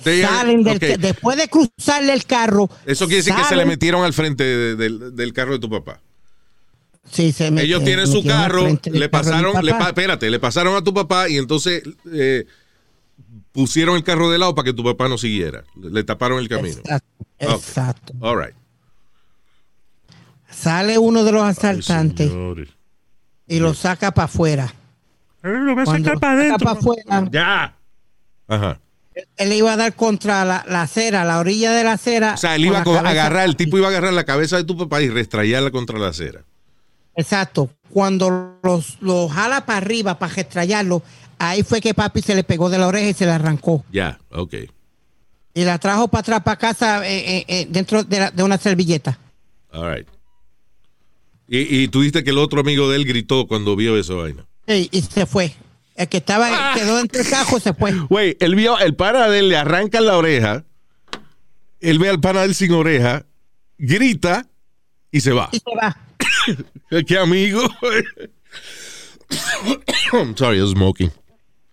They 0.03 0.23
are- 0.23 0.37
salen 0.37 0.63
del 0.63 0.79
después 1.01 1.37
de 1.37 1.49
cruzarle 1.49 2.13
el 2.13 2.25
carro. 2.27 2.69
Eso 2.85 3.07
quiere 3.07 3.19
decir 3.23 3.35
que 3.35 3.45
se 3.45 3.57
le 3.57 3.65
metieron 3.65 4.05
al 4.05 4.13
frente 4.13 4.45
de- 4.45 4.77
del, 4.77 5.17
del 5.17 5.33
carro 5.33 5.53
de 5.53 5.59
tu 5.59 5.71
papá. 5.71 6.01
Sí, 7.11 7.33
se 7.33 7.51
met- 7.53 7.61
Ellos 7.63 7.83
tienen 7.85 8.07
su 8.07 8.23
carro, 8.25 8.67
le 8.67 8.79
carro 8.79 9.11
pasaron, 9.11 9.65
le 9.65 9.73
papá. 9.73 9.85
pa- 9.85 9.89
espérate, 9.91 10.29
le 10.31 10.39
pasaron 10.41 10.77
a 10.77 10.83
tu 10.85 10.93
papá 10.93 11.29
y 11.29 11.37
entonces 11.39 11.83
eh, 12.13 12.47
pusieron 13.53 13.97
el 13.97 14.05
carro 14.05 14.31
de 14.31 14.39
lado 14.39 14.55
para 14.55 14.67
que 14.67 14.73
tu 14.73 14.85
papá 14.85 15.09
no 15.09 15.17
siguiera. 15.17 15.65
Le 15.81 16.05
taparon 16.05 16.39
el 16.41 16.49
camino. 16.49 16.79
Exacto. 16.79 17.25
exacto. 17.39 18.13
All 18.21 18.37
right. 18.45 18.55
Sale 20.51 20.99
uno 20.99 21.25
de 21.25 21.33
los 21.33 21.43
asaltantes 21.43 22.31
y 23.47 23.59
lo 23.61 23.75
saca 23.75 24.13
para 24.13 24.25
afuera. 24.27 24.73
Lo 25.43 25.77
va 25.77 25.83
a 25.83 25.85
Cuando 25.85 26.09
sacar 26.09 26.21
para 26.21 26.35
saca 26.35 26.43
adentro. 26.43 26.67
para 26.67 26.79
afuera, 26.81 27.29
Ya. 27.31 27.76
Ajá. 28.49 28.79
él 29.39 29.49
le 29.49 29.57
iba 29.57 29.73
a 29.73 29.77
dar 29.77 29.95
contra 29.95 30.45
la, 30.45 30.65
la 30.69 30.83
acera, 30.83 31.25
la 31.25 31.39
orilla 31.39 31.73
de 31.73 31.85
la 31.85 31.93
acera. 31.93 32.35
O 32.35 32.37
sea, 32.37 32.55
él 32.57 32.67
iba 32.67 32.81
a 32.81 33.03
la 33.03 33.11
agarrar, 33.11 33.47
el 33.49 33.57
tipo 33.57 33.77
iba 33.79 33.87
a 33.87 33.91
agarrar 33.91 34.13
la 34.13 34.25
cabeza 34.25 34.57
de 34.57 34.65
tu 34.65 34.77
papá 34.77 35.03
y 35.03 35.09
restrayarla 35.09 35.71
contra 35.71 35.99
la 35.99 36.09
acera. 36.09 36.43
Exacto. 37.17 37.71
Cuando 37.91 38.59
los, 38.63 38.99
lo 39.01 39.29
jala 39.29 39.65
para 39.65 39.79
arriba 39.79 40.19
para 40.19 40.35
restrayarlo, 40.35 41.03
ahí 41.39 41.63
fue 41.63 41.81
que 41.81 41.95
papi 41.95 42.21
se 42.23 42.35
le 42.35 42.45
pegó 42.45 42.69
de 42.69 42.79
la 42.79 42.87
oreja 42.89 43.09
y 43.09 43.15
se 43.15 43.25
le 43.25 43.33
arrancó. 43.33 43.85
Ya, 43.91 44.19
ok. 44.31 44.55
Y 45.55 45.65
la 45.65 45.79
trajo 45.79 46.09
para 46.09 46.21
atrás, 46.21 46.43
para 46.43 46.57
casa, 46.59 47.09
eh, 47.09 47.39
eh, 47.39 47.45
eh, 47.49 47.67
dentro 47.71 48.05
de, 48.05 48.19
la- 48.21 48.31
de 48.31 48.43
una 48.43 48.59
servilleta. 48.59 49.19
All 49.73 49.95
right. 49.97 50.07
Y, 51.49 51.83
y 51.85 51.89
tú 51.89 52.01
dijiste 52.01 52.23
que 52.25 52.31
el 52.31 52.39
otro 52.39 52.61
amigo 52.61 52.91
de 52.91 52.97
él 52.97 53.07
gritó 53.07 53.47
cuando 53.47 53.77
vio 53.77 53.97
esa 53.97 54.13
vaina. 54.15 54.45
Sí, 54.69 54.89
y 54.93 55.01
se 55.01 55.25
fue. 55.25 55.55
El 55.97 56.09
que 56.09 56.19
estaba, 56.19 56.75
quedó 56.75 56.99
dentro 56.99 57.23
del 57.23 57.31
cajo, 57.31 57.59
se 57.59 57.73
fue. 57.73 57.93
Güey, 57.93 58.37
él 58.41 58.55
vio, 58.55 58.79
el 58.79 58.95
pana 58.95 59.29
de 59.29 59.39
él 59.39 59.49
le 59.49 59.57
arranca 59.57 60.01
la 60.01 60.17
oreja, 60.17 60.65
él 61.81 61.99
ve 61.99 62.11
al 62.11 62.21
pana 62.21 62.41
de 62.41 62.47
él 62.47 62.55
sin 62.55 62.73
oreja, 62.73 63.25
grita 63.79 64.47
y 65.11 65.21
se 65.21 65.33
va. 65.33 65.49
Y 65.53 65.59
se 65.59 65.75
va. 65.75 65.97
¿Qué 67.07 67.19
amigo? 67.19 67.63
I'm 70.13 70.37
sorry, 70.37 70.59
I'm 70.59 70.69
smoking. 70.69 71.11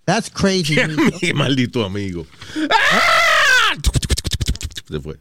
That's 0.05 0.29
crazy. 0.29 0.75
Qué 1.19 1.33
maldito 1.33 1.83
amigo. 1.85 2.25
¡Ah! 2.69 3.75
Se 4.87 4.99
fue. 4.99 5.17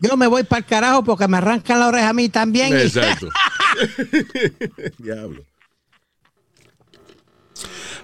Yo 0.00 0.16
me 0.16 0.26
voy 0.26 0.42
para 0.42 0.58
el 0.58 0.66
carajo 0.66 1.04
porque 1.04 1.28
me 1.28 1.36
arrancan 1.36 1.78
la 1.78 1.88
oreja 1.88 2.08
a 2.10 2.12
mí 2.12 2.28
también. 2.28 2.76
Exacto. 2.76 3.28
Diablo. 4.98 5.44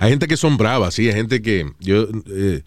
Hay 0.01 0.09
gente 0.09 0.27
que 0.27 0.39
son 0.39 0.57
bravas, 0.57 0.95
sí, 0.95 1.09
hay 1.09 1.13
gente 1.13 1.43
que 1.43 1.71
yo 1.79 2.09
eh, 2.35 2.63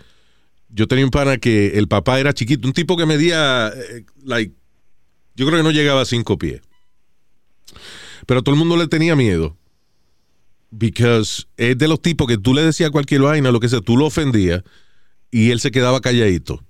yo 0.69 0.87
tenía 0.87 1.03
un 1.03 1.09
pana 1.09 1.37
que 1.37 1.79
el 1.79 1.87
papá 1.87 2.19
era 2.19 2.31
chiquito, 2.31 2.67
un 2.67 2.75
tipo 2.75 2.95
que 2.95 3.07
medía 3.07 3.73
eh, 3.75 4.05
like 4.23 4.53
yo 5.33 5.47
creo 5.47 5.57
que 5.57 5.63
no 5.63 5.71
llegaba 5.71 6.01
a 6.01 6.05
cinco 6.05 6.37
pies. 6.37 6.61
Pero 8.27 8.43
todo 8.43 8.53
el 8.53 8.59
mundo 8.59 8.77
le 8.77 8.87
tenía 8.87 9.15
miedo. 9.15 9.57
Because 10.69 11.45
es 11.57 11.75
de 11.75 11.87
los 11.87 12.03
tipos 12.03 12.27
que 12.27 12.37
tú 12.37 12.53
le 12.53 12.61
decías 12.61 12.91
cualquier 12.91 13.21
vaina, 13.21 13.49
lo 13.49 13.59
que 13.59 13.67
sea, 13.67 13.81
tú 13.81 13.97
lo 13.97 14.05
ofendías 14.05 14.61
y 15.31 15.49
él 15.49 15.59
se 15.59 15.71
quedaba 15.71 16.01
calladito. 16.01 16.63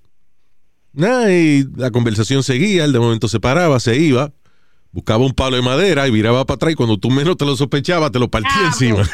Nah, 0.94 1.30
y 1.30 1.68
la 1.76 1.90
conversación 1.90 2.42
seguía, 2.42 2.86
él 2.86 2.92
de 2.92 3.00
momento 3.00 3.28
se 3.28 3.38
paraba, 3.38 3.80
se 3.80 3.98
iba, 3.98 4.32
buscaba 4.94 5.24
un 5.24 5.32
palo 5.32 5.56
de 5.56 5.62
madera 5.62 6.06
y 6.06 6.12
viraba 6.12 6.46
para 6.46 6.54
atrás 6.54 6.72
y 6.72 6.76
cuando 6.76 6.96
tú 6.96 7.10
menos 7.10 7.36
te 7.36 7.44
lo 7.44 7.56
sospechabas, 7.56 8.12
te 8.12 8.20
lo 8.20 8.28
partía 8.30 8.66
encima. 8.66 9.02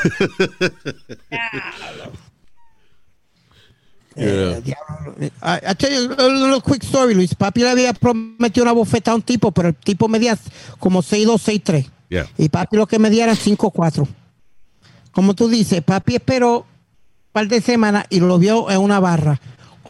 Eh, 4.16 4.60
diablo. 4.64 5.14
I, 5.40 5.70
I 5.70 5.74
tell 5.76 5.90
you 5.90 6.12
a 6.12 6.28
little 6.28 6.60
quick 6.60 6.82
story, 6.82 7.14
Luis. 7.14 7.34
Papi 7.34 7.62
le 7.62 7.70
había 7.70 7.94
prometido 7.94 8.64
una 8.64 8.72
bofeta 8.72 9.12
a 9.12 9.14
un 9.14 9.22
tipo, 9.22 9.50
pero 9.52 9.68
el 9.68 9.76
tipo 9.76 10.08
medía 10.08 10.36
como 10.78 11.00
6'2", 11.00 11.38
6'3". 11.38 11.90
Yeah. 12.10 12.28
Y 12.36 12.48
papi 12.50 12.76
lo 12.76 12.86
que 12.86 12.98
medía 12.98 13.24
era 13.24 13.34
5'4". 13.34 14.06
Como 15.12 15.34
tú 15.34 15.48
dices, 15.48 15.80
papi 15.82 16.16
esperó 16.16 16.58
un 16.58 16.64
par 17.32 17.48
de 17.48 17.62
semanas 17.62 18.04
y 18.10 18.20
lo 18.20 18.38
vio 18.38 18.68
en 18.70 18.80
una 18.80 19.00
barra. 19.00 19.40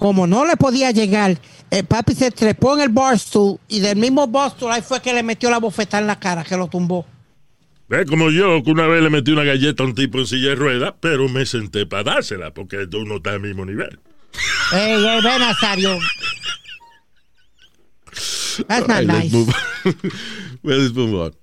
Como 0.00 0.26
no 0.26 0.46
le 0.46 0.56
podía 0.56 0.92
llegar, 0.92 1.38
el 1.70 1.84
papi 1.84 2.14
se 2.14 2.30
trepó 2.30 2.74
en 2.74 2.80
el 2.80 2.88
barstool 2.88 3.60
y 3.68 3.80
del 3.80 3.96
mismo 3.96 4.26
barstool 4.26 4.72
ahí 4.72 4.80
fue 4.80 5.02
que 5.02 5.12
le 5.12 5.22
metió 5.22 5.50
la 5.50 5.58
bofeta 5.58 5.98
en 5.98 6.06
la 6.06 6.18
cara, 6.18 6.42
que 6.42 6.56
lo 6.56 6.68
tumbó. 6.68 7.04
Ve 7.86 8.06
como 8.06 8.30
yo, 8.30 8.62
que 8.62 8.70
una 8.70 8.86
vez 8.86 9.02
le 9.02 9.10
metí 9.10 9.30
una 9.30 9.44
galleta 9.44 9.82
a 9.82 9.86
un 9.86 9.94
tipo 9.94 10.18
en 10.18 10.26
silla 10.26 10.48
de 10.48 10.54
ruedas, 10.54 10.94
pero 11.00 11.28
me 11.28 11.44
senté 11.44 11.84
para 11.84 12.14
dársela, 12.14 12.54
porque 12.54 12.86
tú 12.86 13.04
no 13.04 13.16
estás 13.16 13.34
al 13.34 13.40
mismo 13.40 13.66
nivel. 13.66 14.00
Ey, 14.72 14.92
ey, 14.92 15.22
ven, 15.22 15.38
Nazario. 15.38 15.98
That's 18.68 18.88
not 18.88 19.00
right, 19.00 19.06
let's 19.06 19.24
nice. 19.24 19.32
move 19.32 19.48
on. 19.48 19.94
Well, 20.62 20.78
let's 20.78 20.94
move 20.94 21.14
on. 21.14 21.34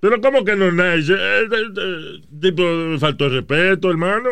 Pero 0.00 0.18
¿cómo 0.22 0.46
que 0.46 0.56
no 0.56 0.68
es 0.68 0.72
nice? 0.72 1.12
Eh, 1.12 1.42
eh, 1.42 1.72
eh, 1.76 2.22
tipo, 2.40 2.62
me 2.62 2.98
faltó 2.98 3.26
el 3.26 3.32
respeto, 3.32 3.90
hermano. 3.90 4.30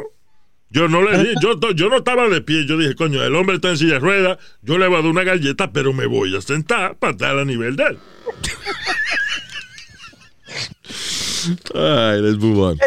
Yo 0.71 0.89
no 0.89 1.03
le 1.03 1.17
di, 1.19 1.35
yo, 1.43 1.59
yo 1.75 1.89
no 1.89 1.99
estaba 1.99 2.29
de 2.29 2.41
pie, 2.41 2.67
yo 2.67 2.77
dije, 2.77 2.95
coño, 2.95 3.23
el 3.23 3.35
hombre 3.35 3.57
está 3.57 3.71
en 3.71 3.79
silla 3.79 3.95
de 3.95 3.99
ruedas, 4.01 4.39
yo 4.63 4.79
le 4.79 4.87
voy 4.89 4.97
a 4.99 5.03
dar 5.03 5.11
una 5.11 5.23
galleta, 5.25 5.73
pero 5.73 5.93
me 5.93 6.07
voy 6.07 6.37
a 6.37 6.41
sentar 6.41 6.97
para 6.97 7.13
estar 7.13 7.39
a 7.39 7.45
nivel 7.45 7.77
de 7.77 7.85
él. 7.85 7.99
All 11.75 11.81
right, 12.15 12.21
let's 12.21 12.39
move 12.39 12.59
on. 12.59 12.79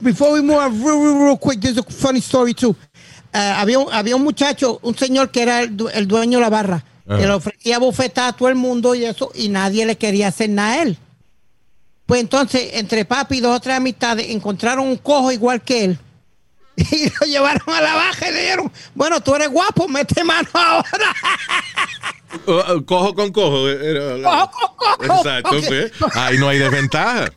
Before 0.00 0.32
we 0.32 0.42
move 0.42 0.58
on, 0.58 0.82
real, 0.82 0.98
real, 1.00 1.18
real 1.24 1.36
quick, 1.38 1.60
there's 1.60 1.78
a 1.78 1.82
funny 1.82 2.20
story 2.20 2.54
too. 2.54 2.76
Uh, 3.34 3.38
había, 3.56 3.78
un, 3.78 3.86
había 3.92 4.14
un 4.16 4.22
muchacho, 4.22 4.78
un 4.82 4.94
señor 4.96 5.30
que 5.30 5.42
era 5.42 5.62
el, 5.62 5.76
du- 5.76 5.88
el 5.88 6.06
dueño 6.06 6.38
de 6.38 6.42
la 6.42 6.50
barra, 6.50 6.84
que 7.08 7.26
le 7.26 7.30
ofrecía 7.30 7.78
bofetada 7.78 8.28
a 8.28 8.32
todo 8.36 8.48
el 8.50 8.54
mundo 8.54 8.94
y 8.94 9.04
eso, 9.04 9.32
y 9.34 9.48
nadie 9.48 9.86
le 9.86 9.96
quería 9.96 10.28
hacer 10.28 10.50
nada 10.50 10.74
a 10.74 10.82
él. 10.82 10.98
Pues 12.04 12.20
entonces, 12.20 12.72
entre 12.74 13.04
papi 13.06 13.38
y 13.38 13.40
dos 13.40 13.56
o 13.56 13.60
tres 13.60 13.76
amistades, 13.76 14.28
encontraron 14.28 14.86
un 14.86 14.96
cojo 14.98 15.32
igual 15.32 15.62
que 15.62 15.84
él. 15.86 15.98
y 16.90 17.10
lo 17.20 17.26
llevaron 17.26 17.74
a 17.74 17.80
la 17.80 17.94
baja 17.94 18.28
y 18.28 18.32
le 18.32 18.40
dijeron, 18.42 18.72
bueno, 18.94 19.20
tú 19.20 19.34
eres 19.34 19.48
guapo, 19.50 19.88
mete 19.88 20.22
mano 20.24 20.48
ahora. 20.54 21.14
Cojo 22.86 23.14
con 23.14 23.30
cojo. 23.32 23.68
era 23.68 24.16
la- 24.16 24.30
Cojo 24.50 24.76
con 24.76 24.96
cojo. 25.08 25.18
Exacto. 25.18 25.50
Ok. 25.58 25.64
pues. 25.68 25.92
Ahí 26.16 26.38
no 26.38 26.48
hay 26.48 26.58
desventaja. 26.58 27.30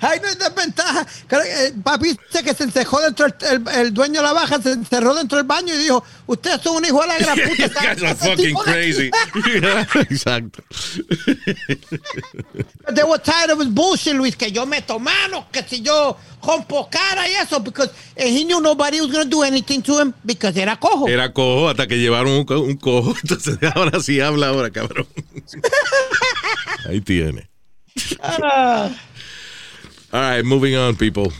Ay, 0.00 0.20
no 0.22 0.28
es 0.28 0.38
desventaja. 0.38 1.06
Eh, 1.30 1.72
Papi 1.82 2.08
dice 2.10 2.42
que 2.44 2.54
se 2.54 2.64
encerró 2.64 3.00
dentro, 3.00 3.26
el, 3.26 3.34
el- 3.50 3.68
el 3.80 3.94
dueño 3.94 4.20
de 4.20 4.26
la 4.26 4.32
baja 4.32 4.60
se 4.60 4.72
encerró 4.72 5.14
dentro 5.14 5.38
del 5.38 5.46
baño 5.46 5.74
y 5.74 5.78
dijo, 5.78 6.02
ustedes 6.26 6.60
son 6.62 6.76
un 6.76 6.84
hijo 6.84 7.00
de 7.02 7.06
la 7.08 7.18
gran 7.18 7.38
puta. 7.38 7.66
You 7.66 7.68
guys 7.74 8.02
are 8.02 8.14
fucking 8.14 8.54
crazy. 8.56 9.10
Exacto. 10.10 10.62
They 12.94 13.02
were 13.04 13.18
tired 13.18 13.50
of 13.50 13.60
his 13.60 13.68
bullshit, 13.68 14.14
Luis, 14.14 14.36
que 14.36 14.50
yo 14.50 14.66
meto 14.66 14.98
mano, 14.98 15.46
que 15.52 15.62
si 15.62 15.80
yo 15.82 16.16
rompo 16.42 16.88
cara 16.90 17.28
y 17.28 17.32
eso, 17.34 17.60
because 17.60 17.90
eh, 18.14 18.28
he 18.28 18.44
knew 18.44 18.60
nobody 18.60 19.00
was 19.00 19.10
going 19.10 19.24
to 19.24 19.28
do 19.30 19.42
anything 19.42 19.82
to 19.82 19.98
him 20.00 20.12
because 20.24 20.56
era 20.56 20.76
cojo. 20.76 21.08
Era 21.08 21.32
cojo 21.32 21.68
hasta 21.68 21.86
que 21.86 21.96
llevaron 21.98 22.32
un, 22.32 22.44
co- 22.44 22.60
un 22.60 22.76
cojo. 22.76 23.14
Entonces 23.22 23.58
ahora 23.74 24.00
sí 24.00 24.20
habla 24.20 24.48
ahora, 24.48 24.70
cabrón. 24.70 25.06
Ahí 26.88 27.00
tiene. 27.00 27.48
Ah, 28.20 28.90
All 30.16 30.22
right, 30.22 30.42
moving 30.42 30.74
on, 30.74 30.96
people. 30.96 31.30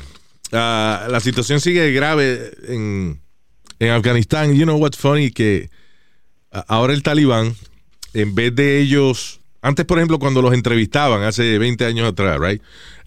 Ah, 0.53 1.07
la 1.09 1.21
situación 1.21 1.61
sigue 1.61 1.93
grave 1.93 2.53
en, 2.69 3.23
en 3.79 3.89
Afganistán. 3.89 4.55
You 4.55 4.65
know 4.65 4.77
what's 4.77 4.99
funny? 4.99 5.31
Que 5.31 5.71
ah, 6.53 6.63
ahora 6.69 6.93
el 6.93 7.03
talibán, 7.03 7.57
en 8.13 8.35
vez 8.35 8.55
de 8.55 8.79
ellos, 8.79 9.41
antes 9.63 9.87
por 9.87 9.97
ejemplo 9.97 10.19
cuando 10.19 10.43
los 10.43 10.53
entrevistaban 10.53 11.23
hace 11.23 11.57
20 11.57 11.87
años 11.87 12.07
atrás, 12.07 12.39
right? 12.39 12.61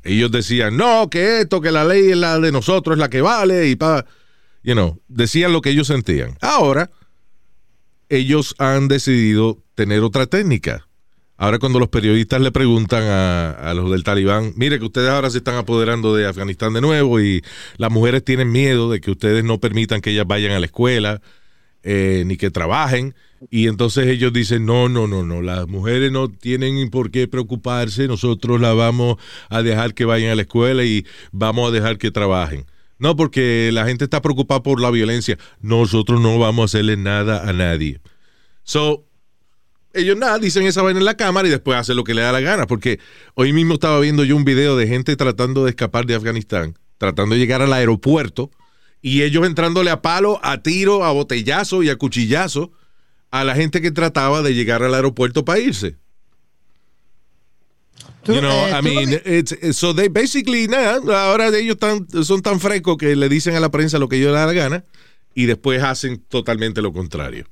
Ellos 0.03 0.31
decían, 0.31 0.75
no, 0.75 1.07
que 1.07 1.41
esto, 1.41 1.61
que 1.61 1.69
la 1.69 1.85
ley 1.85 2.09
es 2.09 2.17
la 2.17 2.39
de 2.39 2.51
nosotros, 2.51 2.95
es 2.95 2.99
la 2.99 3.11
que 3.11 3.21
vale, 3.21 3.67
y 3.67 3.75
pa, 3.75 4.07
you 4.63 4.73
know, 4.73 4.99
decían 5.07 5.53
lo 5.53 5.61
que 5.61 5.69
ellos 5.69 5.85
sentían. 5.85 6.35
Ahora, 6.41 6.89
ellos 8.09 8.55
han 8.57 8.87
decidido 8.87 9.61
tener 9.75 10.01
otra 10.01 10.25
técnica. 10.25 10.87
Ahora 11.41 11.57
cuando 11.57 11.79
los 11.79 11.87
periodistas 11.87 12.41
le 12.41 12.51
preguntan 12.51 13.03
a, 13.03 13.51
a 13.51 13.73
los 13.73 13.89
del 13.89 14.03
talibán, 14.03 14.51
mire 14.57 14.77
que 14.77 14.83
ustedes 14.83 15.09
ahora 15.09 15.29
se 15.29 15.37
están 15.37 15.55
apoderando 15.55 16.13
de 16.13 16.27
Afganistán 16.27 16.73
de 16.73 16.81
nuevo 16.81 17.21
y 17.21 17.41
las 17.77 17.89
mujeres 17.89 18.25
tienen 18.25 18.51
miedo 18.51 18.91
de 18.91 18.99
que 18.99 19.09
ustedes 19.09 19.45
no 19.45 19.57
permitan 19.57 20.01
que 20.01 20.09
ellas 20.09 20.27
vayan 20.27 20.51
a 20.51 20.59
la 20.59 20.65
escuela 20.65 21.21
eh, 21.81 22.23
ni 22.25 22.35
que 22.35 22.51
trabajen. 22.51 23.15
Y 23.49 23.67
entonces 23.67 24.07
ellos 24.07 24.33
dicen, 24.33 24.65
no, 24.65 24.89
no, 24.89 25.07
no, 25.07 25.23
no, 25.23 25.41
las 25.41 25.65
mujeres 25.65 26.11
no 26.11 26.27
tienen 26.27 26.89
por 26.89 27.09
qué 27.09 27.25
preocuparse, 27.29 28.09
nosotros 28.09 28.59
las 28.59 28.75
vamos 28.75 29.15
a 29.47 29.61
dejar 29.61 29.93
que 29.93 30.03
vayan 30.03 30.31
a 30.31 30.35
la 30.35 30.41
escuela 30.41 30.83
y 30.83 31.05
vamos 31.31 31.69
a 31.69 31.71
dejar 31.71 31.97
que 31.97 32.11
trabajen. 32.11 32.65
No, 32.97 33.15
porque 33.15 33.69
la 33.71 33.85
gente 33.85 34.03
está 34.03 34.21
preocupada 34.21 34.61
por 34.61 34.81
la 34.81 34.91
violencia. 34.91 35.37
Nosotros 35.61 36.19
no 36.19 36.37
vamos 36.37 36.63
a 36.63 36.65
hacerle 36.65 36.97
nada 36.97 37.49
a 37.49 37.53
nadie. 37.53 38.01
So, 38.63 39.05
ellos 39.93 40.17
nada, 40.17 40.37
dicen 40.39 40.65
esa 40.65 40.81
vaina 40.81 40.99
en 40.99 41.05
la 41.05 41.15
cámara 41.17 41.47
y 41.47 41.51
después 41.51 41.77
hacen 41.77 41.95
lo 41.95 42.03
que 42.03 42.13
le 42.13 42.21
da 42.21 42.31
la 42.31 42.41
gana. 42.41 42.67
Porque 42.67 42.99
hoy 43.35 43.53
mismo 43.53 43.73
estaba 43.75 43.99
viendo 43.99 44.23
yo 44.23 44.35
un 44.35 44.45
video 44.45 44.77
de 44.77 44.87
gente 44.87 45.15
tratando 45.15 45.63
de 45.63 45.71
escapar 45.71 46.05
de 46.05 46.15
Afganistán, 46.15 46.77
tratando 46.97 47.35
de 47.35 47.39
llegar 47.39 47.61
al 47.61 47.73
aeropuerto 47.73 48.51
y 49.01 49.21
ellos 49.23 49.45
entrándole 49.45 49.89
a 49.91 50.01
palo, 50.01 50.39
a 50.43 50.61
tiro, 50.61 51.03
a 51.05 51.11
botellazo 51.11 51.83
y 51.83 51.89
a 51.89 51.95
cuchillazo 51.95 52.71
a 53.31 53.43
la 53.43 53.55
gente 53.55 53.81
que 53.81 53.91
trataba 53.91 54.41
de 54.41 54.53
llegar 54.53 54.83
al 54.83 54.93
aeropuerto 54.93 55.45
para 55.45 55.59
irse. 55.59 55.97
You 58.25 58.41
know, 58.41 58.51
eh, 58.67 58.71
I 58.77 58.81
mean, 58.81 59.21
it's, 59.25 59.51
it's- 59.53 59.77
so 59.77 59.93
they 59.93 60.07
basically, 60.09 60.67
nada, 60.67 60.99
ahora 61.25 61.47
ellos 61.57 61.77
tan, 61.77 62.05
son 62.23 62.41
tan 62.41 62.59
frescos 62.59 62.97
que 62.97 63.15
le 63.15 63.29
dicen 63.29 63.55
a 63.55 63.59
la 63.59 63.69
prensa 63.71 63.97
lo 63.97 64.07
que 64.09 64.17
ellos 64.17 64.31
les 64.31 64.39
da 64.39 64.45
la 64.45 64.53
gana 64.53 64.85
y 65.33 65.45
después 65.45 65.81
hacen 65.81 66.23
totalmente 66.27 66.81
lo 66.81 66.91
contrario. 66.91 67.45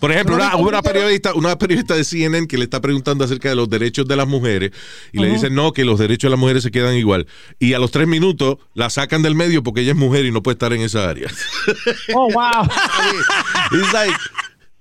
Por 0.00 0.10
ejemplo, 0.12 0.34
una, 0.34 0.56
una 0.56 0.82
periodista, 0.82 1.32
una 1.34 1.56
periodista 1.56 1.94
de 1.94 2.04
CNN 2.04 2.46
que 2.48 2.58
le 2.58 2.64
está 2.64 2.80
preguntando 2.80 3.24
acerca 3.24 3.48
de 3.48 3.54
los 3.54 3.70
derechos 3.70 4.06
de 4.06 4.16
las 4.16 4.26
mujeres 4.26 4.72
y 5.12 5.18
le 5.20 5.28
dicen 5.30 5.54
no, 5.54 5.72
que 5.72 5.84
los 5.84 5.98
derechos 5.98 6.28
de 6.28 6.30
las 6.32 6.38
mujeres 6.38 6.62
se 6.62 6.70
quedan 6.70 6.94
igual. 6.96 7.26
Y 7.58 7.72
a 7.74 7.78
los 7.78 7.90
tres 7.90 8.06
minutos 8.08 8.56
la 8.74 8.90
sacan 8.90 9.22
del 9.22 9.34
medio 9.34 9.62
porque 9.62 9.80
ella 9.82 9.92
es 9.92 9.96
mujer 9.96 10.24
y 10.26 10.32
no 10.32 10.42
puede 10.42 10.54
estar 10.54 10.72
en 10.72 10.82
esa 10.82 11.08
área. 11.08 11.28
Oh, 12.14 12.28
wow. 12.32 12.68
It's 13.72 13.92
like, 13.92 14.14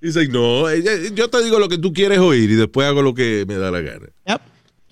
it's 0.02 0.16
like, 0.16 0.32
no, 0.32 0.68
ella- 0.70 1.10
yo 1.14 1.30
te 1.30 1.42
digo 1.44 1.60
lo 1.60 1.70
que 1.70 1.78
tú 1.78 1.94
quieres 1.94 2.20
oír 2.20 2.50
y 2.52 2.56
después 2.56 2.88
hago 2.88 3.02
lo 3.02 3.14
que 3.14 3.46
me 3.48 3.56
da 3.56 3.72
la 3.72 3.82
gana. 3.82 4.08
Yep. 4.28 4.42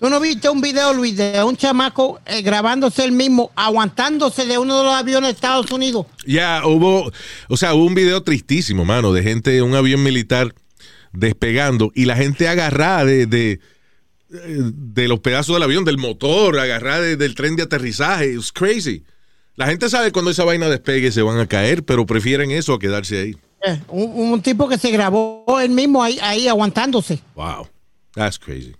¿Tú 0.02 0.10
no 0.10 0.18
viste 0.18 0.48
un 0.48 0.60
video, 0.60 0.92
Luis, 0.94 1.16
de 1.16 1.44
un 1.44 1.56
chamaco 1.56 2.18
eh, 2.26 2.42
grabándose 2.42 3.04
el 3.04 3.12
mismo, 3.12 3.52
aguantándose 3.54 4.46
de 4.46 4.58
uno 4.58 4.78
de 4.78 4.82
los 4.82 4.94
aviones 4.94 5.28
de 5.28 5.34
Estados 5.34 5.70
Unidos? 5.70 6.06
Ya 6.26 6.62
hubo, 6.66 7.12
o 7.48 7.56
sea, 7.56 7.72
hubo 7.74 7.84
un 7.84 7.94
video 7.94 8.20
tristísimo, 8.24 8.84
mano, 8.84 9.12
de 9.12 9.22
gente 9.22 9.56
en 9.56 9.62
un 9.62 9.76
avión 9.76 10.02
militar 10.02 10.56
despegando 11.12 11.92
y 11.94 12.06
la 12.06 12.16
gente 12.16 12.48
agarrada 12.48 13.04
de, 13.04 13.26
de, 13.26 13.60
de 14.28 15.06
los 15.06 15.20
pedazos 15.20 15.54
del 15.54 15.62
avión, 15.62 15.84
del 15.84 15.98
motor, 15.98 16.58
agarrada 16.58 17.00
de- 17.02 17.16
del 17.16 17.36
tren 17.36 17.54
de 17.54 17.62
aterrizaje. 17.62 18.32
It's 18.34 18.50
crazy. 18.50 19.04
La 19.54 19.66
gente 19.68 19.88
sabe 19.88 20.10
cuando 20.10 20.32
esa 20.32 20.42
vaina 20.42 20.68
despegue 20.68 21.12
se 21.12 21.22
van 21.22 21.38
a 21.38 21.46
caer, 21.46 21.84
pero 21.84 22.06
prefieren 22.06 22.50
eso 22.50 22.74
a 22.74 22.80
quedarse 22.80 23.20
ahí. 23.20 23.36
Eh, 23.64 23.78
un, 23.86 24.32
un 24.32 24.42
tipo 24.42 24.68
que 24.68 24.78
se 24.78 24.90
grabó 24.90 25.60
él 25.62 25.70
mismo 25.70 26.02
ahí, 26.02 26.18
ahí 26.20 26.48
aguantándose. 26.48 27.20
Wow. 27.36 27.68
That's 28.16 28.36
crazy. 28.36 28.74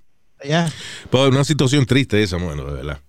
Ya. 0.45 0.73
Pues 1.11 1.29
una 1.31 1.45
situación 1.45 1.87
triste 1.87 2.23
esa, 2.23 2.37
bueno, 2.37 2.65
de 2.65 2.73
verdad. 2.73 3.01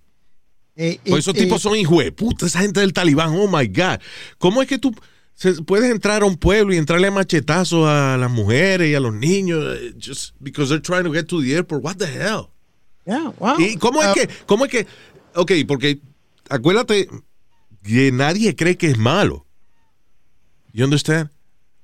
Eh, 0.76 0.98
Pues 1.04 1.20
esos 1.20 1.34
eh, 1.36 1.40
tipos 1.44 1.62
son 1.62 1.76
hijos 1.76 2.02
de 2.04 2.10
puta, 2.12 2.46
esa 2.46 2.60
gente 2.60 2.80
del 2.80 2.92
talibán, 2.92 3.30
oh 3.36 3.46
my 3.48 3.66
God. 3.68 4.00
¿Cómo 4.38 4.60
es 4.62 4.68
que 4.68 4.78
tú 4.78 4.94
puedes 5.66 5.90
entrar 5.90 6.22
a 6.22 6.26
un 6.26 6.36
pueblo 6.36 6.72
y 6.74 6.76
entrarle 6.78 7.08
a 7.08 7.10
machetazos 7.10 7.86
a 7.88 8.16
las 8.16 8.30
mujeres 8.30 8.88
y 8.90 8.94
a 8.94 9.00
los 9.00 9.12
niños 9.14 9.76
eh, 9.78 9.94
just 10.00 10.34
because 10.40 10.68
they're 10.68 10.80
trying 10.82 11.04
to 11.04 11.12
get 11.12 11.26
to 11.26 11.40
the 11.40 11.52
airport? 11.54 11.82
What 11.84 11.96
the 11.96 12.06
hell? 12.06 12.48
yeah, 13.06 13.32
wow. 13.38 13.58
¿Y 13.58 13.76
cómo 13.76 14.00
es 14.02 14.08
Ah, 14.08 14.14
que, 14.14 14.28
cómo 14.46 14.64
es 14.64 14.70
que, 14.70 14.86
ok, 15.34 15.52
porque 15.68 16.00
acuérdate 16.48 17.08
que 17.82 18.10
nadie 18.12 18.56
cree 18.56 18.76
que 18.76 18.88
es 18.88 18.96
malo. 18.98 19.46
You 20.72 20.84
understand? 20.84 21.30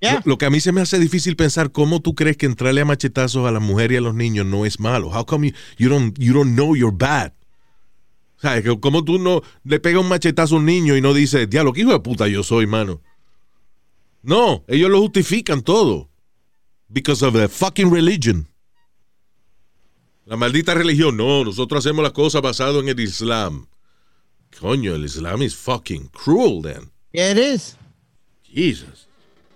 Yeah. 0.01 0.15
Lo, 0.15 0.33
lo 0.33 0.39
que 0.39 0.47
a 0.47 0.51
mí 0.51 0.61
se 0.61 0.73
me 0.73 0.81
hace 0.81 0.99
difícil 0.99 1.37
pensar 1.37 1.73
cómo 1.73 2.01
tú 2.01 2.15
crees 2.15 2.37
que 2.37 2.47
entrarle 2.47 2.81
a 2.81 2.85
machetazos 2.85 3.47
a 3.47 3.51
las 3.51 3.63
mujeres 3.63 3.95
y 3.95 3.99
a 3.99 4.01
los 4.01 4.15
niños 4.15 4.47
no 4.47 4.67
es 4.67 4.81
malo. 4.81 5.09
How 5.09 5.25
come 5.25 5.49
you, 5.49 5.55
you 5.79 5.89
don't 5.89 6.19
you 6.19 6.33
don't 6.33 6.55
know 6.55 6.75
you're 6.75 6.97
bad? 6.97 7.33
¿Sabes? 8.37 8.65
Que 8.65 8.81
¿Cómo 8.81 9.05
tú 9.05 9.19
no 9.19 9.43
le 9.65 9.81
pegas 9.81 10.03
un 10.03 10.09
machetazo 10.09 10.55
a 10.55 10.59
un 10.59 10.65
niño 10.65 10.97
y 10.97 11.03
no 11.03 11.13
dices, 11.13 11.49
diablo, 11.49 11.73
qué 11.73 11.83
hijo 11.83 11.93
de 11.93 12.01
puta 12.01 12.27
yo 12.27 12.43
soy, 12.43 12.67
mano? 12.67 13.03
No, 14.23 14.65
ellos 14.67 14.91
lo 14.91 15.01
justifican 15.01 15.63
todo. 15.63 16.09
Because 16.89 17.25
of 17.25 17.35
the 17.35 17.49
fucking 17.49 17.91
religion. 17.93 18.49
La 20.25 20.37
maldita 20.37 20.75
religión. 20.75 21.17
No, 21.17 21.45
nosotros 21.45 21.85
hacemos 21.85 22.03
las 22.03 22.13
cosas 22.13 22.43
basado 22.43 22.81
en 22.81 22.89
el 22.89 23.01
Islam. 23.01 23.67
Coño, 24.59 24.95
el 24.95 25.05
Islam 25.05 25.43
is 25.43 25.55
fucking 25.55 26.09
cruel 26.09 26.63
then. 26.63 26.91
Yeah, 27.13 27.33
it 27.33 27.39
is. 27.39 27.77
Jesus. 28.43 29.07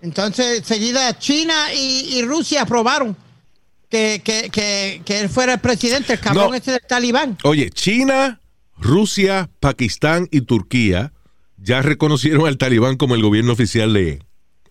Entonces, 0.05 0.59
enseguida 0.59 1.17
China 1.17 1.73
y, 1.73 2.15
y 2.17 2.21
Rusia 2.21 2.61
aprobaron 2.61 3.17
que, 3.89 4.21
que, 4.23 4.49
que, 4.51 5.01
que 5.03 5.19
él 5.21 5.29
fuera 5.29 5.53
el 5.53 5.59
presidente, 5.59 6.13
el 6.13 6.19
cabrón 6.19 6.49
No. 6.51 6.55
ese 6.55 6.71
del 6.73 6.81
talibán. 6.87 7.37
Oye, 7.43 7.71
China, 7.71 8.39
Rusia, 8.77 9.49
Pakistán 9.59 10.27
y 10.31 10.41
Turquía 10.41 11.11
ya 11.57 11.81
reconocieron 11.81 12.45
al 12.45 12.57
talibán 12.59 12.97
como 12.97 13.15
el 13.15 13.23
gobierno 13.23 13.53
oficial 13.53 13.93
de, 13.93 14.21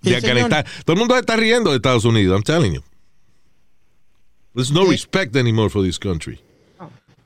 Afganistán. 0.04 0.64
Todo 0.84 0.94
el 0.94 0.98
mundo 1.00 1.18
está 1.18 1.34
riendo 1.34 1.70
de 1.70 1.76
Estados 1.76 2.04
Unidos, 2.04 2.36
I'm 2.36 2.44
telling 2.44 2.74
you. 2.74 2.82
There's 4.54 4.70
no 4.70 4.84
Sí. 4.84 4.90
respect 4.90 5.34
anymore 5.36 5.68
for 5.68 5.82
this 5.82 5.98
country. 5.98 6.40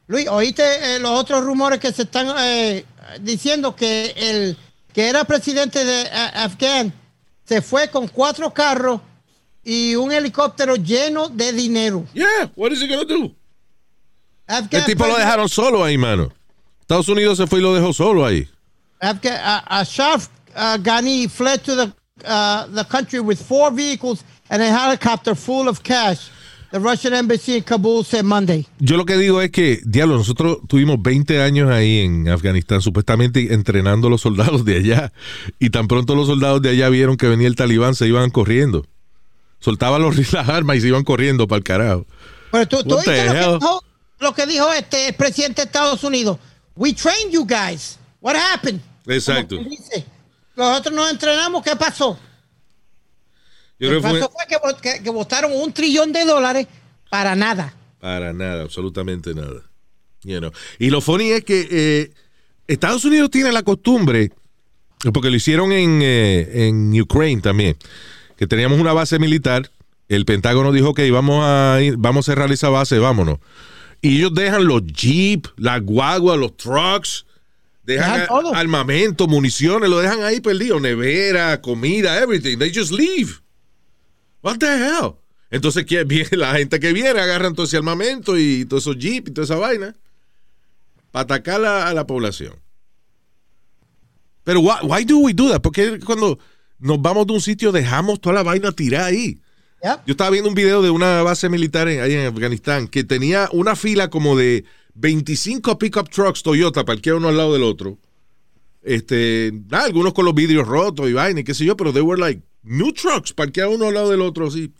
Luis, 0.06 0.26
¿oíste 0.28 0.62
eh, 0.62 0.98
los 0.98 1.10
otros 1.10 1.44
rumores 1.44 1.78
que 1.78 1.92
se 1.92 2.02
están 2.04 2.28
eh, 2.38 2.86
diciendo 3.20 3.76
que 3.76 4.14
el 4.16 4.56
que 4.94 5.08
era 5.08 5.24
presidente 5.24 5.84
de 5.84 6.02
eh, 6.02 6.08
Afgan 6.34 6.94
se 7.48 7.62
fue 7.62 7.88
con 7.88 8.06
cuatro 8.08 8.52
carros 8.52 9.00
y 9.64 9.94
un 9.94 10.12
helicóptero 10.12 10.76
lleno 10.76 11.28
de 11.28 11.52
dinero? 11.52 12.06
Yeah, 12.12 12.50
what 12.54 12.72
is 12.72 12.82
he 12.82 12.86
gonna 12.86 13.04
do? 13.04 13.34
Afghan 14.46 14.80
El 14.80 14.86
tipo 14.86 15.06
lo 15.06 15.16
dejaron 15.16 15.48
solo 15.48 15.82
ahí, 15.82 15.96
mano. 15.96 16.30
Estados 16.80 17.08
Unidos 17.08 17.38
se 17.38 17.46
fue 17.46 17.58
y 17.58 17.62
lo 17.62 17.74
dejó 17.74 17.92
solo 17.92 18.24
ahí. 18.24 18.48
Afghan, 19.00 19.34
uh, 19.34 19.62
Ashraf 19.66 20.28
uh, 20.54 20.78
Ghani 20.78 21.28
fled 21.28 21.62
to 21.64 21.74
the 21.74 21.92
uh, 22.24 22.66
the 22.66 22.84
country 22.84 23.20
with 23.20 23.40
four 23.40 23.70
vehicles 23.70 24.24
and 24.50 24.62
a 24.62 24.66
helicopter 24.66 25.34
full 25.34 25.68
of 25.68 25.82
cash. 25.82 26.30
The 26.70 26.78
Russian 26.78 27.14
embassy 27.14 27.56
in 27.56 27.62
Kabul 27.62 28.04
said 28.04 28.24
Monday. 28.24 28.66
Yo 28.78 28.98
lo 28.98 29.06
que 29.06 29.16
digo 29.16 29.40
es 29.40 29.50
que, 29.50 29.80
diablo, 29.84 30.18
nosotros 30.18 30.58
tuvimos 30.68 31.00
20 31.00 31.40
años 31.40 31.70
ahí 31.70 32.00
en 32.00 32.28
Afganistán, 32.28 32.82
supuestamente 32.82 33.54
entrenando 33.54 34.08
a 34.08 34.10
los 34.10 34.20
soldados 34.20 34.66
de 34.66 34.76
allá. 34.76 35.12
Y 35.58 35.70
tan 35.70 35.88
pronto 35.88 36.14
los 36.14 36.26
soldados 36.26 36.60
de 36.60 36.70
allá 36.70 36.90
vieron 36.90 37.16
que 37.16 37.26
venía 37.26 37.46
el 37.46 37.56
talibán, 37.56 37.94
se 37.94 38.06
iban 38.06 38.28
corriendo. 38.28 38.84
Soltaban 39.60 40.02
los, 40.02 40.32
las 40.32 40.48
armas 40.48 40.76
y 40.76 40.80
se 40.82 40.88
iban 40.88 41.04
corriendo 41.04 41.48
para 41.48 41.58
el 41.58 41.64
carajo. 41.64 42.06
Pero 42.52 42.68
tú, 42.68 42.82
tú 42.82 42.96
oíste 42.96 43.24
lo 43.24 43.32
que, 43.32 43.38
dijo, 43.38 43.84
lo 44.18 44.34
que 44.34 44.46
dijo 44.46 44.72
este 44.72 45.12
presidente 45.14 45.62
de 45.62 45.66
Estados 45.66 46.04
Unidos. 46.04 46.38
We 46.76 46.92
trained 46.92 47.32
you 47.32 47.46
guys. 47.46 47.98
What 48.20 48.36
happened? 48.36 48.80
Exacto. 49.06 49.56
Nosotros 50.54 50.94
nos 50.94 51.10
entrenamos, 51.10 51.62
¿qué 51.62 51.76
pasó? 51.76 52.18
Yo 53.78 53.90
Lo 53.92 54.00
creo 54.00 54.10
fue 54.10 54.20
que, 54.48 54.56
que- 54.98 55.02
que 55.02 55.10
votaron 55.10 55.52
un 55.54 55.72
trillón 55.72 56.12
de 56.12 56.24
dólares 56.24 56.66
para 57.10 57.34
nada. 57.36 57.74
para 58.00 58.32
nada, 58.32 58.62
absolutamente 58.62 59.34
nada. 59.34 59.62
You 60.22 60.38
know. 60.40 60.50
Y 60.78 60.90
lo 60.90 61.00
funny 61.00 61.30
es 61.30 61.44
que 61.44 61.68
eh, 61.70 62.10
Estados 62.66 63.04
Unidos 63.04 63.30
tiene 63.30 63.52
la 63.52 63.62
costumbre, 63.62 64.32
porque 65.12 65.30
lo 65.30 65.36
hicieron 65.36 65.70
en, 65.72 66.00
eh, 66.02 66.66
en 66.68 67.00
Ukraine 67.00 67.40
también, 67.40 67.76
que 68.36 68.46
teníamos 68.46 68.80
una 68.80 68.92
base 68.92 69.18
militar, 69.18 69.70
el 70.08 70.24
Pentágono 70.24 70.72
dijo 70.72 70.92
que 70.94 71.08
vamos 71.10 71.44
a, 71.46 71.78
ir- 71.80 71.94
vamos 71.98 72.28
a 72.28 72.32
cerrar 72.32 72.50
esa 72.52 72.68
base, 72.68 72.98
vámonos. 72.98 73.38
Y 74.00 74.18
ellos 74.18 74.32
dejan 74.34 74.64
los 74.66 74.84
jeep, 74.84 75.46
las 75.56 75.82
guaguas, 75.82 76.36
los 76.38 76.56
trucks, 76.56 77.26
dejan 77.84 78.20
Dejan 78.20 78.54
armamento, 78.54 79.26
municiones, 79.28 79.88
lo 79.90 79.98
dejan 79.98 80.22
ahí 80.22 80.40
perdido, 80.40 80.78
nevera, 80.80 81.60
comida, 81.60 82.18
everything. 82.20 82.58
They 82.58 82.72
just 82.74 82.92
leave. 82.92 83.32
What 84.42 84.58
the 84.58 84.66
hell? 84.66 85.14
Entonces 85.50 85.84
¿quién 85.84 86.06
viene? 86.08 86.28
la 86.36 86.54
gente 86.54 86.78
que 86.80 86.92
viene 86.92 87.20
agarran 87.20 87.54
todo 87.54 87.66
ese 87.66 87.76
armamento 87.76 88.38
y 88.38 88.64
todos 88.64 88.82
esos 88.84 88.98
jeep 88.98 89.28
y 89.28 89.32
toda 89.32 89.44
esa 89.44 89.56
vaina 89.56 89.94
para 91.10 91.22
atacar 91.22 91.64
a, 91.64 91.88
a 91.88 91.94
la 91.94 92.06
población. 92.06 92.54
Pero 94.44 94.60
why, 94.60 94.76
why 94.82 95.04
do 95.04 95.18
we 95.18 95.32
do 95.34 95.48
that? 95.50 95.60
Porque 95.60 95.98
cuando 96.04 96.38
nos 96.78 97.00
vamos 97.02 97.26
de 97.26 97.32
un 97.34 97.40
sitio 97.40 97.72
dejamos 97.72 98.20
toda 98.20 98.34
la 98.36 98.42
vaina 98.42 98.72
tirada 98.72 99.06
ahí. 99.06 99.40
Yep. 99.82 100.00
Yo 100.06 100.12
estaba 100.12 100.30
viendo 100.30 100.48
un 100.48 100.54
video 100.54 100.82
de 100.82 100.90
una 100.90 101.22
base 101.22 101.48
militar 101.48 101.88
en- 101.88 102.00
ahí 102.00 102.12
en 102.14 102.26
Afganistán 102.26 102.88
que 102.88 103.04
tenía 103.04 103.48
una 103.52 103.76
fila 103.76 104.10
como 104.10 104.36
de 104.36 104.64
25 104.94 105.78
pickup 105.78 106.08
trucks 106.10 106.42
Toyota 106.42 106.84
parqueados 106.84 107.20
uno 107.20 107.28
al 107.28 107.36
lado 107.36 107.52
del 107.52 107.62
otro. 107.62 107.98
Este, 108.82 109.52
algunos 109.70 110.14
con 110.14 110.24
los 110.24 110.34
vidrios 110.34 110.66
rotos 110.66 111.08
y 111.08 111.12
vaina 111.12 111.40
y 111.40 111.44
qué 111.44 111.54
sé 111.54 111.64
yo, 111.64 111.76
pero 111.76 111.92
they 111.92 112.02
were 112.02 112.20
like 112.20 112.42
new 112.68 112.92
trucks 112.92 113.32
parqueados 113.32 113.74
uno 113.76 113.88
al 113.88 113.94
lado 113.94 114.10
del 114.10 114.20
otro 114.20 114.46
así. 114.48 114.72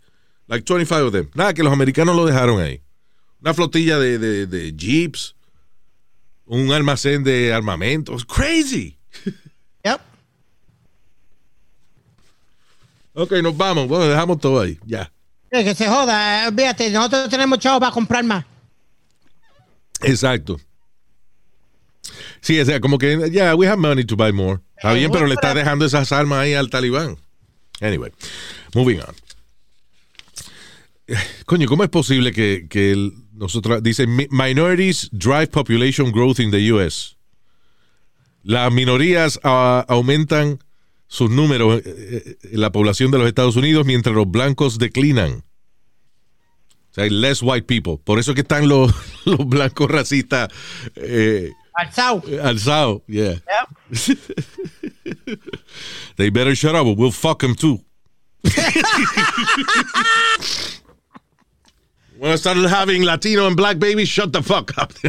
Like 0.47 0.65
25 0.71 1.05
of 1.07 1.11
them. 1.13 1.29
Nada, 1.35 1.53
que 1.53 1.63
los 1.63 1.71
americanos 1.73 2.15
lo 2.15 2.25
dejaron 2.25 2.59
ahí. 2.61 2.81
Una 3.41 3.53
flotilla 3.53 3.99
de, 3.99 4.17
de, 4.17 4.47
de 4.47 4.73
jeeps. 4.75 5.35
Un 6.45 6.71
almacén 6.71 7.23
de 7.23 7.53
armamentos. 7.53 8.25
Crazy. 8.25 8.97
Yep. 9.85 10.01
Ok, 13.13 13.31
nos 13.41 13.55
vamos. 13.55 13.87
Bueno, 13.87 14.05
dejamos 14.07 14.39
todo 14.39 14.59
ahí. 14.61 14.77
Ya. 14.85 15.11
Eh, 15.51 15.63
Que 15.63 15.73
se 15.73 15.87
joda, 15.87 16.47
eh, 16.47 16.51
fíjate, 16.55 16.89
nosotros 16.91 17.29
tenemos 17.29 17.59
chavos 17.59 17.79
para 17.79 17.91
comprar 17.91 18.23
más. 18.23 18.45
Exacto. 20.01 20.59
Sí, 22.41 22.59
o 22.59 22.65
sea, 22.65 22.79
como 22.79 22.97
que, 22.97 23.29
yeah, 23.31 23.55
we 23.55 23.67
have 23.67 23.77
money 23.77 24.03
to 24.05 24.15
buy 24.15 24.31
more. 24.31 24.59
Está 24.75 24.93
bien, 24.93 25.11
pero 25.11 25.27
le 25.27 25.33
está 25.33 25.53
dejando 25.53 25.85
esas 25.85 26.11
armas 26.11 26.39
ahí 26.39 26.53
al 26.53 26.69
talibán. 26.69 27.17
Anyway, 27.81 28.11
moving 28.73 28.99
on. 28.99 29.15
Coño, 31.45 31.67
¿cómo 31.67 31.83
es 31.83 31.89
posible 31.89 32.31
que, 32.31 32.67
que 32.69 32.91
el- 32.91 33.13
nosotros, 33.33 33.81
dice, 33.81 34.05
"Mi- 34.05 34.27
minorities 34.29 35.09
drive 35.11 35.47
population 35.47 36.11
growth 36.11 36.39
in 36.39 36.51
the 36.51 36.71
U.S.? 36.73 37.15
Las 38.43 38.71
minorías 38.71 39.39
ah, 39.43 39.85
aumentan 39.87 40.59
sus 41.07 41.29
números 41.31 41.81
eh, 41.83 41.83
eh, 41.85 42.37
en 42.51 42.61
la 42.61 42.71
población 42.71 43.09
de 43.11 43.17
los 43.17 43.27
Estados 43.27 43.55
Unidos 43.55 43.85
mientras 43.85 44.15
los 44.15 44.29
blancos 44.29 44.77
declinan. 44.77 45.43
O 46.91 46.93
sea, 46.93 47.05
hay 47.05 47.09
less 47.09 47.41
white 47.41 47.65
people. 47.65 47.97
Por 48.03 48.19
eso 48.19 48.33
que 48.35 48.41
están 48.41 48.67
los, 48.67 48.93
los 49.25 49.47
blancos 49.47 49.89
racistas 49.89 50.49
eh, 50.95 51.51
alzados. 52.43 53.01
Yeah. 53.07 53.33
Yep. 53.33 53.77
They 56.17 56.29
better 56.29 56.53
shut 56.55 56.75
up 56.75 56.85
or 56.85 56.95
we'll 56.95 57.11
fuck 57.11 57.39
them 57.39 57.55
too. 57.55 57.79
When 62.17 62.31
I 62.31 62.35
started 62.35 62.67
having 62.67 63.03
Latino 63.03 63.47
and 63.47 63.55
black 63.55 63.79
babies, 63.79 64.09
shut 64.09 64.33
the 64.33 64.43
fuck 64.43 64.77
up. 64.77 64.91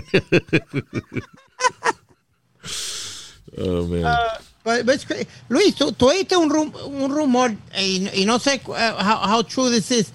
oh, 3.59 3.87
man. 3.87 4.16
But- 4.62 4.85
but 4.87 5.05
cra- 5.07 5.27
Luis, 5.49 5.75
tú, 5.75 5.90
tú 5.93 6.09
oíste 6.11 6.37
un, 6.37 6.51
rum- 6.51 6.73
un 6.85 7.11
rumor, 7.11 7.51
y, 7.77 8.09
y 8.14 8.25
no 8.27 8.38
sé 8.38 8.61
uh, 8.66 8.73
how, 8.75 9.16
how 9.27 9.43
true 9.43 9.71
this 9.71 9.90
is, 9.90 10.12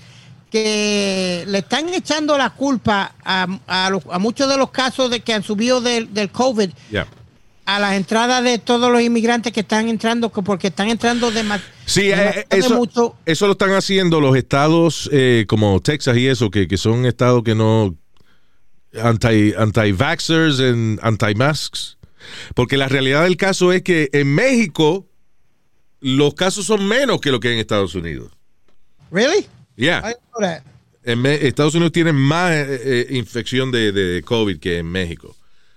que 0.51 1.43
le 1.47 1.57
están 1.59 1.89
echando 1.89 2.37
la 2.37 2.51
culpa 2.51 3.13
a, 3.25 3.47
a, 3.67 3.89
los- 3.89 4.05
a 4.09 4.19
muchos 4.19 4.47
de 4.47 4.55
los 4.55 4.69
casos 4.69 5.09
de 5.09 5.19
que 5.21 5.33
han 5.33 5.41
subido 5.43 5.81
del, 5.81 6.13
del 6.13 6.31
COVID 6.31 6.69
Yeah. 6.91 7.07
A 7.65 7.79
las 7.79 7.93
entradas 7.95 8.43
de 8.43 8.59
todos 8.59 8.91
los 8.91 9.01
inmigrantes 9.01 9.51
que 9.51 9.61
están 9.61 9.89
entrando, 9.89 10.31
que 10.31 10.41
porque 10.41 10.67
están 10.67 10.89
entrando 10.89 11.31
de 11.31 11.43
más. 11.43 11.61
Sí, 11.85 12.11
eh, 12.11 12.45
eso, 12.49 12.75
mucho. 12.75 13.15
eso 13.25 13.47
lo 13.47 13.53
están 13.53 13.71
haciendo 13.71 14.21
los 14.21 14.35
estados 14.37 15.09
eh, 15.11 15.45
como 15.47 15.79
Texas 15.81 16.17
y 16.17 16.27
eso, 16.27 16.51
que, 16.51 16.67
que 16.67 16.77
son 16.77 17.05
estados 17.05 17.43
que 17.43 17.55
no 17.55 17.95
anti, 19.01 19.53
anti-vaxxers 19.57 20.59
and 20.59 20.99
anti-masks. 21.01 21.97
Porque 22.53 22.77
la 22.77 22.87
realidad 22.87 23.23
del 23.23 23.37
caso 23.37 23.71
es 23.71 23.81
que 23.81 24.09
en 24.13 24.33
México 24.33 25.07
los 25.99 26.33
casos 26.33 26.65
son 26.65 26.87
menos 26.87 27.19
que 27.21 27.31
lo 27.31 27.39
que 27.39 27.49
hay 27.49 27.53
en 27.55 27.59
Estados 27.59 27.95
Unidos. 27.95 28.31
Really? 29.11 29.47
Yeah. 29.75 29.99
I 29.99 30.07
didn't 30.09 30.21
know 30.31 30.41
that. 30.41 30.63
En 31.03 31.25
Estados 31.25 31.75
Unidos 31.75 31.91
tiene 31.91 32.13
más 32.13 32.51
eh, 32.51 32.81
eh, 32.83 33.07
infección 33.11 33.71
de, 33.71 33.91
de 33.91 34.23
COVID 34.23 34.59
que 34.59 34.79
en 34.79 34.87
México. 34.87 35.35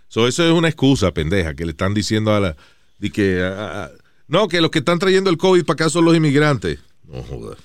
So, 0.08 0.26
eso 0.26 0.44
es 0.44 0.52
una 0.52 0.68
excusa 0.68 1.12
pendeja 1.12 1.54
que 1.54 1.64
le 1.64 1.72
están 1.72 1.94
diciendo 1.94 2.34
a 2.34 2.40
la. 2.40 2.56
De 2.98 3.10
que, 3.10 3.42
a- 3.42 3.84
a- 3.84 3.90
no, 4.26 4.48
que 4.48 4.60
los 4.60 4.70
que 4.70 4.80
están 4.80 4.98
trayendo 4.98 5.30
el 5.30 5.36
COVID 5.38 5.64
para 5.64 5.74
acá 5.74 5.90
son 5.90 6.04
los 6.04 6.16
inmigrantes. 6.16 6.78
No 7.06 7.22
joda. 7.22 7.56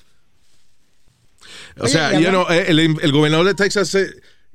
O 1.78 1.84
Oye, 1.84 1.92
sea, 1.92 2.18
y 2.18 2.22
you 2.24 2.28
know, 2.30 2.46
eh, 2.50 2.66
el, 2.68 2.78
el 2.78 3.12
gobernador 3.12 3.46
de 3.46 3.54
Texas 3.54 3.94
eh, 3.94 4.08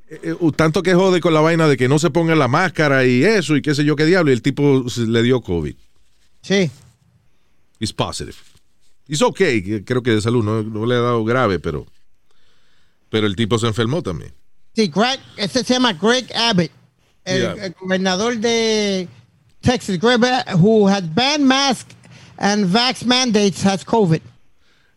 eh, 0.10 0.36
tanto 0.56 0.82
que 0.82 0.94
jode 0.94 1.20
con 1.20 1.34
la 1.34 1.42
vaina 1.42 1.68
de 1.68 1.78
que 1.78 1.88
no 1.90 2.00
se 2.00 2.10
ponga 2.10 2.36
la 2.36 2.48
máscara 2.48 3.06
y 3.06 3.24
eso 3.24 3.56
y 3.56 3.62
qué 3.62 3.76
sé 3.76 3.84
yo 3.84 3.96
qué 3.96 4.06
diablo. 4.06 4.32
Y 4.32 4.34
el 4.34 4.42
tipo 4.42 4.86
le 5.08 5.24
dio 5.24 5.42
COVID. 5.42 5.76
Sí. 6.42 6.72
It's 7.80 7.94
positive. 7.94 8.36
It's 9.08 9.22
okay, 9.22 9.84
creo 9.84 10.02
que 10.04 10.12
de 10.12 10.22
salud 10.22 10.44
no, 10.44 10.64
no 10.64 10.86
le 10.86 10.96
ha 10.96 11.00
dado 11.00 11.24
grave, 11.26 11.60
pero. 11.60 11.86
Pero 13.10 13.26
el 13.28 13.36
tipo 13.36 13.58
se 13.58 13.68
enfermó 13.68 14.02
también. 14.04 14.34
Sí, 14.76 14.88
Greg, 14.94 15.20
ese 15.36 15.64
se 15.64 15.74
llama 15.74 15.94
Greg 15.94 16.32
Abbott, 16.36 16.70
el, 17.30 17.76
gobernador 17.80 18.38
de 18.38 19.08
Texas, 19.62 20.00
Greg 20.00 20.24
Abbott, 20.24 20.60
who 20.60 20.88
has 20.88 21.04
banned 21.14 21.46
masks 21.46 21.96
and 22.38 22.66
vax 22.74 23.04
mandates, 23.06 23.64
has 23.66 23.84
COVID. 23.84 24.22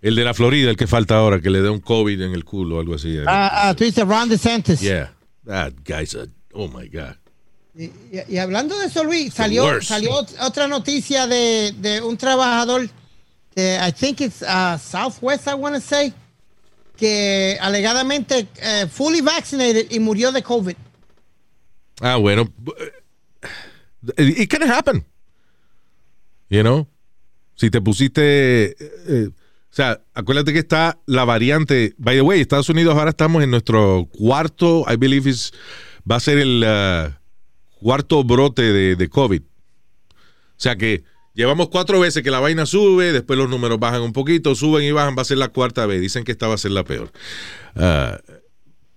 El 0.00 0.16
de 0.16 0.24
la 0.24 0.34
Florida, 0.34 0.70
el 0.70 0.76
que 0.76 0.86
falta 0.86 1.16
ahora, 1.16 1.40
que 1.40 1.48
le 1.50 1.60
dé 1.62 1.70
un 1.70 1.80
COVID 1.80 2.20
en 2.20 2.32
el 2.32 2.44
culo 2.44 2.76
o 2.76 2.80
algo 2.80 2.94
así. 2.94 3.18
Ah, 3.26 3.68
ah, 3.68 3.74
tú 3.74 3.84
dices 3.84 4.06
Ron 4.06 4.28
DeSantis. 4.28 4.80
Yeah. 4.80 5.12
That 5.46 5.72
guy's 5.84 6.14
a. 6.14 6.26
Oh 6.54 6.68
my 6.68 6.88
God. 6.88 7.16
Y, 7.74 7.84
y- 7.84 8.24
y 8.28 8.36
hablando 8.38 8.76
de 8.78 8.86
eso, 8.86 9.02
Luis, 9.04 9.32
salió, 9.32 9.80
salió 9.80 10.10
ot- 10.12 10.34
otra 10.40 10.68
noticia 10.68 11.26
de, 11.26 11.72
de 11.78 12.02
un 12.02 12.16
trabajador, 12.18 12.88
de, 13.54 13.78
I 13.80 13.90
think 13.92 14.20
it's 14.20 14.42
uh, 14.42 14.76
Southwest, 14.76 15.46
I 15.48 15.54
want 15.54 15.74
to 15.74 15.80
say, 15.80 16.12
que 16.96 17.56
alegadamente 17.60 18.46
eh, 18.60 18.86
fully 18.90 19.20
vaccinated 19.22 19.86
y 19.90 19.98
murió 20.00 20.32
de 20.32 20.42
COVID. 20.42 20.76
Ah, 22.02 22.16
bueno. 22.16 22.52
It 24.18 24.50
can 24.50 24.62
happen. 24.68 25.06
You 26.50 26.62
know? 26.62 26.86
Si 27.54 27.70
te 27.70 27.80
pusiste. 27.80 28.72
eh, 28.72 28.76
eh, 29.08 29.28
o 29.72 29.74
sea, 29.74 30.02
acuérdate 30.12 30.52
que 30.52 30.58
está 30.58 30.98
la 31.06 31.24
variante. 31.24 31.94
By 31.96 32.16
the 32.16 32.20
way, 32.20 32.42
Estados 32.42 32.68
Unidos 32.68 32.94
ahora 32.94 33.08
estamos 33.08 33.42
en 33.42 33.50
nuestro 33.50 34.06
cuarto, 34.18 34.84
I 34.86 34.96
believe 34.96 35.30
is, 35.30 35.50
va 36.08 36.16
a 36.16 36.20
ser 36.20 36.36
el 36.36 36.62
uh, 36.62 37.10
cuarto 37.80 38.22
brote 38.22 38.70
de, 38.70 39.08
COVID. 39.08 39.40
O 39.40 40.14
sea 40.58 40.76
que 40.76 41.04
llevamos 41.32 41.70
cuatro 41.70 42.00
veces 42.00 42.22
que 42.22 42.30
la 42.30 42.40
vaina 42.40 42.66
sube, 42.66 43.12
después 43.12 43.38
los 43.38 43.48
números 43.48 43.78
bajan 43.80 44.02
un 44.02 44.12
poquito, 44.12 44.54
suben 44.54 44.84
y 44.84 44.92
bajan, 44.92 45.16
va 45.16 45.22
a 45.22 45.24
ser 45.24 45.38
la 45.38 45.48
cuarta 45.48 45.86
vez. 45.86 46.02
Dicen 46.02 46.24
que 46.24 46.32
esta 46.32 46.48
va 46.48 46.54
a 46.54 46.58
ser 46.58 46.72
la 46.72 46.84
peor. 46.84 47.10
Ah, 47.74 48.20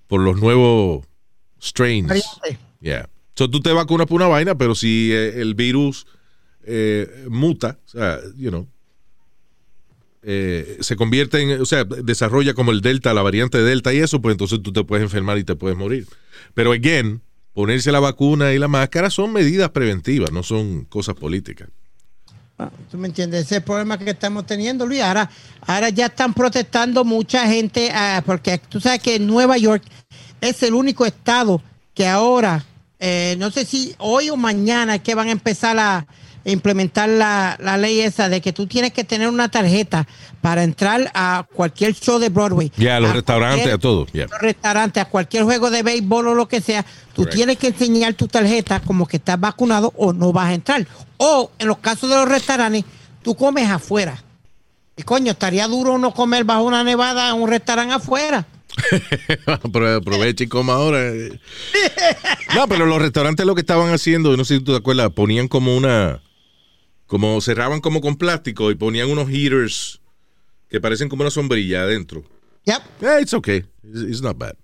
por 0.07 0.19
los 0.19 0.41
nuevos 0.41 1.05
strains. 1.61 2.09
Variante. 2.09 2.64
Yeah. 2.82 3.09
So 3.36 3.49
tú 3.49 3.59
te 3.59 3.73
vacunas 3.73 4.07
por 4.07 4.15
una 4.15 4.28
vaina, 4.28 4.55
pero 4.55 4.76
si 4.76 5.11
eh, 5.11 5.41
el 5.41 5.55
virus 5.55 6.07
eh, 6.63 7.26
muta, 7.30 7.80
o 7.86 7.89
sea, 7.89 8.19
you 8.38 8.49
know, 8.49 8.67
eh, 10.23 10.78
se 10.80 10.95
convierte 10.95 11.41
en, 11.41 11.61
o 11.61 11.65
sea, 11.65 11.84
desarrolla 11.84 12.53
como 12.53 12.71
el 12.71 12.82
delta, 12.82 13.13
la 13.13 13.21
variante 13.21 13.61
delta 13.61 13.93
y 13.93 13.97
eso, 13.97 14.21
pues 14.21 14.34
entonces 14.34 14.61
tú 14.63 14.73
te 14.73 14.84
puedes 14.84 15.03
enfermar 15.03 15.38
y 15.38 15.43
te 15.43 15.55
puedes 15.55 15.78
morir. 15.78 16.07
Pero 16.53 16.71
again, 16.71 17.21
ponerse 17.53 17.91
la 17.91 17.99
vacuna 17.99 18.51
y 18.53 18.57
la 18.57 18.67
máscara 18.67 19.09
son 19.09 19.32
medidas 19.34 19.69
preventivas, 19.69 20.32
no 20.32 20.41
son 20.41 20.86
cosas 20.86 21.15
políticas. 21.15 21.69
Ah, 22.57 22.71
¿Tú 22.89 22.97
me 22.97 23.07
entiendes? 23.07 23.45
Ese 23.45 23.55
es 23.55 23.59
el 23.59 23.65
problema 23.65 23.97
que 23.97 24.09
estamos 24.09 24.45
teniendo, 24.45 24.88
Luis. 24.88 25.01
Ahora, 25.01 25.30
ahora 25.61 25.89
ya 25.89 26.05
están 26.07 26.34
protestando 26.34 27.03
mucha 27.03 27.45
gente, 27.47 27.91
ah, 27.93 28.23
porque 28.26 28.57
tú 28.57 28.80
sabes 28.80 29.01
que 29.01 29.19
Nueva 29.19 29.57
York 29.57 29.84
es 30.41 30.63
el 30.63 30.73
único 30.73 31.05
estado 31.05 31.61
que 31.95 32.07
ahora, 32.07 32.63
eh, 32.99 33.35
no 33.39 33.49
sé 33.49 33.65
si 33.65 33.95
hoy 33.97 34.29
o 34.29 34.35
mañana 34.35 34.95
es 34.95 35.01
que 35.01 35.15
van 35.15 35.29
a 35.29 35.31
empezar 35.31 35.79
a, 35.79 36.05
implementar 36.47 37.09
la, 37.09 37.57
la 37.59 37.75
ley 37.75 38.01
esa 38.01 38.29
de 38.29 38.39
que 38.39 38.53
tú 38.53 38.67
tienes 38.67 38.93
que 38.93 39.03
tener 39.03 39.29
una 39.29 39.49
tarjeta 39.49 40.07
para 40.41 40.63
entrar 40.63 41.09
a 41.15 41.47
cualquier 41.51 41.95
show 41.95 42.19
de 42.19 42.29
Broadway. 42.29 42.71
Ya, 42.77 42.97
a 42.97 42.99
los 42.99 43.09
A 43.09 43.13
restaurantes, 43.13 43.73
a 43.73 43.79
todo. 43.79 44.05
ya. 44.13 44.27
los 44.27 44.39
restaurantes, 44.39 45.01
a 45.01 45.05
cualquier 45.09 45.43
juego 45.43 45.71
de 45.71 45.81
béisbol 45.81 46.27
o 46.27 46.35
lo 46.35 46.47
que 46.47 46.61
sea, 46.61 46.83
tú 47.13 47.23
Correct. 47.23 47.35
tienes 47.35 47.57
que 47.57 47.67
enseñar 47.69 48.13
tu 48.13 48.27
tarjeta 48.27 48.79
como 48.79 49.07
que 49.07 49.17
estás 49.17 49.39
vacunado 49.39 49.91
o 49.97 50.13
no 50.13 50.31
vas 50.31 50.49
a 50.49 50.53
entrar. 50.53 50.85
O 51.17 51.49
en 51.57 51.67
los 51.67 51.79
casos 51.79 52.11
de 52.11 52.15
los 52.15 52.29
restaurantes, 52.29 52.83
tú 53.23 53.33
comes 53.33 53.67
afuera. 53.67 54.21
Y 54.95 55.01
coño, 55.01 55.31
estaría 55.31 55.67
duro 55.67 55.97
no 55.97 56.13
comer 56.13 56.43
bajo 56.43 56.61
una 56.61 56.83
nevada 56.83 57.29
en 57.29 57.41
un 57.41 57.49
restaurante 57.49 57.95
afuera. 57.95 58.45
Aprovecha 59.45 60.43
y 60.43 60.47
coma 60.47 60.74
ahora. 60.74 61.11
No, 62.55 62.68
pero 62.68 62.86
los 62.86 63.01
restaurantes 63.01 63.45
lo 63.45 63.55
que 63.55 63.61
estaban 63.61 63.93
haciendo, 63.93 64.36
no 64.36 64.45
sé 64.45 64.57
si 64.57 64.63
tú 64.63 64.72
te 64.72 64.78
acuerdas, 64.78 65.11
ponían 65.11 65.47
como 65.47 65.76
una. 65.76 66.22
Como 67.07 67.39
cerraban 67.39 67.82
como 67.82 68.01
con 68.01 68.16
plástico 68.16 68.72
y 68.72 68.76
ponían 68.76 69.09
unos 69.09 69.30
heaters 69.30 70.01
que 70.70 70.82
parecen 70.82 71.07
como 71.07 71.22
una 71.22 71.30
sombrilla 71.30 71.84
adentro. 71.84 72.24
Yep. 72.66 73.03
Eh, 73.03 73.22
it's 73.22 73.34
okay. 73.34 73.63
It's, 73.84 74.01
it's 74.01 74.22
not 74.22 74.38
bad. 74.38 74.55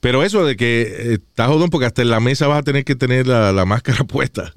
Pero 0.00 0.22
eso 0.22 0.44
de 0.44 0.56
que 0.56 0.82
eh, 0.82 1.12
está 1.14 1.46
jodón 1.46 1.70
porque 1.70 1.86
hasta 1.86 2.02
en 2.02 2.10
la 2.10 2.20
mesa 2.20 2.46
vas 2.48 2.58
a 2.58 2.62
tener 2.62 2.84
que 2.84 2.96
tener 2.96 3.26
la, 3.26 3.52
la 3.52 3.64
máscara 3.64 4.04
puesta. 4.08 4.52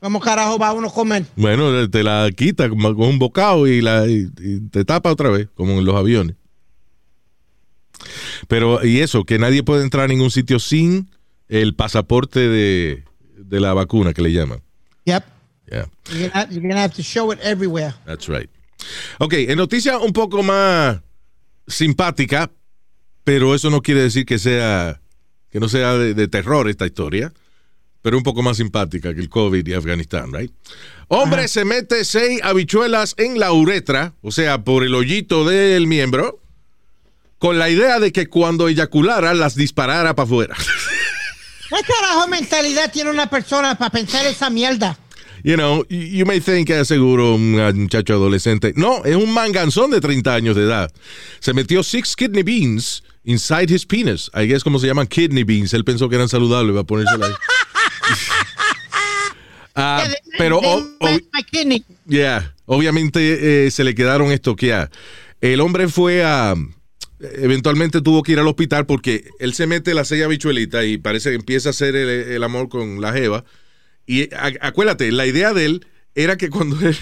¿Cómo 0.00 0.18
carajo 0.20 0.58
va 0.58 0.72
uno 0.72 0.88
a 0.88 0.92
comer? 0.92 1.24
Bueno, 1.36 1.88
te 1.90 2.02
la 2.02 2.30
quita 2.34 2.68
con 2.70 2.84
un 3.02 3.18
bocado 3.18 3.66
y, 3.66 3.80
la, 3.82 4.06
y- 4.06 4.28
y 4.40 4.60
te 4.70 4.84
tapa 4.84 5.10
otra 5.12 5.28
vez, 5.30 5.48
como 5.54 5.72
en 5.78 5.84
los 5.84 5.94
aviones. 5.94 6.36
Pero, 8.48 8.84
y 8.84 9.00
eso, 9.00 9.24
que 9.24 9.38
nadie 9.38 9.62
puede 9.62 9.82
entrar 9.82 10.04
a 10.04 10.08
ningún 10.08 10.30
sitio 10.30 10.58
sin 10.58 11.10
el 11.48 11.74
pasaporte 11.74 12.40
de, 12.48 13.04
de 13.36 13.60
la 13.60 13.74
vacuna 13.74 14.12
que 14.14 14.22
le 14.22 14.32
llaman. 14.32 14.62
Yep. 15.04 15.24
Yeah, 15.70 15.86
You're 16.10 16.28
gonna, 16.30 16.48
you're 16.50 16.68
gonna 16.68 16.82
have 16.82 16.94
to 16.94 17.02
show 17.02 17.32
it 17.32 17.38
everywhere. 17.42 17.94
that's 18.06 18.26
right. 18.28 18.48
Ok, 19.18 19.34
en 19.34 19.56
noticia 19.58 19.98
un 19.98 20.12
poco 20.12 20.42
más 20.42 21.00
simpática, 21.68 22.50
pero 23.22 23.54
eso 23.54 23.70
no 23.70 23.82
quiere 23.82 24.02
decir 24.02 24.24
que 24.24 24.38
sea, 24.38 25.00
que 25.50 25.60
no 25.60 25.68
sea 25.68 25.94
de, 25.94 26.14
de 26.14 26.26
terror 26.28 26.68
esta 26.68 26.86
historia, 26.86 27.32
pero 28.02 28.16
un 28.16 28.22
poco 28.22 28.42
más 28.42 28.56
simpática 28.56 29.14
que 29.14 29.20
el 29.20 29.28
COVID 29.28 29.66
y 29.66 29.74
Afganistán, 29.74 30.32
right? 30.32 30.52
Hombre 31.08 31.48
se 31.48 31.64
mete 31.64 32.04
seis 32.04 32.40
habichuelas 32.42 33.14
en 33.18 33.38
la 33.38 33.52
uretra, 33.52 34.14
o 34.22 34.30
sea, 34.30 34.62
por 34.62 34.84
el 34.84 34.94
hoyito 34.94 35.44
del 35.44 35.86
miembro, 35.86 36.40
con 37.38 37.58
la 37.58 37.68
idea 37.70 37.98
de 37.98 38.12
que 38.12 38.28
cuando 38.28 38.68
eyaculara 38.68 39.34
las 39.34 39.54
disparara 39.54 40.14
para 40.14 40.26
afuera. 40.26 40.56
¿Qué 41.68 41.76
carajo 41.86 42.28
mentalidad 42.28 42.92
tiene 42.92 43.10
una 43.10 43.30
persona 43.30 43.76
para 43.76 43.90
pensar 43.90 44.26
esa 44.26 44.50
mierda? 44.50 44.98
You 45.42 45.54
know, 45.54 45.84
you 45.88 46.26
may 46.26 46.40
think 46.40 46.66
que 46.66 46.84
seguro 46.84 47.34
un 47.34 47.58
ah, 47.58 47.72
muchacho 47.72 48.14
adolescente. 48.14 48.72
No, 48.76 49.04
es 49.04 49.16
un 49.16 49.32
manganzón 49.32 49.90
de 49.90 50.00
30 50.00 50.34
años 50.34 50.56
de 50.56 50.64
edad. 50.64 50.92
Se 51.38 51.54
metió 51.54 51.82
six 51.82 52.14
kidney 52.14 52.42
beans 52.42 53.02
inside 53.24 53.72
his 53.72 53.86
penis. 53.86 54.30
Ahí 54.34 54.52
es 54.52 54.62
como 54.62 54.78
se 54.78 54.86
llaman 54.86 55.06
kidney 55.06 55.44
beans. 55.44 55.72
Él 55.72 55.84
pensó 55.84 56.08
que 56.08 56.16
eran 56.16 56.28
saludables, 56.28 56.76
va 56.76 56.80
a 56.80 56.84
ponérsela 56.84 57.26
ahí. 57.26 57.32
Ah, 59.76 60.04
pero, 60.36 60.58
o- 60.58 60.82
yeah, 62.06 62.54
obviamente 62.66 63.66
eh, 63.66 63.70
se 63.70 63.84
le 63.84 63.94
quedaron 63.94 64.32
estoqueadas. 64.32 64.90
El 65.40 65.60
hombre 65.60 65.88
fue 65.88 66.24
a. 66.24 66.54
Eventualmente 67.20 68.00
tuvo 68.00 68.22
que 68.22 68.32
ir 68.32 68.40
al 68.40 68.48
hospital 68.48 68.86
porque 68.86 69.28
él 69.38 69.54
se 69.54 69.66
mete 69.66 69.94
la 69.94 70.04
sella 70.04 70.26
bichuelita 70.26 70.84
y 70.84 70.98
parece 70.98 71.30
que 71.30 71.36
empieza 71.36 71.68
a 71.68 71.70
hacer 71.70 71.94
el, 71.94 72.08
el 72.08 72.42
amor 72.42 72.68
con 72.68 73.00
la 73.00 73.12
jeva. 73.12 73.44
Y 74.06 74.32
a- 74.34 74.52
acuérdate, 74.60 75.12
la 75.12 75.26
idea 75.26 75.52
de 75.54 75.66
él 75.66 75.86
era 76.14 76.36
que 76.36 76.50
cuando 76.50 76.76
él 76.86 76.96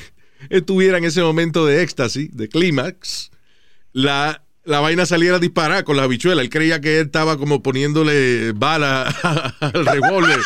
estuviera 0.50 0.98
en 0.98 1.04
ese 1.04 1.22
momento 1.22 1.64
de 1.66 1.82
éxtasis, 1.82 2.36
de 2.36 2.48
clímax, 2.48 3.30
la, 3.92 4.44
la 4.68 4.80
vaina 4.80 5.06
saliera 5.06 5.36
a 5.36 5.38
disparar 5.38 5.82
con 5.84 5.96
la 5.96 6.02
habichuela. 6.02 6.42
Él 6.42 6.50
creía 6.50 6.80
que 6.80 7.00
él 7.00 7.06
estaba 7.06 7.38
como 7.38 7.62
poniéndole 7.62 8.52
bala 8.52 9.04
al 9.60 9.86
revólver. 9.86 10.40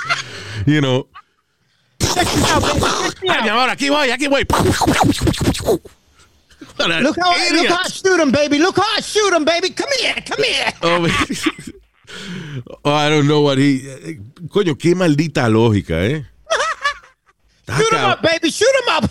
You 0.66 0.81
know. 0.81 1.09
Ay, 2.16 3.43
mi 3.43 3.49
amor, 3.49 3.68
aquí 3.70 3.89
voy, 3.89 4.11
aquí 4.11 4.29
voy. 4.29 4.47
Look 6.79 6.89
how, 6.89 7.01
look 7.01 7.16
idiot. 7.51 7.70
how 7.70 7.83
I 7.85 7.89
shoot 7.89 8.20
him, 8.20 8.31
baby. 8.31 8.59
Look 8.59 8.77
how 8.77 8.97
I 8.97 9.01
shoot 9.01 9.33
him, 9.33 9.45
baby. 9.45 9.70
Come 9.70 9.91
here, 10.01 10.14
come 10.25 10.45
here. 10.45 10.73
Oh, 10.83 11.07
oh, 12.85 12.93
I 12.93 13.09
don't 13.09 13.27
know 13.27 13.41
what 13.41 13.59
he. 13.59 14.18
Coño, 14.49 14.77
qué 14.77 14.95
maldita 14.95 15.49
lógica, 15.49 16.05
¿eh? 16.05 16.25
Shoot 17.68 17.93
him 17.93 18.05
up, 18.05 18.23
baby. 18.23 18.51
Shoot 18.51 18.75
him 18.83 19.05
up. 19.05 19.11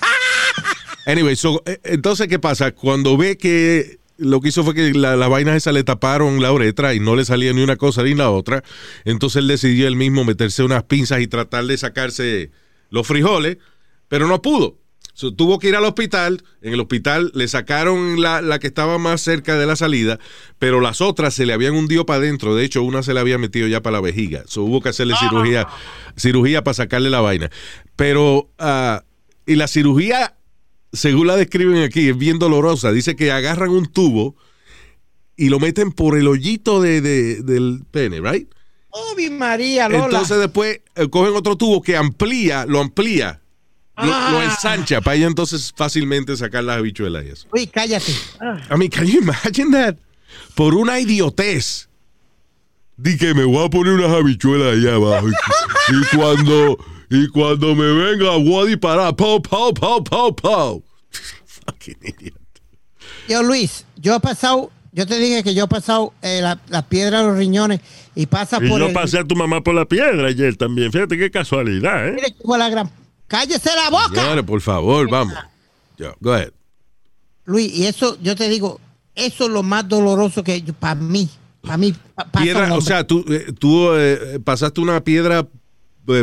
Anyway, 1.05 1.35
so, 1.35 1.61
eh, 1.65 1.79
entonces, 1.83 2.27
¿qué 2.27 2.39
pasa? 2.39 2.71
Cuando 2.71 3.17
ve 3.17 3.37
que 3.37 4.00
lo 4.21 4.39
que 4.39 4.49
hizo 4.49 4.63
fue 4.63 4.73
que 4.73 4.93
la, 4.93 5.15
la 5.15 5.27
vaina 5.27 5.55
esa 5.55 5.71
le 5.71 5.83
taparon 5.83 6.41
la 6.41 6.51
uretra 6.51 6.93
y 6.93 6.99
no 6.99 7.15
le 7.15 7.25
salía 7.25 7.51
ni 7.53 7.61
una 7.61 7.75
cosa 7.75 8.03
ni 8.03 8.13
la 8.13 8.29
otra, 8.29 8.63
entonces 9.03 9.37
él 9.37 9.47
decidió 9.47 9.87
él 9.87 9.95
mismo 9.95 10.23
meterse 10.23 10.63
unas 10.63 10.83
pinzas 10.83 11.21
y 11.21 11.27
tratar 11.27 11.65
de 11.65 11.77
sacarse 11.77 12.51
los 12.89 13.07
frijoles, 13.07 13.57
pero 14.07 14.27
no 14.27 14.41
pudo. 14.41 14.77
Tuvo 15.35 15.59
que 15.59 15.69
ir 15.69 15.75
al 15.75 15.85
hospital. 15.85 16.41
En 16.61 16.73
el 16.73 16.79
hospital 16.79 17.31
le 17.35 17.47
sacaron 17.47 18.21
la, 18.21 18.41
la 18.41 18.59
que 18.59 18.67
estaba 18.67 18.97
más 18.97 19.21
cerca 19.21 19.57
de 19.57 19.65
la 19.65 19.75
salida, 19.75 20.19
pero 20.57 20.81
las 20.81 21.01
otras 21.01 21.33
se 21.33 21.45
le 21.45 21.53
habían 21.53 21.75
hundido 21.75 22.05
para 22.05 22.17
adentro. 22.17 22.55
De 22.55 22.63
hecho, 22.63 22.81
una 22.81 23.03
se 23.03 23.13
le 23.13 23.19
había 23.19 23.37
metido 23.37 23.67
ya 23.67 23.81
para 23.81 23.97
la 23.97 24.01
vejiga. 24.01 24.43
So, 24.47 24.63
hubo 24.63 24.81
que 24.81 24.89
hacerle 24.89 25.15
cirugía, 25.19 25.67
cirugía 26.15 26.63
para 26.63 26.73
sacarle 26.73 27.09
la 27.09 27.21
vaina. 27.21 27.51
Pero, 27.95 28.49
ah, 28.57 29.03
y 29.45 29.55
la 29.55 29.67
cirugía, 29.67 30.35
según 30.93 31.27
la 31.27 31.35
describen 31.35 31.81
aquí, 31.83 32.09
es 32.09 32.17
bien 32.17 32.39
dolorosa. 32.39 32.91
Dice 32.91 33.15
que 33.15 33.31
agarran 33.31 33.69
un 33.69 33.85
tubo 33.85 34.35
y 35.37 35.49
lo 35.49 35.59
meten 35.59 35.91
por 35.91 36.17
el 36.17 36.27
hoyito 36.27 36.81
de, 36.81 37.01
de- 37.01 37.41
del 37.43 37.83
pene, 37.91 38.19
¿right? 38.21 38.47
Oh, 38.89 39.15
mi 39.15 39.29
María, 39.29 39.87
Lola. 39.87 40.05
Entonces 40.05 40.37
después 40.37 40.81
eh, 40.95 41.07
cogen 41.09 41.33
otro 41.35 41.55
tubo 41.55 41.81
que 41.81 41.95
amplía, 41.95 42.65
lo 42.65 42.79
amplía, 42.81 43.41
lo, 43.97 44.13
Ah. 44.13 44.29
lo 44.31 44.41
ensancha 44.43 44.99
para 45.01 45.15
ella 45.15 45.27
entonces 45.27 45.71
fácilmente 45.75 46.35
sacar 46.35 46.63
las 46.65 46.77
habichuelas 46.77 47.23
y 47.25 47.29
eso. 47.29 47.47
Uy, 47.53 47.67
cállate. 47.67 48.11
I 48.41 48.77
mean, 48.77 48.89
can 48.89 49.05
you 49.05 49.21
imagine 49.21 49.71
that? 49.71 49.95
Por 50.55 50.75
una 50.75 50.99
idiotez. 50.99 51.87
Di 52.97 53.17
que 53.17 53.33
me 53.33 53.45
voy 53.45 53.65
a 53.65 53.69
poner 53.69 53.93
unas 53.93 54.11
habichuelas 54.11 54.73
allá 54.73 54.95
abajo. 54.95 55.27
Y, 55.29 55.31
y 55.95 56.17
cuando, 56.17 56.77
y 57.11 57.27
cuando 57.27 57.75
me 57.75 57.85
venga, 57.91 58.31
voy 58.37 58.63
a 58.63 58.67
disparar. 58.69 59.15
Pow, 59.15 59.41
pow, 59.41 59.73
pow, 59.73 60.03
pow, 60.03 60.35
pow. 60.35 60.83
Fucking 61.45 61.97
idiot. 62.01 62.35
Yo, 63.27 63.43
Luis, 63.43 63.85
yo 63.97 64.15
he 64.15 64.19
pasado, 64.19 64.71
yo 64.91 65.05
te 65.05 65.19
dije 65.19 65.43
que 65.43 65.53
yo 65.53 65.65
he 65.65 65.67
pasado 65.67 66.13
eh, 66.21 66.39
la, 66.41 66.59
la 66.69 66.81
piedra 66.81 67.19
de 67.19 67.25
los 67.27 67.37
riñones 67.37 67.81
y 68.15 68.25
pasa 68.25 68.57
Y 68.61 68.67
por 68.67 68.79
yo 68.79 68.87
el... 68.87 68.93
pasé 68.93 69.19
a 69.19 69.23
tu 69.23 69.35
mamá 69.35 69.61
por 69.61 69.75
la 69.75 69.85
piedra 69.85 70.27
ayer 70.27 70.55
también. 70.55 70.91
Fíjate 70.91 71.17
qué 71.17 71.29
casualidad, 71.29 72.07
¿eh? 72.07 72.13
Mire, 72.15 72.35
hijo 72.39 72.53
de 72.53 72.59
la 72.59 72.69
gran... 72.69 72.89
¡Cállese 73.27 73.69
la 73.75 73.89
boca! 73.89 74.21
Señores, 74.21 74.43
por 74.43 74.59
favor, 74.61 75.09
vamos. 75.09 75.35
Yo, 75.97 76.13
go 76.19 76.33
ahead. 76.33 76.51
Luis, 77.45 77.73
y 77.73 77.85
eso, 77.85 78.17
yo 78.21 78.35
te 78.35 78.49
digo, 78.49 78.79
eso 79.15 79.45
es 79.45 79.49
lo 79.49 79.63
más 79.63 79.87
doloroso 79.87 80.43
que 80.43 80.61
para 80.79 80.95
mí, 80.95 81.29
para 81.61 81.77
mí, 81.77 81.93
pa- 82.15 82.25
Piedra, 82.41 82.73
o 82.73 82.81
sea, 82.81 83.05
tú, 83.05 83.23
eh, 83.29 83.53
tú 83.57 83.93
eh, 83.93 84.39
pasaste 84.43 84.81
una 84.81 85.03
piedra 85.03 85.47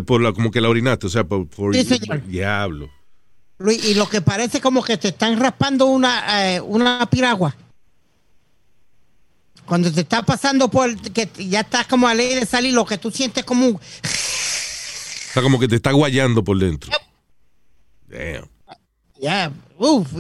por 0.07 0.21
la, 0.21 0.33
como 0.33 0.51
que 0.51 0.61
la 0.61 0.69
orinaste, 0.69 1.07
o 1.07 1.11
sea, 1.11 1.25
por, 1.25 1.47
por- 1.49 1.75
Sí, 1.75 1.85
señor. 1.85 2.25
diablo. 2.27 2.91
Luis, 3.59 3.85
y 3.85 3.95
lo 3.95 4.09
que 4.09 4.21
parece 4.21 4.61
como 4.61 4.83
que 4.85 4.97
te 4.97 5.09
están 5.09 5.39
raspando 5.39 5.87
una, 5.87 6.55
eh, 6.55 6.61
una 6.61 7.09
piragua. 7.11 7.55
Cuando 9.67 9.93
te 9.93 10.01
está 10.01 10.23
pasando 10.23 10.69
por, 10.71 10.97
que 11.13 11.29
ya 11.49 11.61
estás 11.61 11.87
como 11.87 12.09
a 12.09 12.15
ley 12.15 12.35
de 12.35 12.47
salir, 12.47 12.73
lo 12.73 12.87
que 12.87 12.97
tú 12.99 13.11
sientes 13.11 13.45
como 13.45 13.67
un... 13.67 13.75
O 13.75 13.81
sea, 15.33 15.43
como 15.43 15.59
que 15.59 15.69
te 15.69 15.77
está 15.77 15.93
guayando 15.93 16.43
por 16.43 16.59
dentro. 16.59 16.91
Damn. 18.09 18.49
Yeah, 19.21 19.53
oof, 19.79 20.11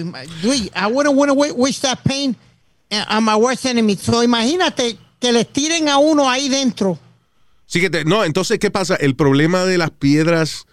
Luis, 0.42 0.70
I 0.74 0.86
wouldn't 0.90 1.16
want 1.16 1.30
to 1.30 1.34
wish 1.54 1.80
that 1.80 2.00
pain 2.04 2.36
uh, 2.90 3.04
on 3.16 3.24
my 3.24 3.36
worst 3.36 3.64
enemy. 3.64 3.96
So 3.96 4.22
imagínate 4.24 4.98
que 5.20 5.32
les 5.32 5.46
tiren 5.50 5.88
a 5.88 5.98
uno 5.98 6.28
ahí 6.28 6.48
dentro. 6.48 6.98
Sí 7.70 7.80
que 7.82 7.90
te- 7.90 8.04
no, 8.06 8.24
entonces, 8.24 8.58
¿qué 8.58 8.70
pasa? 8.70 8.96
El 8.96 9.14
problema 9.14 9.64
de 9.66 9.76
las 9.76 9.90
piedras 9.90 10.64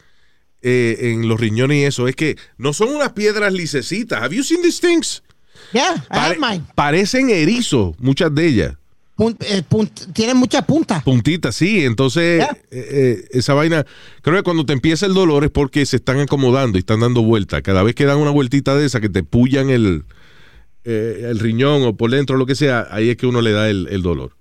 eh, 0.62 1.12
en 1.12 1.28
los 1.28 1.38
riñones 1.39 1.78
y 1.78 1.84
eso 1.84 2.08
es 2.08 2.16
que 2.16 2.38
no 2.58 2.72
son 2.72 2.89
unas 2.96 3.12
piedras 3.12 3.52
licecitas. 3.52 4.22
Have 4.24 4.34
you 4.34 4.43
seen 4.43 4.62
these 4.62 4.80
things? 4.80 5.22
Yeah, 5.74 5.96
I 6.10 6.18
have 6.18 6.38
mine. 6.39 6.64
parecen 6.74 7.30
erizos, 7.30 7.96
muchas 8.00 8.34
de 8.34 8.48
ellas. 8.48 8.74
Eh, 9.41 9.64
tienen 10.14 10.38
muchas 10.38 10.64
puntas. 10.66 11.04
Puntitas, 11.04 11.56
sí. 11.56 11.84
Entonces, 11.84 12.43
eh, 12.43 12.48
eh, 12.72 13.28
esa 13.32 13.54
vaina, 13.54 13.86
creo 14.22 14.38
que 14.38 14.43
cuando 14.43 14.66
te 14.66 14.72
empieza 14.74 15.06
el 15.06 15.14
dolor 15.14 15.43
es 15.43 15.52
porque 15.52 15.86
se 15.86 15.98
están 15.98 16.20
acomodando 16.22 16.78
y 16.78 16.80
están 16.80 17.02
dando 17.02 17.22
vueltas. 17.24 17.62
Cada 17.62 17.84
vez 17.84 17.93
que 17.93 18.06
dan 18.06 18.18
una 18.20 18.32
vueltita 18.32 18.74
de 18.76 18.86
esa, 18.86 19.02
que 19.02 19.10
te 19.10 19.22
pullan 19.24 19.70
el, 19.70 20.04
el 20.86 21.39
riñón 21.39 21.84
o 21.84 21.96
por 21.98 22.10
dentro, 22.12 22.38
lo 22.38 22.46
que 22.46 22.56
sea, 22.56 22.88
ahí 22.89 23.10
es 23.10 23.18
que 23.18 23.28
uno 23.28 23.41
le 23.41 23.52
da 23.52 23.70
el, 23.70 23.88
el 23.91 24.02
dolor. 24.02 24.32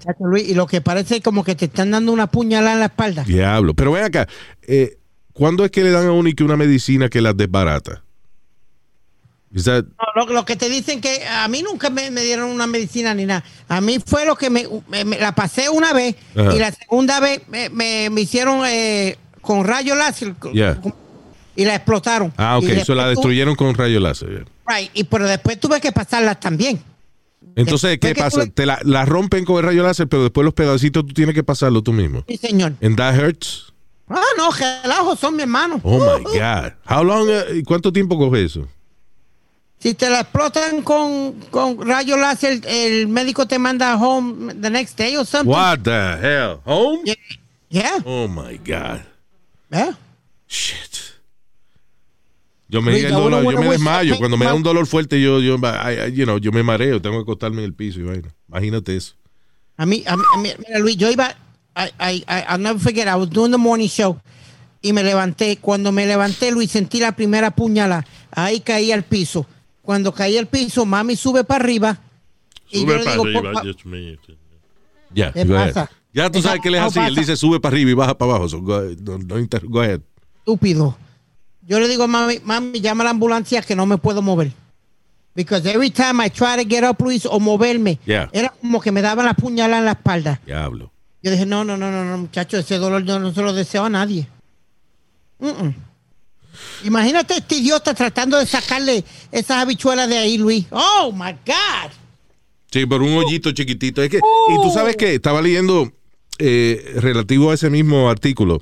Chacho, 0.00 0.24
Luis, 0.24 0.48
y 0.48 0.54
lo 0.54 0.66
que 0.66 0.80
parece 0.80 1.20
como 1.20 1.44
que 1.44 1.54
te 1.54 1.66
están 1.66 1.90
dando 1.92 2.10
una 2.12 2.26
puñalada 2.26 2.72
en 2.74 2.80
la 2.80 2.86
espalda. 2.86 3.22
Diablo. 3.24 3.74
Pero 3.74 3.92
ven 3.92 4.04
acá, 4.04 4.26
eh, 4.62 4.98
¿cuándo 5.32 5.64
es 5.64 5.70
que 5.70 5.82
le 5.84 5.90
dan 5.90 6.06
a 6.06 6.12
uno 6.12 6.28
que 6.34 6.42
una 6.42 6.56
medicina 6.56 7.08
que 7.08 7.20
las 7.20 7.36
desbarata? 7.36 8.02
That- 9.52 9.84
No, 10.16 10.26
Lo, 10.26 10.32
lo 10.32 10.44
que 10.44 10.54
te 10.56 10.68
dicen 10.68 11.00
que 11.00 11.24
a 11.26 11.48
mí 11.48 11.62
nunca 11.62 11.90
me, 11.90 12.10
me 12.12 12.20
dieron 12.22 12.50
una 12.50 12.66
medicina 12.68 13.14
ni 13.14 13.26
nada. 13.26 13.42
A 13.68 13.80
mí 13.80 13.98
fue 14.04 14.24
lo 14.24 14.36
que 14.36 14.48
me, 14.48 14.66
me- 14.88 15.04
me 15.04 15.18
la 15.18 15.32
pasé 15.34 15.68
una 15.68 15.92
vez 15.92 16.14
y 16.34 16.58
la 16.58 16.70
segunda 16.70 17.18
vez 17.20 17.42
me, 17.48 18.08
hicieron 18.20 18.62
eh, 18.66 19.18
con 19.40 19.64
rayo 19.64 19.94
láser 19.96 20.34
Yeah. 20.52 20.80
y 21.56 21.64
la 21.64 21.74
explotaron. 21.74 22.32
ah, 22.36 22.58
ok, 22.58 22.64
eso 22.64 22.94
la 22.94 23.08
destruyeron 23.08 23.56
con 23.56 23.74
rayo 23.74 23.98
láser. 23.98 24.28
yeah. 24.30 24.44
right, 24.78 24.90
y 24.94 25.02
pero 25.04 25.26
después 25.26 25.58
tuve 25.58 25.80
que 25.80 25.90
pasarla 25.90 26.36
también. 26.36 26.80
Entonces, 27.56 27.98
¿qué 27.98 28.14
pasa? 28.14 28.46
Te 28.46 28.66
la, 28.66 28.78
la 28.84 29.04
rompen 29.04 29.44
con 29.44 29.56
el 29.58 29.64
rayo 29.64 29.82
láser, 29.82 30.08
pero 30.08 30.22
después 30.22 30.44
los 30.44 30.54
pedacitos 30.54 31.06
tú 31.06 31.12
tienes 31.14 31.34
que 31.34 31.42
pasarlo 31.42 31.82
tú 31.82 31.92
mismo. 31.92 32.24
Sí, 32.28 32.36
señor. 32.36 32.74
And 32.82 32.96
that 32.96 33.14
hurts? 33.18 33.72
Ah, 34.08 34.20
no, 34.36 34.50
relajo, 34.50 35.14
son 35.16 35.36
mi 35.36 35.42
hermano. 35.42 35.80
Oh 35.84 35.98
my 35.98 36.24
Uh, 36.24 36.28
uh. 36.28 36.32
God. 36.32 36.72
How 36.88 37.04
long, 37.04 37.28
uh, 37.28 37.54
y 37.54 37.62
¿Cuánto 37.62 37.92
tiempo 37.92 38.18
coge 38.18 38.44
eso? 38.44 38.66
Si 39.78 39.94
te 39.94 40.10
la 40.10 40.20
explotan 40.20 40.82
con, 40.82 41.32
con 41.50 41.86
rayo 41.86 42.16
láser, 42.16 42.60
el 42.66 43.08
médico 43.08 43.46
te 43.46 43.58
manda 43.58 43.96
home 43.96 44.52
the 44.60 44.68
next 44.68 44.98
day 44.98 45.16
or 45.16 45.24
something. 45.24 45.50
What 45.50 45.78
the 45.84 46.18
hell? 46.20 46.60
Home? 46.66 47.00
Yeah. 47.04 47.14
Yeah. 47.70 47.98
Oh 48.04 48.28
my 48.28 48.58
God. 48.58 49.02
yeah. 49.72 49.92
Shit. 50.48 51.19
Yo 52.70 52.80
me, 52.82 52.92
Luis, 52.92 53.04
el 53.04 53.10
I 53.10 53.14
dolor, 53.14 53.42
yo 53.52 53.60
me 53.60 53.68
desmayo. 53.68 54.16
Cuando 54.18 54.36
me 54.36 54.44
da 54.46 54.54
un 54.54 54.62
dolor 54.62 54.86
fuerte, 54.86 55.20
yo, 55.20 55.40
yo, 55.40 55.56
I- 55.56 56.08
I- 56.08 56.12
you 56.12 56.24
know, 56.24 56.38
yo 56.38 56.52
me 56.52 56.62
mareo. 56.62 57.02
Tengo 57.02 57.16
que 57.16 57.22
acostarme 57.22 57.58
en 57.58 57.64
el 57.64 57.74
piso 57.74 57.98
y 58.00 58.04
vaina. 58.04 58.28
Imagínate 58.48 58.96
eso. 58.96 59.14
A 59.76 59.86
mí, 59.86 60.04
a 60.06 60.16
mí, 60.16 60.22
a 60.34 60.38
mí- 60.38 60.50
mira, 60.66 60.78
Luis, 60.78 60.96
yo 60.96 61.10
iba, 61.10 61.34
I, 61.76 61.90
I, 62.00 62.24
I'll 62.48 62.60
never 62.62 62.80
forget, 62.80 63.06
I 63.08 63.14
was 63.16 63.28
doing 63.30 63.50
the 63.50 63.58
morning 63.58 63.88
show 63.88 64.20
y 64.82 64.92
me 64.92 65.02
levanté. 65.02 65.56
Cuando 65.56 65.90
me 65.90 66.06
levanté, 66.06 66.52
Luis, 66.52 66.70
sentí 66.70 67.00
la 67.00 67.12
primera 67.12 67.50
puñalada. 67.50 68.06
Ahí 68.30 68.60
caí 68.60 68.92
al 68.92 69.02
piso. 69.02 69.46
Cuando 69.82 70.12
caí 70.12 70.36
al 70.38 70.46
piso, 70.46 70.84
mami 70.86 71.16
sube 71.16 71.42
para 71.42 71.64
arriba. 71.64 71.98
Y 72.70 72.80
Sube 72.82 72.98
le 72.98 73.04
para 73.04 73.10
digo, 73.12 73.24
arriba, 73.24 73.40
"Por 73.42 73.54
fa- 73.54 73.62
Dios 73.62 73.84
mío. 73.86 74.16
Ya. 75.12 75.32
Ya 76.12 76.30
tú 76.30 76.40
sabes 76.42 76.60
que 76.60 76.68
él 76.68 76.74
es 76.76 76.80
así. 76.82 77.00
Él 77.00 77.14
dice 77.16 77.36
sube 77.36 77.58
para 77.58 77.74
arriba 77.74 77.90
y 77.90 77.94
baja 77.94 78.16
para 78.16 78.30
abajo. 78.32 78.48
So 78.48 78.60
go, 78.60 78.80
no- 79.02 79.18
no 79.18 79.36
go 79.64 79.80
ahead. 79.80 80.00
estúpido. 80.38 80.96
Yo 81.70 81.78
le 81.78 81.86
digo, 81.86 82.08
mami, 82.08 82.40
mami, 82.42 82.80
llama 82.80 83.04
a 83.04 83.04
la 83.04 83.10
ambulancia 83.10 83.62
que 83.62 83.76
no 83.76 83.86
me 83.86 83.96
puedo 83.96 84.22
mover. 84.22 84.50
Because 85.36 85.64
every 85.70 85.90
time 85.90 86.20
I 86.20 86.28
try 86.28 86.56
to 86.56 86.68
get 86.68 86.82
up, 86.82 87.00
Luis, 87.00 87.24
o 87.24 87.38
moverme, 87.38 88.00
Yeah. 88.04 88.28
era 88.32 88.48
como 88.60 88.80
que 88.80 88.90
me 88.90 89.00
daban 89.00 89.24
la 89.24 89.34
puñalada 89.34 89.78
en 89.78 89.84
la 89.84 89.92
espalda. 89.92 90.40
Diablo. 90.44 90.90
Yo 91.22 91.30
dije, 91.30 91.46
no, 91.46 91.62
no, 91.62 91.76
no, 91.76 91.92
no, 91.92 92.04
no, 92.04 92.18
muchacho, 92.18 92.58
ese 92.58 92.76
dolor 92.78 93.04
yo 93.04 93.20
no 93.20 93.32
se 93.32 93.40
lo 93.40 93.52
deseo 93.52 93.84
a 93.84 93.88
nadie. 93.88 94.26
Mm-mm. 95.38 95.72
Imagínate 96.82 97.34
este 97.36 97.54
idiota 97.58 97.94
tratando 97.94 98.36
de 98.36 98.46
sacarle 98.46 99.04
esas 99.30 99.58
habichuelas 99.58 100.08
de 100.08 100.18
ahí, 100.18 100.38
Luis. 100.38 100.66
Oh, 100.70 101.12
my 101.14 101.32
God. 101.46 101.92
Sí, 102.72 102.84
por 102.84 103.00
un 103.00 103.16
hoyito 103.16 103.52
chiquitito. 103.52 104.02
Es 104.02 104.10
que, 104.10 104.16
y 104.18 104.54
tú 104.60 104.72
sabes 104.74 104.96
que 104.96 105.14
estaba 105.14 105.40
leyendo 105.40 105.92
eh, 106.38 106.94
relativo 106.96 107.52
a 107.52 107.54
ese 107.54 107.70
mismo 107.70 108.10
artículo. 108.10 108.60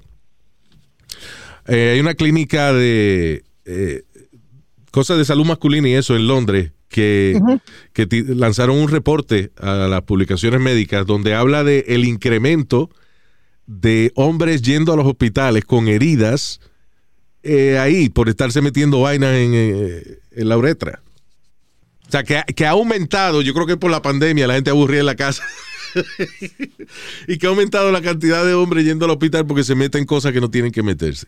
Eh, 1.69 1.93
hay 1.95 2.01
una 2.01 2.15
clínica 2.15 2.73
de 2.73 3.45
eh, 3.65 4.03
cosas 4.91 5.19
de 5.19 5.25
salud 5.25 5.45
masculina 5.45 5.89
y 5.89 5.95
eso 5.95 6.17
en 6.17 6.27
Londres 6.27 6.73
que, 6.89 7.41
lanzaron 8.29 8.77
un 8.77 8.89
reporte 8.89 9.51
a 9.57 9.89
las 9.89 10.03
publicaciones 10.03 10.61
médicas 10.61 11.07
donde 11.07 11.35
habla 11.35 11.65
de 11.65 11.85
el 11.89 12.05
incremento 12.05 12.91
de 13.67 14.13
hombres 14.15 14.63
yendo 14.63 14.93
a 14.93 14.97
los 14.97 15.07
hospitales 15.07 15.65
con 15.65 15.89
heridas 15.89 16.61
eh, 17.43 17.79
ahí 17.79 18.09
por 18.09 18.29
estarse 18.29 18.61
metiendo 18.63 19.01
vainas 19.01 19.35
en, 19.35 19.53
eh, 19.55 20.19
en 20.33 20.49
la 20.49 20.57
uretra. 20.57 21.03
O 22.07 22.11
sea, 22.11 22.25
que, 22.25 22.43
que 22.57 22.67
ha 22.67 22.71
aumentado, 22.71 23.43
yo 23.43 23.53
creo 23.53 23.67
que 23.67 23.77
por 23.77 23.91
la 23.91 24.01
pandemia 24.01 24.47
la 24.47 24.55
gente 24.55 24.71
aburría 24.71 25.01
en 25.01 25.07
la 25.07 25.17
casa. 25.17 25.45
y 27.29 27.39
que 27.39 27.47
ha 27.47 27.51
aumentado 27.51 27.93
la 27.93 28.01
cantidad 28.01 28.45
de 28.45 28.55
hombres 28.55 28.85
yendo 28.85 29.05
al 29.05 29.11
hospital 29.11 29.47
porque 29.47 29.65
se 29.65 29.75
meten 29.75 30.07
cosas 30.07 30.33
que 30.33 30.41
no 30.41 30.51
tienen 30.51 30.73
que 30.73 30.83
meterse. 30.83 31.27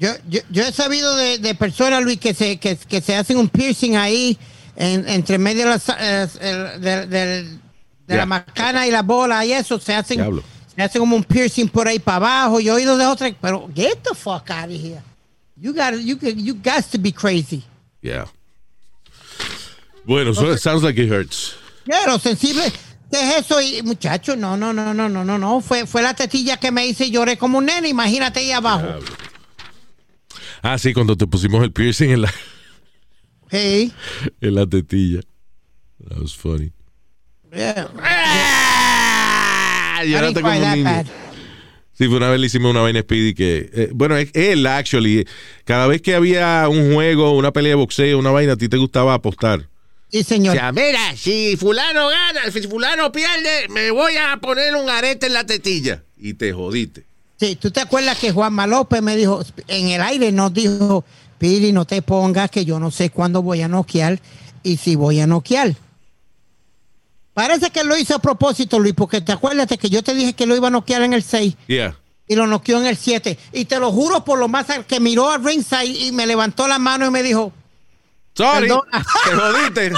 Yo, 0.00 0.08
yo, 0.28 0.40
yo 0.50 0.64
he 0.64 0.72
sabido 0.72 1.14
de, 1.14 1.38
de 1.38 1.54
personas, 1.54 2.02
Luis, 2.02 2.18
que 2.18 2.32
se, 2.34 2.56
que, 2.58 2.74
que 2.76 3.00
se 3.02 3.14
hacen 3.14 3.36
un 3.36 3.48
piercing 3.50 3.96
ahí 3.96 4.36
en- 4.74 5.06
entre 5.06 5.36
medio 5.36 5.64
de, 5.64 5.68
las, 5.70 5.88
eh, 5.90 6.26
el- 6.40 6.80
de, 6.80 8.16
la 8.16 8.24
macana 8.26 8.86
y 8.86 8.90
la 8.90 9.02
bola 9.02 9.44
y 9.44 9.52
eso. 9.52 9.78
Se 9.78 9.94
hacen, 9.94 10.16
Diablo. 10.16 10.42
se 10.74 10.82
hacen 10.82 11.00
como 11.00 11.14
un 11.16 11.22
piercing 11.24 11.68
por 11.68 11.86
ahí 11.86 11.98
para 11.98 12.16
abajo. 12.16 12.60
Yo 12.60 12.72
he 12.72 12.76
oído 12.76 12.96
de 12.96 13.04
otra, 13.04 13.30
pero 13.40 13.68
get 13.76 13.98
the 14.02 14.14
fuck 14.14 14.50
out 14.50 14.64
of 14.64 14.70
here. 14.70 15.02
You 15.56 15.74
got, 15.74 15.92
you, 16.00 16.16
you 16.18 16.54
got 16.54 16.82
to 16.90 16.98
be 16.98 17.12
crazy. 17.12 17.62
Yeah. 18.00 18.24
Bueno, 20.06 20.32
so 20.32 20.50
it 20.50 20.58
sounds 20.60 20.82
like 20.82 20.98
it 20.98 21.10
hurts. 21.10 21.54
Ya, 21.86 22.06
lo 22.06 22.18
sensible. 22.18 22.62
¿Qué 23.12 23.20
es 23.20 23.44
eso? 23.44 23.60
Y, 23.60 23.82
muchacho, 23.82 24.34
no, 24.36 24.56
no, 24.56 24.72
no, 24.72 24.94
no, 24.94 25.08
no, 25.08 25.24
no, 25.24 25.36
no. 25.38 25.60
Fue, 25.60 25.86
fue 25.86 26.00
la 26.00 26.14
tetilla 26.14 26.56
que 26.56 26.70
me 26.70 26.86
hice 26.86 27.04
y 27.06 27.10
lloré 27.10 27.36
como 27.36 27.58
un 27.58 27.66
nene. 27.66 27.88
Imagínate 27.88 28.40
ahí 28.40 28.52
abajo. 28.52 28.86
Ah, 30.62 30.78
sí, 30.78 30.92
cuando 30.92 31.16
te 31.16 31.26
pusimos 31.26 31.62
el 31.64 31.72
piercing 31.72 32.10
en 32.10 32.22
la, 32.22 32.32
Hey. 33.50 33.92
en 34.40 34.54
la 34.54 34.66
tetilla. 34.66 35.20
That 36.08 36.18
was 36.18 36.34
funny. 36.34 36.72
Yeah. 37.52 37.88
Ah, 39.92 40.02
lloraste 40.04 40.40
como 40.40 40.56
un 40.58 40.72
niño. 40.72 41.04
Sí, 41.92 42.06
fue 42.06 42.16
una 42.16 42.30
vez 42.30 42.40
le 42.40 42.46
hicimos 42.46 42.70
una 42.70 42.80
vaina 42.80 43.00
Speedy 43.00 43.34
que, 43.34 43.70
eh, 43.74 43.90
bueno, 43.92 44.16
él, 44.16 44.66
actually, 44.66 45.26
cada 45.64 45.86
vez 45.86 46.00
que 46.00 46.14
había 46.14 46.66
un 46.68 46.94
juego, 46.94 47.32
una 47.32 47.52
pelea 47.52 47.70
de 47.70 47.74
boxeo, 47.74 48.18
una 48.18 48.30
vaina, 48.30 48.54
a 48.54 48.56
ti 48.56 48.70
te 48.70 48.78
gustaba 48.78 49.12
apostar. 49.12 49.68
Sí, 50.10 50.22
señor. 50.22 50.56
O 50.56 50.58
sea, 50.58 50.72
mira, 50.72 51.14
si 51.16 51.58
fulano 51.58 52.08
gana, 52.08 52.50
si 52.50 52.62
fulano 52.62 53.12
pierde, 53.12 53.68
me 53.68 53.90
voy 53.90 54.14
a 54.16 54.38
poner 54.38 54.74
un 54.76 54.88
arete 54.88 55.26
en 55.26 55.34
la 55.34 55.44
tetilla. 55.44 56.02
Y 56.16 56.34
te 56.34 56.52
jodiste. 56.52 57.04
Sí, 57.40 57.56
¿tú 57.56 57.70
te 57.70 57.80
acuerdas 57.80 58.18
que 58.18 58.32
Juanma 58.32 58.66
López 58.66 59.00
me 59.00 59.16
dijo, 59.16 59.42
en 59.66 59.88
el 59.88 60.02
aire 60.02 60.30
nos 60.30 60.52
dijo, 60.52 61.04
Piri, 61.38 61.72
no 61.72 61.86
te 61.86 62.02
pongas 62.02 62.50
que 62.50 62.66
yo 62.66 62.78
no 62.78 62.90
sé 62.90 63.08
cuándo 63.08 63.40
voy 63.42 63.62
a 63.62 63.68
noquear 63.68 64.20
y 64.62 64.76
si 64.76 64.94
voy 64.94 65.20
a 65.20 65.26
noquear? 65.26 65.74
Parece 67.32 67.70
que 67.70 67.82
lo 67.84 67.96
hizo 67.96 68.14
a 68.16 68.18
propósito, 68.18 68.78
Luis, 68.78 68.92
porque 68.94 69.22
te 69.22 69.32
acuerdas 69.32 69.66
que 69.66 69.88
yo 69.88 70.02
te 70.02 70.14
dije 70.14 70.34
que 70.34 70.44
lo 70.46 70.54
iba 70.54 70.68
a 70.68 70.70
noquear 70.70 71.00
en 71.02 71.14
el 71.14 71.22
6 71.22 71.54
Yeah. 71.66 71.96
y 72.28 72.34
lo 72.34 72.46
noqueó 72.46 72.78
en 72.78 72.86
el 72.86 72.96
7. 72.98 73.38
Y 73.54 73.64
te 73.64 73.78
lo 73.78 73.90
juro 73.90 74.22
por 74.24 74.38
lo 74.38 74.46
más 74.48 74.66
que 74.86 75.00
miró 75.00 75.30
a 75.30 75.38
ringside 75.38 75.86
y 76.08 76.12
me 76.12 76.26
levantó 76.26 76.68
la 76.68 76.78
mano 76.78 77.06
y 77.06 77.10
me 77.10 77.22
dijo, 77.22 77.52
Sorry. 78.34 78.68
Perdona. 78.68 79.06
Te 79.24 79.34
jodiste. 79.34 79.92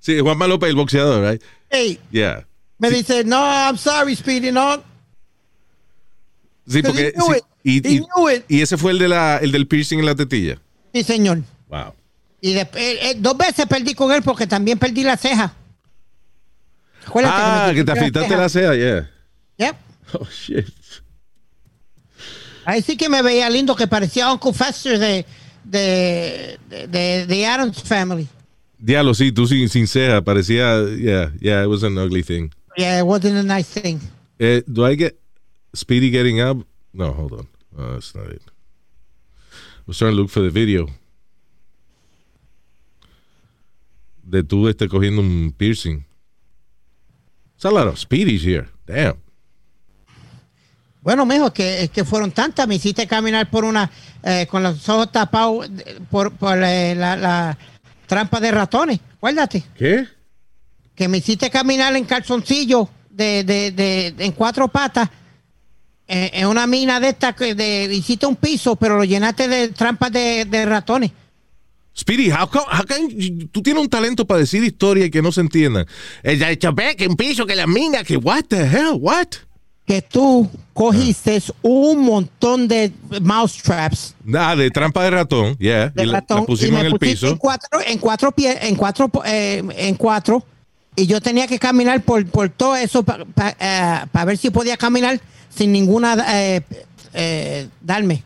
Sí, 0.00 0.18
Juanma 0.18 0.48
López, 0.48 0.70
el 0.70 0.76
boxeador, 0.76 1.30
right? 1.30 1.42
hey, 1.70 2.00
Yeah. 2.10 2.44
me 2.78 2.90
dice, 2.90 3.22
no, 3.22 3.36
I'm 3.38 3.78
sorry, 3.78 4.16
Speedy, 4.16 4.50
no. 4.50 4.82
Sí, 6.72 6.82
porque. 6.82 7.12
sí, 7.16 7.40
y, 7.64 7.98
y- 8.48 8.60
ese 8.62 8.76
fue 8.76 8.92
el, 8.92 8.98
de 8.98 9.08
la, 9.08 9.38
el 9.38 9.52
del 9.52 9.66
piercing 9.66 9.98
en 10.00 10.06
la 10.06 10.14
tetilla. 10.14 10.58
Sí, 10.92 11.02
señor. 11.04 11.42
Wow. 11.68 11.94
Y 12.40 12.52
después, 12.54 12.82
eh, 12.82 13.10
eh, 13.10 13.14
dos 13.18 13.36
veces 13.36 13.66
perdí 13.66 13.94
con 13.94 14.10
él 14.12 14.22
porque 14.22 14.46
también 14.46 14.78
perdí 14.78 15.04
la 15.04 15.16
ceja. 15.16 15.54
Acuérdate 17.06 17.36
Ah, 17.38 17.70
que 17.74 17.84
te 17.84 17.92
afeitaste 17.92 18.36
la 18.36 18.48
ceja, 18.48 18.74
yeah. 18.74 19.10
Yep. 19.58 19.76
Oh, 20.14 20.26
shit. 20.26 20.66
Ahí 22.64 22.80
sí 22.82 22.96
que 22.96 23.08
me 23.08 23.22
veía 23.22 23.50
lindo, 23.50 23.74
que 23.74 23.86
parecía 23.86 24.32
Uncle 24.32 24.52
Fester 24.52 24.98
de, 24.98 25.24
de, 25.64 26.58
de, 26.68 26.86
de, 26.86 27.26
de 27.26 27.46
Adams 27.46 27.82
Family. 27.82 28.28
Diablo, 28.78 29.14
sí, 29.14 29.32
tú 29.32 29.46
sin, 29.46 29.68
sin 29.68 29.86
ceja, 29.86 30.22
parecía. 30.22 30.84
Yeah, 30.98 31.32
yeah, 31.40 31.62
it 31.62 31.68
was 31.68 31.82
an 31.82 31.96
ugly 31.98 32.22
thing. 32.22 32.50
Yeah, 32.76 33.00
it 33.00 33.04
wasn't 33.04 33.36
a 33.36 33.42
nice 33.42 33.68
thing. 33.80 34.00
Eh, 34.38 34.62
do 34.66 34.84
I 34.86 34.96
get 34.96 35.16
Speedy 35.74 36.10
getting 36.10 36.40
up? 36.40 36.58
No, 36.92 37.12
hold 37.12 37.32
on. 37.32 37.48
Uh, 37.76 37.94
that's 37.94 38.14
not 38.14 38.26
it. 38.28 38.42
I 39.50 39.84
was 39.86 39.98
trying 39.98 40.12
to 40.12 40.16
look 40.16 40.30
for 40.30 40.40
the 40.40 40.50
video. 40.50 40.88
De 44.22 44.42
tú 44.42 44.68
este 44.68 44.88
cogiendo 44.88 45.20
un 45.20 45.52
piercing. 45.56 46.04
There's 47.56 47.72
a 47.72 47.74
lot 47.74 47.88
of 47.88 47.98
Speedies 47.98 48.42
here. 48.42 48.68
Damn. 48.86 49.16
Bueno, 51.02 51.26
mijo, 51.26 51.46
es 51.46 51.52
que, 51.52 51.82
es 51.82 51.90
que 51.90 52.04
fueron 52.04 52.30
tantas. 52.30 52.68
Me 52.68 52.76
hiciste 52.76 53.06
caminar 53.06 53.50
por 53.50 53.64
una, 53.64 53.90
eh, 54.22 54.46
con 54.48 54.62
los 54.62 54.88
ojos 54.88 55.10
tapados 55.10 55.68
eh, 55.68 55.98
por, 56.10 56.32
por 56.32 56.62
eh, 56.62 56.94
la, 56.94 57.16
la 57.16 57.58
trampa 58.06 58.38
de 58.40 58.50
ratones. 58.52 59.00
Acuérdate. 59.16 59.64
¿Qué? 59.76 60.06
que 60.94 61.08
me 61.08 61.18
hiciste 61.18 61.50
caminar 61.50 61.96
en 61.96 62.04
calzoncillo 62.04 62.88
de, 63.10 63.44
de, 63.44 63.70
de, 63.70 64.14
en 64.18 64.32
cuatro 64.32 64.68
patas 64.68 65.08
eh, 65.08 65.12
en 66.12 66.46
una 66.46 66.66
mina 66.66 67.00
de 67.00 67.08
esta 67.10 67.32
que 67.34 67.54
de, 67.54 67.88
hiciste 67.92 68.26
un 68.26 68.36
piso 68.36 68.76
pero 68.76 68.96
lo 68.96 69.04
llenaste 69.04 69.48
de 69.48 69.68
trampas 69.68 70.12
de, 70.12 70.44
de 70.44 70.64
ratones 70.66 71.10
Speedy, 71.94 72.30
how 72.30 72.48
come, 72.48 72.64
how 72.72 72.84
come- 72.86 73.48
tú 73.52 73.62
tienes 73.62 73.82
un 73.82 73.88
talento 73.88 74.26
para 74.26 74.40
decir 74.40 74.64
historia 74.64 75.04
y 75.04 75.10
que 75.10 75.20
no 75.20 75.30
se 75.30 75.42
entiendan. 75.42 75.84
Ella 76.22 76.46
ha 76.46 76.48
dicho, 76.50 76.72
ve, 76.72 76.96
que 76.96 77.06
un 77.06 77.16
piso, 77.16 77.44
que 77.44 77.54
la 77.54 77.66
mina, 77.66 78.02
que 78.02 78.16
what 78.16 78.44
the 78.48 78.62
hell, 78.62 78.96
what? 78.98 79.26
que 79.84 80.00
tú 80.00 80.48
cogiste 80.72 81.42
un 81.60 82.00
montón 82.02 82.66
de 82.66 82.92
mouse 83.20 83.58
traps 83.62 84.14
Ah, 84.34 84.56
de 84.56 84.70
trampa 84.70 85.02
de 85.04 85.10
ratón, 85.10 85.54
yeah. 85.58 85.88
de 85.90 86.04
y 86.04 86.06
la, 86.06 86.12
la 86.12 86.20
ratón 86.20 86.44
y 86.44 86.46
pusimos 86.46 86.80
me 86.80 86.86
en 86.86 86.92
el 86.94 86.98
piso. 86.98 87.28
en 87.28 87.36
cuatro, 87.36 87.80
en 87.86 87.98
cuatro 87.98 88.32
pies, 88.32 88.56
en 88.62 88.74
cuatro, 88.76 89.10
eh, 89.26 89.62
en 89.76 89.94
cuatro, 89.96 90.46
y 90.96 91.06
yo 91.06 91.20
tenía 91.20 91.46
que 91.46 91.58
caminar 91.58 92.00
por, 92.02 92.24
por 92.26 92.48
todo 92.48 92.74
eso 92.76 93.02
para 93.02 94.24
ver 94.24 94.38
si 94.38 94.48
podía 94.48 94.78
caminar 94.78 95.20
sin 95.54 95.72
ninguna 95.72 96.16
eh, 96.28 96.60
eh, 97.12 97.68
darme. 97.80 98.22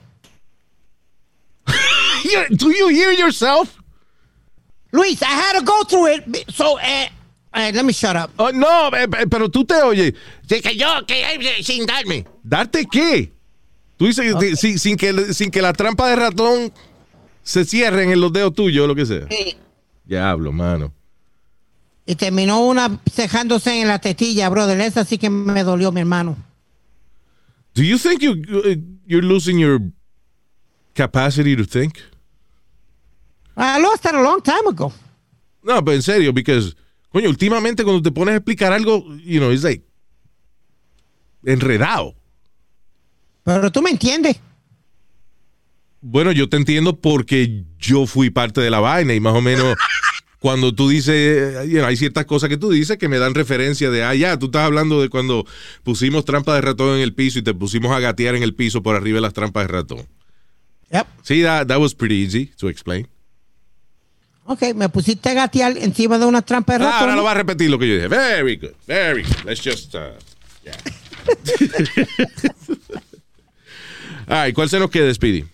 Do 2.51 2.71
you 2.71 2.89
hear 2.89 3.13
yourself? 3.13 3.77
Luis, 4.93 5.21
I 5.23 5.27
had 5.27 5.59
to 5.59 5.65
go 5.65 5.83
through 5.85 6.07
it. 6.07 6.45
So, 6.55 6.79
eh, 6.79 7.09
eh, 7.55 7.73
let 7.75 7.85
me 7.85 7.93
shut 7.93 8.17
up. 8.17 8.31
Oh, 8.39 8.51
no, 8.51 8.91
eh, 8.95 9.07
pero 9.29 9.49
tú 9.49 9.65
te 9.65 9.75
oyes. 9.83 10.15
Sí, 10.49 10.61
que 10.61 10.77
yo, 10.77 11.05
que 11.07 11.23
eh, 11.23 11.63
sin 11.63 11.87
darme. 11.87 12.25
¿Darte 12.43 12.87
qué? 12.91 13.33
Tú 13.97 14.07
dices 14.07 14.35
sin, 14.59 14.79
sin 14.79 14.97
que, 14.97 15.35
sin 15.35 15.51
que 15.51 15.63
la 15.63 15.73
trampa 15.73 16.09
de 16.09 16.17
ratón 16.17 16.73
se 17.43 17.65
cierren 17.65 18.11
en 18.11 18.21
los 18.21 18.33
dedos 18.33 18.55
tuyos 18.55 18.85
o 18.85 18.87
lo 18.87 18.95
que 18.95 19.07
sea. 19.07 19.27
Sí. 19.31 19.57
Diablo, 20.05 20.53
mano. 20.53 20.93
Y 22.05 22.15
terminó 22.15 22.61
una 22.61 23.01
cejándose 23.11 23.81
en 23.81 23.89
la 23.89 23.99
tetilla, 23.99 24.49
brother. 24.49 24.81
Esa 24.81 25.05
sí 25.05 25.19
que 25.19 25.29
me 25.31 25.65
dolió, 25.65 25.91
mi 25.91 26.01
hermano. 26.01 26.37
Do 27.77 27.85
you 27.85 27.99
think 27.99 28.23
you, 28.23 28.33
uh, 28.33 28.75
you're 29.07 29.21
losing 29.23 29.59
your 29.59 29.81
capacity 30.95 31.55
to 31.57 31.65
think? 31.65 32.01
I 33.55 33.79
lost 33.79 34.03
that 34.05 34.15
a 34.15 34.23
long 34.23 34.41
time 34.41 34.67
ago. 34.67 34.93
No, 35.63 35.85
pero 35.85 35.95
en 35.95 36.03
serio, 36.03 36.33
because, 36.33 36.75
coño, 37.13 37.29
últimamente 37.29 37.85
cuando 37.85 38.01
te 38.01 38.11
pones 38.11 38.33
a 38.33 38.37
explicar 38.39 38.73
algo, 38.73 39.05
you 39.23 39.41
know, 39.41 39.51
it's 39.51 39.63
like 39.63 39.83
enredado. 41.45 42.15
Pero 43.45 43.71
tú 43.71 43.83
me 43.83 43.91
entiendes. 43.91 44.41
Bueno, 46.01 46.33
yo 46.33 46.49
te 46.49 46.57
entiendo 46.57 46.99
porque 46.99 47.65
yo 47.79 48.07
fui 48.07 48.31
parte 48.31 48.63
de 48.63 48.71
la 48.71 48.81
vaina 48.81 49.13
y 49.13 49.21
más 49.21 49.35
o 49.35 49.43
menos 49.43 49.77
cuando 50.47 50.73
tú 50.73 50.89
dices, 50.89 51.67
you 51.69 51.79
know, 51.79 51.87
hay 51.87 51.97
ciertas 51.97 52.25
cosas 52.25 52.49
que 52.49 52.57
tú 52.57 52.71
dices 52.71 52.99
que 52.99 53.09
me 53.09 53.19
dan 53.19 53.35
referencia 53.35 53.91
de, 53.91 54.05
ah, 54.05 54.15
ya, 54.15 54.39
tú 54.39 54.47
estás 54.47 54.63
hablando 54.63 55.03
de 55.03 55.09
cuando 55.09 55.45
pusimos 55.83 56.25
trampas 56.25 56.55
de 56.55 56.61
ratón 56.61 56.95
en 56.95 57.03
el 57.03 57.13
piso 57.15 57.41
y 57.41 57.43
te 57.43 57.53
pusimos 57.53 57.91
a 57.91 57.99
gatear 57.99 58.37
en 58.37 58.45
el 58.45 58.55
piso 58.55 58.81
por 58.81 58.95
arriba 58.95 59.17
de 59.17 59.23
las 59.23 59.33
trampas 59.33 59.65
de 59.67 59.73
ratón. 59.73 60.07
Yep. 60.93 61.07
Sí, 61.25 61.43
that, 61.43 61.67
that 61.67 61.81
was 61.81 61.93
pretty 61.97 62.23
easy 62.25 62.47
to 62.59 62.69
explain. 62.69 63.09
Ok, 64.45 64.73
me 64.77 64.89
pusiste 64.89 65.31
a 65.31 65.35
gatear 65.35 65.77
encima 65.79 66.17
de 66.17 66.27
una 66.27 66.43
trampa 66.43 66.79
de 66.79 66.85
Ah, 66.85 66.87
ratón. 66.87 67.01
ahora 67.01 67.17
lo 67.17 67.25
va 67.25 67.33
a 67.33 67.35
repetir 67.35 67.69
lo 67.69 67.77
que 67.81 67.89
yo 67.89 67.95
dije. 67.97 68.07
Very 68.07 68.55
good, 68.57 68.71
very 68.87 69.25
good. 69.25 69.45
Let's 69.47 69.61
just, 69.65 69.97
uh, 69.97 70.13
yeah. 70.63 70.77
All 74.29 74.45
right, 74.45 74.55
¿cuál 74.55 74.69
se 74.69 74.79
nos 74.79 74.91
queda, 74.91 75.13
Speedy? 75.13 75.45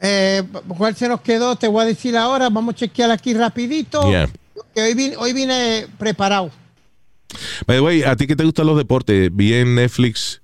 Eh, 0.00 0.42
¿Cuál 0.68 0.94
se 0.94 1.08
nos 1.08 1.20
quedó? 1.20 1.56
Te 1.56 1.68
voy 1.68 1.82
a 1.82 1.86
decir 1.86 2.16
ahora. 2.16 2.48
Vamos 2.50 2.74
a 2.74 2.78
chequear 2.78 3.10
aquí 3.10 3.34
rapidito. 3.34 4.08
Yeah. 4.08 4.28
Que 4.74 4.82
hoy 4.82 4.94
vine, 4.94 5.16
hoy 5.16 5.32
vine 5.32 5.86
preparado. 5.98 6.50
By 7.66 7.78
the 7.78 7.80
way, 7.80 8.02
a 8.02 8.16
ti 8.16 8.26
que 8.26 8.36
te 8.36 8.44
gustan 8.44 8.66
los 8.66 8.76
deportes, 8.76 9.34
vi 9.34 9.54
en 9.54 9.74
Netflix, 9.74 10.40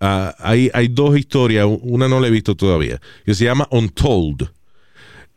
ah, 0.00 0.34
hay, 0.38 0.70
hay 0.74 0.88
dos 0.88 1.16
historias, 1.16 1.66
una 1.82 2.08
no 2.08 2.20
la 2.20 2.28
he 2.28 2.30
visto 2.30 2.56
todavía, 2.56 3.00
que 3.24 3.34
se 3.34 3.44
llama 3.44 3.68
Untold. 3.70 4.50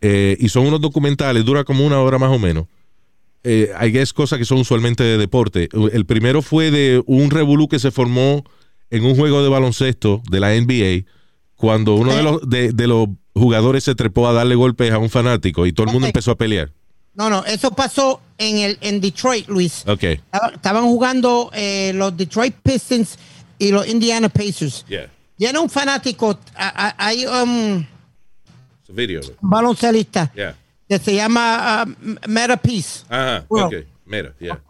Eh, 0.02 0.38
y 0.40 0.50
son 0.50 0.68
unos 0.68 0.82
documentales, 0.82 1.46
dura 1.46 1.64
como 1.64 1.86
una 1.86 2.00
hora 2.00 2.18
más 2.18 2.32
o 2.32 2.40
menos. 2.40 2.66
Eh, 3.44 3.72
hay 3.78 3.92
guess 3.92 4.12
cosas 4.12 4.40
que 4.40 4.46
son 4.46 4.60
usualmente 4.60 5.04
de 5.04 5.18
deporte. 5.18 5.70
El 5.92 6.06
primero 6.06 6.42
fue 6.42 6.72
de 6.72 7.04
un 7.06 7.30
revolú 7.30 7.68
que 7.68 7.80
se 7.80 7.92
formó 7.92 8.44
en 8.90 9.06
un 9.06 9.16
juego 9.16 9.44
de 9.44 9.50
baloncesto 9.50 10.22
de 10.30 10.40
la 10.40 10.54
NBA, 10.56 11.06
cuando 11.56 11.96
uno 11.96 12.14
de 12.16 12.24
los, 12.24 12.50
de, 12.50 12.72
de 12.72 12.88
los 12.88 13.08
jugadores 13.36 13.84
se 13.84 13.94
trepó 13.96 14.28
a 14.28 14.34
darle 14.34 14.56
golpes 14.56 14.92
a 14.92 14.98
un 14.98 15.10
fanático 15.10 15.66
y 15.66 15.74
todo 15.74 15.86
el 15.88 15.94
mundo 15.94 16.08
empezó 16.08 16.32
a 16.32 16.36
pelear. 16.36 16.72
No, 17.14 17.30
no, 17.30 17.46
eso 17.46 17.72
pasó 17.72 18.22
en 18.38 18.58
el 18.58 18.78
en 18.82 19.00
Detroit, 19.00 19.48
Luis. 19.48 19.84
Ok. 19.88 20.04
Estaba- 20.04 20.50
Estaban 20.54 20.84
jugando 20.86 21.50
eh, 21.54 21.92
los 21.96 22.16
Detroit 22.18 22.56
Pistons 22.64 23.18
y 23.58 23.72
los 23.72 23.88
Indiana 23.88 24.28
Pacers. 24.30 24.86
Yeah. 24.88 25.10
Y 25.38 25.46
era 25.46 25.60
un 25.60 25.70
fanático, 25.70 26.38
hay 26.56 27.26
um, 27.26 27.86
un 28.88 29.36
baloncelista 29.42 30.32
Yeah. 30.36 30.56
que 30.90 31.00
se 31.00 31.16
llama 31.16 31.86
uh, 31.88 32.30
Meta 32.30 32.58
Peace. 32.58 33.04
Ajá, 33.10 33.46
Well, 33.50 33.66
ok. 33.66 33.74
Mira, 34.06 34.34
yeah. 34.40 34.62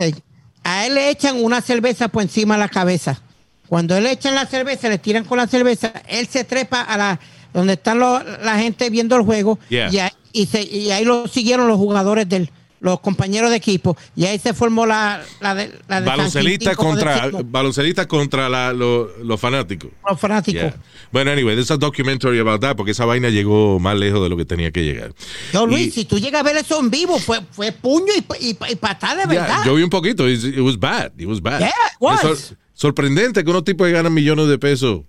A 0.64 0.86
él 0.88 0.96
le 0.96 1.10
echan 1.10 1.44
una 1.44 1.62
cerveza 1.62 2.08
por 2.08 2.22
encima 2.24 2.56
de 2.56 2.60
la 2.62 2.70
cabeza. 2.70 3.22
Cuando 3.68 3.96
él 3.98 4.04
le 4.04 4.12
echan 4.12 4.36
la 4.36 4.46
cerveza, 4.46 4.90
le 4.90 4.98
tiran 4.98 5.24
con 5.26 5.38
la 5.38 5.48
cerveza, 5.48 5.92
él 6.08 6.28
se 6.28 6.44
trepa 6.44 6.82
a 6.82 6.98
la 6.98 7.20
donde 7.54 7.74
están 7.74 8.00
los- 8.00 8.22
la 8.44 8.58
gente 8.60 8.90
viendo 8.90 9.16
el 9.16 9.22
juego 9.24 9.58
Yeah. 9.70 9.90
y, 9.92 9.98
ahí, 10.00 10.12
y 10.34 10.46
se- 10.46 10.64
y 10.64 10.92
ahí 10.92 11.06
lo 11.06 11.28
siguieron 11.28 11.68
los 11.68 11.78
jugadores 11.78 12.28
del 12.28 12.50
los 12.82 13.00
compañeros 13.00 13.50
de 13.50 13.56
equipo 13.56 13.98
y 14.16 14.26
ahí 14.26 14.38
se 14.38 14.54
formó 14.54 14.86
la, 14.86 15.24
la 15.40 15.56
de 15.56 15.72
la 15.88 16.02
de 16.02 16.06
baloncelista 16.08 16.76
contra 16.76 17.32
baloncelista 17.46 18.08
contra 18.08 18.48
la- 18.50 18.74
lo- 18.74 19.08
los 19.24 19.40
fanáticos. 19.40 19.90
los 20.08 20.20
fanáticos. 20.20 20.62
Yeah. 20.62 20.76
Bueno, 21.12 21.32
anyway, 21.32 21.56
there's 21.56 21.72
a 21.72 21.78
documentary 21.78 22.38
about 22.40 22.62
that 22.62 22.76
porque 22.76 22.92
esa 22.92 23.06
vaina 23.06 23.30
llegó 23.30 23.80
más 23.80 23.98
lejos 23.98 24.22
de 24.22 24.30
lo 24.30 24.38
que 24.38 24.46
tenía 24.46 24.70
que 24.72 24.84
llegar. 24.84 25.14
Yo, 25.52 25.66
Luis, 25.66 25.88
Y- 25.88 25.92
si 25.92 26.06
tú 26.06 26.20
llegas 26.20 26.42
a 26.42 26.44
ver 26.44 26.58
eso 26.58 26.80
en 26.80 26.92
vivo, 26.92 27.18
fue, 27.18 27.40
fue 27.52 27.72
puño 27.72 28.14
y, 28.16 28.50
y, 28.50 28.58
y 28.70 28.76
patada 28.76 29.26
de 29.26 29.34
Yeah, 29.34 29.42
verdad. 29.44 29.64
yo 29.66 29.74
vi 29.76 29.82
un 29.82 29.90
poquito. 29.90 30.30
It, 30.30 30.44
it 30.44 30.60
was 30.60 30.78
bad. 30.78 31.12
It 31.18 31.26
was 31.28 31.42
bad. 31.42 31.62
Yeah, 31.62 31.70
it 31.70 31.74
was. 32.00 32.54
Sorprendente 32.76 33.44
que 33.44 33.50
unos 33.50 33.64
tipos 33.64 33.88
que 33.88 33.94
ganan 33.94 34.14
millones 34.14 34.48
de 34.48 34.60
pesos 34.60 35.02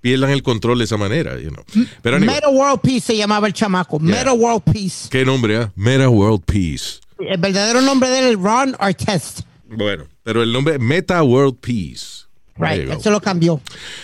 pierdan 0.00 0.30
el 0.30 0.42
control 0.42 0.78
de 0.78 0.84
esa 0.84 0.96
manera. 0.96 1.38
You 1.40 1.50
know. 1.50 1.64
Pero 2.02 2.16
anyway, 2.16 2.36
Meta 2.36 2.48
World 2.48 2.80
Peace 2.80 3.00
se 3.00 3.16
llamaba 3.16 3.48
el 3.48 3.52
chamaco. 3.52 3.98
Meta 3.98 4.32
World 4.32 4.62
Peace. 4.62 5.08
¿qué 5.10 5.24
nombre? 5.24 5.56
ah? 5.56 5.72
Meta 5.74 6.08
World 6.08 6.42
Peace. 6.44 7.00
El 7.18 7.38
verdadero 7.38 7.80
nombre 7.82 8.08
de 8.08 8.18
él 8.20 8.24
es 8.34 8.36
Ron 8.38 8.76
Artest. 8.78 9.40
Bueno, 9.68 10.04
pero 10.22 10.42
el 10.42 10.52
nombre 10.52 10.78
Meta 10.78 11.22
World 11.22 11.56
Peace. 11.60 12.20
Right, 12.56 12.86
go. 12.86 12.92
eso 12.94 13.10
lo 13.10 13.20
cambió. 13.20 13.60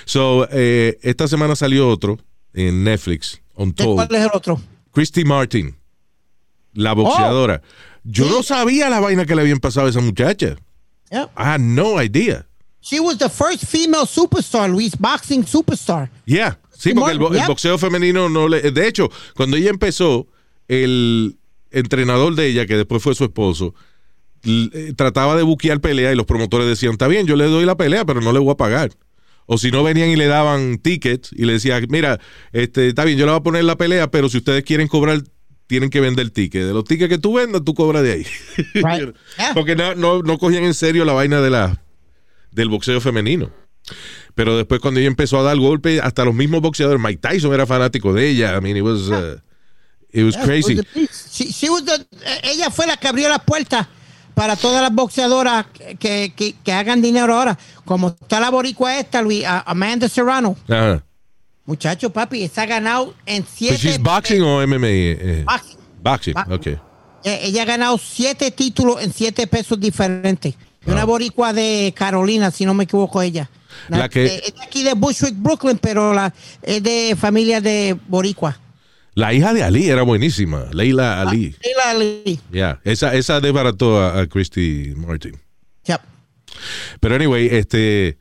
So, 0.07 0.49
eh, 0.51 0.99
esta 1.03 1.28
semana 1.28 1.55
salió 1.57 1.88
otro 1.88 2.18
en 2.55 2.84
Netflix, 2.84 3.40
¿De 3.57 3.62
Untold. 3.62 3.94
¿Cuál 3.94 4.14
es 4.14 4.22
el 4.22 4.30
otro? 4.32 4.61
Christy 4.92 5.24
Martin, 5.24 5.76
la 6.72 6.92
boxeadora. 6.94 7.61
Yo 8.05 8.24
Sí. 8.24 8.30
no 8.30 8.42
sabía 8.42 8.88
la 8.88 9.01
vaina 9.01 9.26
que 9.26 9.34
le 9.34 9.42
habían 9.42 9.59
pasado 9.59 9.86
a 9.86 9.90
esa 9.90 10.01
muchacha. 10.01 10.57
Yeah. 11.11 11.24
I 11.36 11.42
had 11.42 11.61
no 11.61 12.03
idea. 12.03 12.47
She 12.89 13.01
was 13.01 13.18
the 13.18 13.28
first 13.28 13.64
female 13.64 14.07
superstar, 14.07 14.70
Luis, 14.70 14.97
boxing 14.97 15.45
superstar. 15.45 16.09
Yeah. 16.24 16.59
Sí, 16.78 16.93
porque 16.95 17.12
el, 17.12 17.18
bo- 17.18 17.34
el 17.34 17.47
boxeo 17.47 17.78
femenino 17.78 18.28
no 18.28 18.49
le. 18.49 18.61
De 18.70 18.87
hecho, 18.87 19.11
cuando 19.34 19.57
ella 19.57 19.70
empezó, 19.70 20.26
el 20.68 21.37
entrenador 21.70 22.34
de 22.34 22.47
ella, 22.49 22.66
que 22.66 22.76
después 22.76 23.03
fue 23.03 23.14
su 23.14 23.24
esposo, 23.24 23.74
eh, 24.45 24.93
trataba 24.97 25.37
de 25.37 25.43
buquear 25.43 25.80
pelea 25.80 26.12
y 26.12 26.16
los 26.16 26.26
promotores 26.26 26.68
decían: 26.68 26.93
Está 26.93 27.09
bien, 27.09 27.26
yo 27.26 27.34
le 27.34 27.47
doy 27.47 27.64
la 27.64 27.76
pelea, 27.76 28.05
pero 28.05 28.20
no 28.20 28.32
le 28.32 28.39
voy 28.39 28.53
a 28.53 28.57
pagar. 28.57 28.91
O 29.47 29.59
si 29.59 29.70
no, 29.70 29.82
venían 29.82 30.11
y 30.11 30.16
le 30.16 30.26
daban 30.26 30.78
tickets 30.78 31.30
y 31.32 31.45
le 31.47 31.55
decían: 31.55 31.87
Mira, 31.89 32.20
este, 32.53 32.89
está 32.89 33.05
bien, 33.05 33.18
yo 33.18 33.26
le 33.26 33.32
voy 33.32 33.41
a 33.41 33.43
poner 33.43 33.64
la 33.64 33.76
pelea, 33.76 34.11
pero 34.11 34.28
si 34.28 34.39
ustedes 34.39 34.62
quieren 34.64 34.87
cobrar, 34.87 35.22
tienen 35.66 35.89
que 35.91 36.01
vender 36.01 36.30
tickets. 36.30 36.66
De 36.66 36.72
los 36.74 36.84
tickets 36.84 37.09
que 37.09 37.18
tú 37.18 37.34
vendas, 37.34 37.62
tú 37.64 37.74
cobras 37.74 38.03
de 38.03 38.12
ahí. 38.12 38.26
Right. 38.74 39.14
Yeah. 39.39 39.55
Porque 39.55 39.74
no, 39.74 39.95
no, 39.95 40.22
no 40.22 40.39
cogían 40.39 40.64
en 40.64 40.74
serio 40.74 41.05
la 41.05 41.12
vaina 41.14 41.41
de 41.41 41.51
la, 41.51 41.82
del 42.57 42.68
boxeo 42.70 43.00
femenino. 43.00 43.50
Pero 44.34 44.57
después 44.57 44.80
cuando 44.80 44.98
ella 44.98 45.07
empezó 45.09 45.38
a 45.38 45.42
dar 45.42 45.57
golpes, 45.59 46.00
hasta 46.02 46.24
los 46.24 46.34
mismos 46.34 46.61
boxeadores, 46.61 47.00
Mike 47.00 47.20
Tyson 47.20 47.54
era 47.54 47.66
fanático 47.66 48.12
de 48.12 48.28
ella. 48.28 48.57
I 48.57 48.61
mean, 48.61 48.76
it 48.76 48.82
was, 48.82 49.09
uh, 49.09 49.38
it 50.12 50.24
was 50.24 50.36
crazy. 50.36 50.80
she. 51.30 51.52
She- 51.52 51.70
was 51.70 51.84
the- 51.84 51.94
eh, 52.24 52.40
ella 52.44 52.70
fue 52.70 52.86
la 52.86 52.96
que 52.96 53.07
abrió 53.09 53.28
las 53.28 53.42
puertas 53.44 53.86
para 54.34 54.57
todas 54.57 54.82
las 54.82 54.92
boxeadoras 54.92 55.66
que, 55.98 56.32
que, 56.34 56.54
que 56.64 56.72
hagan 56.72 57.00
dinero 57.00 57.34
ahora. 57.34 57.57
Como 57.84 58.09
está 58.09 58.40
la 58.40 58.50
boricua 58.50 58.98
esta, 58.98 59.22
Luis, 59.22 59.44
Amanda 59.46 60.09
Serrano. 60.09 60.57
Ajá. 60.68 61.02
Muchacho, 61.64 62.11
papi, 62.11 62.50
ha 62.54 62.66
ganado 62.66 63.14
en 63.26 63.44
siete... 63.46 63.76
she's 63.78 63.98
boxing 64.00 64.42
o 64.42 64.66
MMA? 64.66 64.86
eh? 64.88 65.44
Boxing. 65.46 65.78
Boxing, 66.02 66.34
Ba- 66.34 66.46
ok. 66.50 66.66
Eh, 67.24 67.40
Ella 67.44 67.62
ha 67.62 67.64
ganado 67.64 67.98
siete 67.98 68.50
títulos 68.52 69.02
en 69.02 69.12
siete 69.12 69.46
pesos 69.46 69.78
diferentes. 69.80 70.54
Una 70.87 71.05
boricua 71.05 71.53
de 71.53 71.93
Carolina, 71.97 72.51
si 72.51 72.64
no 72.64 72.74
me 72.74 72.84
equivoco 72.84 73.20
ella. 73.22 73.51
Ah. 73.91 73.99
La 73.99 74.09
que- 74.09 74.26
eh, 74.26 74.43
es 74.47 74.55
de 74.55 74.62
aquí 74.62 74.82
de 74.82 74.95
Bushwick, 74.95 75.34
Brooklyn, 75.37 75.78
pero 75.78 76.12
la, 76.14 76.32
es 76.62 76.82
de 76.82 77.16
familia 77.18 77.61
de 77.61 77.97
boricua. 78.09 78.59
La 79.14 79.32
hija 79.32 79.53
de 79.55 79.62
Ali 79.62 79.89
era 79.89 80.03
buenísima, 80.03 80.66
Leila 80.72 81.20
Ali. 81.22 81.55
Leila 81.62 81.91
Ali. 81.91 82.41
Yeah. 82.53 82.80
Esa, 82.84 83.14
esa 83.14 83.41
desbarató 83.41 83.99
a, 84.01 84.20
a 84.20 84.26
Christy 84.26 84.93
Martin. 84.97 85.41
Yep. 85.87 86.01
Pero 87.01 87.14
anyway, 87.14 87.49
este, 87.51 88.18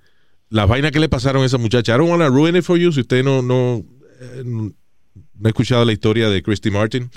las 0.49 0.67
vainas 0.67 0.91
que 0.91 0.99
le 0.99 1.09
pasaron 1.09 1.43
a 1.43 1.45
esa 1.45 1.57
muchacha, 1.57 1.93
I 1.95 1.97
don't 1.97 2.09
want 2.09 2.21
to 2.21 2.29
ruin 2.29 2.55
it 2.55 2.63
for 2.63 2.77
you 2.77 2.91
si 2.93 3.01
usted 3.01 3.23
no, 3.23 3.41
no, 3.41 3.83
eh, 4.21 4.43
no 4.45 4.71
ha 5.43 5.47
escuchado 5.49 5.83
la 5.83 5.91
historia 5.91 6.29
de 6.29 6.41
Christy 6.41 6.71
Martin. 6.71 7.09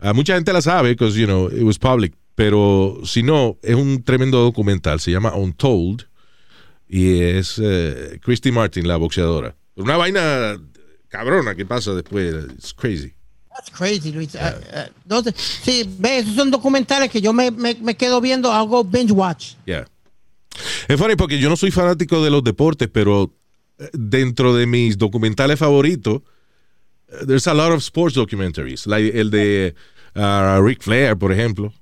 Ah, 0.00 0.12
mucha 0.12 0.34
gente 0.34 0.52
la 0.52 0.60
sabe, 0.60 0.90
because, 0.90 1.16
you 1.18 1.26
know, 1.26 1.48
it 1.48 1.62
was 1.62 1.78
public. 1.78 2.14
Pero 2.38 3.00
si 3.02 3.24
no, 3.24 3.58
es 3.62 3.74
un 3.74 4.04
tremendo 4.04 4.38
documental. 4.38 5.00
Se 5.00 5.10
llama 5.10 5.34
Untold. 5.34 6.06
Y 6.88 7.20
es 7.20 7.60
eh, 7.60 8.20
Christy 8.22 8.52
Martin, 8.52 8.86
la 8.86 8.96
boxeadora. 8.96 9.56
Una 9.74 9.96
vaina 9.96 10.56
cabrona 11.08 11.56
que 11.56 11.66
pasa 11.66 11.94
después. 11.94 12.32
It's 12.54 12.72
crazy. 12.72 13.12
That's 13.50 13.72
crazy, 13.76 14.12
Luis. 14.12 14.36
Uh, 14.36 14.38
uh, 14.38 14.88
entonces, 15.02 15.34
sí, 15.36 15.82
ve, 15.98 16.18
esos 16.18 16.36
son 16.36 16.52
documentales 16.52 17.10
que 17.10 17.20
yo 17.20 17.32
me, 17.32 17.50
me, 17.50 17.74
me 17.74 17.96
quedo 17.96 18.20
viendo, 18.20 18.52
hago 18.52 18.84
binge 18.84 19.10
watch. 19.10 19.54
Yeah. 19.66 19.88
Es 20.86 20.96
funny 20.96 21.16
porque 21.16 21.40
yo 21.40 21.48
no 21.48 21.56
soy 21.56 21.72
fanático 21.72 22.22
de 22.22 22.30
los 22.30 22.44
deportes, 22.44 22.88
pero 22.88 23.34
eh, 23.80 23.90
dentro 23.92 24.54
de 24.54 24.64
mis 24.66 24.96
documentales 24.96 25.58
favoritos, 25.58 26.22
eh, 27.08 27.26
there's 27.26 27.48
a 27.48 27.54
lot 27.54 27.72
of 27.72 27.82
sports 27.82 28.14
documentaries. 28.14 28.86
Like 28.86 29.18
el 29.18 29.28
de 29.28 29.74
uh, 30.14 30.62
Ric 30.62 30.84
Flair, 30.84 31.16
por 31.16 31.32
ejemplo. 31.32 31.72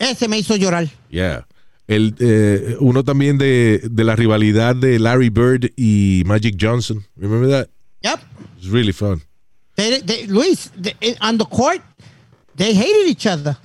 Ese 0.00 0.28
me 0.28 0.38
hizo 0.38 0.56
llorar. 0.56 0.88
Yeah. 1.10 1.46
El, 1.86 2.14
eh, 2.20 2.76
uno 2.80 3.04
también 3.04 3.36
de, 3.36 3.82
de 3.90 4.04
la 4.04 4.16
rivalidad 4.16 4.74
de 4.74 4.98
Larry 4.98 5.28
Bird 5.28 5.70
y 5.76 6.22
Magic 6.24 6.56
Johnson. 6.58 7.04
Remember 7.16 7.50
that? 7.50 7.68
Yep. 8.02 8.20
It's 8.56 8.68
really 8.68 8.92
fun. 8.92 9.22
They, 9.76 10.00
they, 10.00 10.26
Luis, 10.26 10.70
they, 10.80 10.94
on 11.20 11.36
the 11.36 11.44
court, 11.44 11.82
they 12.56 12.74
hated 12.74 13.08
each 13.08 13.26
other. 13.26 13.56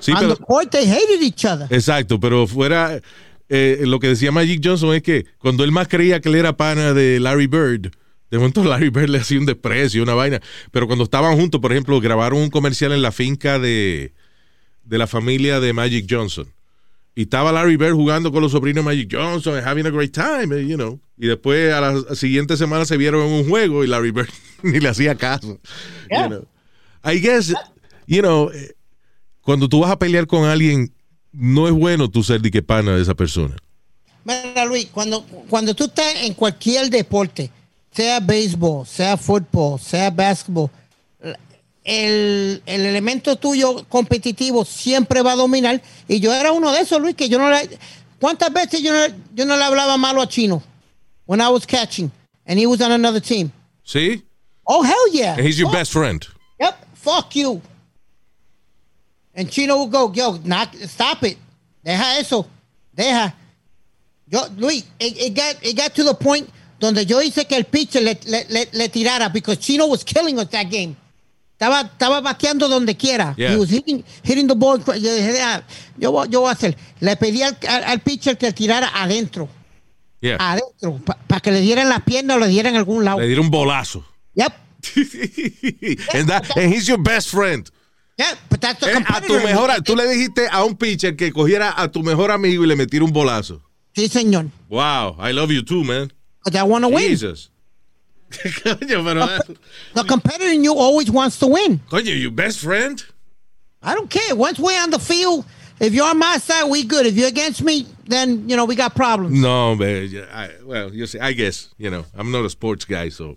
Sí, 0.00 0.12
on 0.12 0.20
pero, 0.20 0.34
the 0.34 0.42
court, 0.42 0.70
they 0.70 0.86
hated 0.86 1.22
each 1.22 1.44
other. 1.44 1.66
exacto, 1.70 2.18
pero 2.18 2.46
fuera, 2.46 3.00
eh, 3.48 3.82
lo 3.82 3.98
que 3.98 4.08
decía 4.08 4.32
Magic 4.32 4.60
Johnson 4.62 4.94
es 4.94 5.02
que 5.02 5.26
cuando 5.38 5.64
él 5.64 5.72
más 5.72 5.88
creía 5.88 6.20
que 6.20 6.28
él 6.28 6.36
era 6.36 6.56
pana 6.56 6.94
de 6.94 7.20
Larry 7.20 7.48
Bird, 7.48 7.90
de 8.30 8.38
momento 8.38 8.64
Larry 8.68 8.88
Bird 8.88 9.10
le 9.10 9.18
hacía 9.18 9.38
un 9.38 9.46
desprecio, 9.46 10.02
una 10.02 10.14
vaina. 10.14 10.40
Pero 10.70 10.86
cuando 10.86 11.04
estaban 11.04 11.36
juntos, 11.36 11.60
por 11.60 11.72
ejemplo, 11.72 12.00
grabaron 12.00 12.40
un 12.40 12.50
comercial 12.50 12.92
en 12.92 13.02
la 13.02 13.12
finca 13.12 13.58
de, 13.58 14.12
de 14.86 14.98
la 14.98 15.06
familia 15.06 15.60
de 15.60 15.72
Magic 15.72 16.06
Johnson. 16.08 16.46
Y 17.14 17.22
estaba 17.22 17.50
Larry 17.50 17.76
Bird 17.76 17.94
jugando 17.94 18.30
con 18.30 18.42
los 18.42 18.52
sobrinos 18.52 18.84
de 18.84 18.90
Magic 18.90 19.08
Johnson, 19.10 19.56
and 19.56 19.66
having 19.66 19.86
a 19.86 19.90
great 19.90 20.12
time, 20.12 20.54
eh, 20.54 20.66
you 20.66 20.76
know. 20.76 21.00
Y 21.16 21.26
después 21.26 21.72
a 21.72 21.80
la 21.80 22.14
siguiente 22.14 22.56
semana 22.56 22.84
se 22.84 22.96
vieron 22.96 23.26
en 23.26 23.32
un 23.32 23.48
juego 23.48 23.84
y 23.84 23.86
Larry 23.86 24.10
Bird 24.10 24.28
ni 24.62 24.80
le 24.80 24.88
hacía 24.88 25.14
caso. 25.14 25.58
Yeah. 26.10 26.22
You 26.22 26.28
know. 26.28 26.46
I 27.02 27.20
guess, 27.20 27.54
you 28.06 28.20
know, 28.20 28.50
eh, 28.50 28.74
cuando 29.40 29.68
tú 29.68 29.80
vas 29.80 29.90
a 29.90 29.98
pelear 29.98 30.26
con 30.26 30.44
alguien, 30.44 30.92
no 31.32 31.66
es 31.66 31.72
bueno 31.72 32.10
tú 32.10 32.22
ser 32.22 32.40
de 32.40 32.50
que 32.50 32.62
pana 32.62 32.96
de 32.96 33.02
esa 33.02 33.14
persona. 33.14 33.56
Mira, 34.24 34.64
Luis, 34.66 34.86
cuando, 34.92 35.22
cuando 35.48 35.74
tú 35.74 35.84
estás 35.84 36.16
en 36.16 36.34
cualquier 36.34 36.90
deporte, 36.90 37.50
sea 37.92 38.20
béisbol, 38.20 38.86
sea 38.86 39.16
fútbol, 39.16 39.78
sea 39.80 40.10
básquetbol, 40.10 40.68
el, 41.86 42.62
el 42.66 42.84
elemento 42.84 43.36
tuyo 43.36 43.86
competitivo 43.88 44.64
siempre 44.64 45.22
va 45.22 45.32
a 45.32 45.36
dominar. 45.36 45.80
Y 46.08 46.18
yo 46.20 46.34
era 46.34 46.52
uno 46.52 46.72
de 46.72 46.80
esos, 46.80 47.00
Luis, 47.00 47.14
que 47.14 47.28
yo 47.28 47.38
no 47.38 47.48
le. 47.48 47.78
¿Cuántas 48.20 48.52
veces 48.52 48.82
yo 48.82 48.92
no, 48.92 49.14
yo 49.34 49.46
no 49.46 49.56
le 49.56 49.62
hablaba 49.64 49.96
malo 49.96 50.20
a 50.20 50.26
Chino? 50.28 50.62
When 51.26 51.40
I 51.40 51.48
was 51.48 51.64
catching, 51.64 52.10
and 52.46 52.58
he 52.58 52.66
was 52.66 52.80
on 52.80 52.92
another 52.92 53.20
team. 53.20 53.50
¿Sí? 53.84 54.22
Oh, 54.66 54.82
hell 54.82 55.08
yeah. 55.12 55.34
And 55.34 55.46
he's 55.46 55.58
your 55.58 55.68
Fuck- 55.68 55.78
best 55.78 55.92
friend. 55.92 56.26
Yep, 56.60 56.86
fuck 56.94 57.34
you. 57.36 57.62
And 59.34 59.50
Chino 59.50 59.76
would 59.78 59.92
go, 59.92 60.12
yo, 60.12 60.38
knock, 60.44 60.74
stop 60.86 61.22
it. 61.22 61.36
Deja 61.84 62.18
eso. 62.18 62.46
Deja. 62.94 63.32
Yo, 64.28 64.40
Luis, 64.56 64.84
it, 64.98 65.16
it 65.18 65.34
got, 65.34 65.56
it 65.62 65.76
got 65.76 65.94
to 65.94 66.02
the 66.02 66.14
point 66.14 66.48
donde 66.80 67.04
yo 67.06 67.20
hice 67.20 67.46
que 67.46 67.56
el 67.56 67.64
pitcher 67.64 68.00
le, 68.02 68.18
le, 68.26 68.44
le, 68.48 68.66
le 68.72 68.88
tirara 68.88 69.32
because 69.32 69.58
Chino 69.58 69.86
was 69.86 70.02
killing 70.02 70.38
us 70.38 70.48
that 70.48 70.68
game. 70.70 70.96
Estaba, 71.58 71.80
estaba 71.80 72.20
bateando 72.20 72.68
donde 72.68 72.96
quiera. 72.98 73.34
Yeah. 73.36 73.52
He 73.54 73.56
was 73.56 73.70
hitting, 73.70 74.04
hitting 74.22 74.46
the 74.46 74.54
ball. 74.54 74.78
Yo 74.78 75.14
dije, 75.14 75.40
ah, 75.40 75.62
yo, 75.96 76.12
voy- 76.12 76.28
yo 76.28 76.40
voy 76.40 76.50
a 76.50 76.52
hacer. 76.52 76.76
Le 77.00 77.16
pedí 77.16 77.42
al, 77.42 77.56
al, 77.66 77.84
al 77.84 78.00
pitcher 78.00 78.36
que 78.36 78.52
tirara 78.52 78.90
adentro. 78.94 79.48
Yeah. 80.20 80.36
Adentro. 80.38 81.00
Para 81.26 81.40
que 81.40 81.50
le 81.50 81.62
dieran 81.62 81.88
la 81.88 82.00
pierna 82.00 82.34
o 82.34 82.38
le 82.38 82.48
dieran 82.48 82.74
a 82.74 82.78
algún 82.78 83.04
lado. 83.06 83.20
Le 83.20 83.26
dieron 83.26 83.46
un 83.46 83.50
bolazo. 83.50 84.04
Yep. 84.34 84.52
and, 86.14 86.28
that, 86.28 86.56
and 86.56 86.72
he's 86.72 86.86
your 86.86 86.98
best 86.98 87.30
friend. 87.30 87.70
Yeah, 88.18 88.34
but 88.50 88.60
that's 88.60 88.80
the 88.80 88.90
Eh, 88.92 89.04
a 89.06 89.20
tu 89.20 89.34
mejor, 89.40 89.70
tú 89.82 89.96
le 89.96 90.06
dijiste 90.08 90.48
a 90.50 90.62
un 90.64 90.76
pitcher 90.76 91.16
que 91.16 91.32
cogiera 91.32 91.72
a 91.76 91.88
tu 91.90 92.02
mejor 92.02 92.30
amigo 92.30 92.64
y 92.64 92.66
le 92.66 92.76
metiera 92.76 93.04
un 93.04 93.12
bolazo. 93.12 93.62
Sí, 93.94 94.08
señor. 94.08 94.46
Wow, 94.68 95.16
I 95.18 95.32
love 95.32 95.50
you 95.50 95.62
too, 95.62 95.84
man. 95.84 96.12
Because 96.44 96.58
I 96.58 96.62
want 96.64 96.84
to 96.84 96.88
win. 96.88 97.08
Jesus. 97.08 97.50
Coño, 98.64 99.04
pero, 99.04 99.26
The 99.94 100.04
competitor 100.04 100.52
in 100.52 100.64
you 100.64 100.74
always 100.74 101.10
wants 101.10 101.38
to 101.38 101.46
win. 101.46 101.80
coño, 101.90 102.10
your 102.14 102.30
best 102.32 102.58
friend? 102.60 103.02
I 103.82 103.94
don't 103.94 104.10
care. 104.10 104.34
Once 104.34 104.58
we're 104.58 104.80
on 104.82 104.90
the 104.90 104.98
field, 104.98 105.44
if 105.80 105.92
you're 105.94 106.08
on 106.08 106.18
my 106.18 106.38
side, 106.38 106.64
we 106.68 106.82
good. 106.84 107.06
If 107.06 107.14
you're 107.14 107.28
against 107.28 107.62
me, 107.62 107.86
then 108.08 108.48
you 108.48 108.56
know 108.56 108.64
we 108.64 108.74
got 108.74 108.94
problems. 108.94 109.38
No, 109.38 109.76
man. 109.76 110.08
I, 110.32 110.48
well, 110.64 110.92
you 110.92 111.06
see, 111.06 111.18
I 111.20 111.32
guess, 111.32 111.68
you 111.78 111.90
know, 111.90 112.04
I'm 112.16 112.30
not 112.32 112.44
a 112.44 112.50
sports 112.50 112.84
guy, 112.84 113.10
so. 113.10 113.36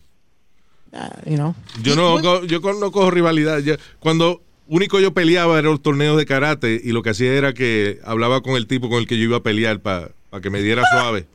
Uh, 0.92 1.08
you 1.28 1.38
know. 1.38 1.54
Yo 1.84 1.94
no, 1.96 2.20
yo 2.46 2.60
no 2.60 2.90
cojo 2.92 3.12
rivalidad. 3.12 3.60
Yo- 3.62 3.76
cuando 4.00 4.42
único 4.68 5.00
yo 5.00 5.12
peleaba 5.14 5.60
eran 5.60 5.72
los 5.72 5.82
torneos 5.84 6.18
de 6.18 6.26
karate 6.26 6.82
y 6.84 6.92
lo 6.94 7.04
que 7.04 7.12
hacía 7.12 7.34
era 7.34 7.54
que 7.54 8.00
hablaba 8.04 8.42
con 8.42 8.56
el 8.56 8.66
tipo 8.66 8.90
con 8.90 8.98
el 9.00 9.06
que 9.08 9.18
yo 9.18 9.24
iba 9.26 9.38
a 9.38 9.44
pelear 9.44 9.82
para 9.82 10.12
que 10.42 10.50
me 10.50 10.62
diera 10.64 10.82
suave. 10.92 11.28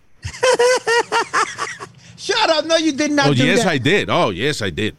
Shut 2.24 2.50
up. 2.50 2.64
No, 2.66 2.76
you 2.78 2.92
did 2.92 3.10
not 3.12 3.26
Oh, 3.28 3.34
do 3.34 3.44
yes, 3.44 3.64
that. 3.64 3.74
I 3.74 3.78
did. 3.78 4.08
Oh, 4.08 4.30
yes, 4.32 4.62
I 4.62 4.70
did. 4.70 4.94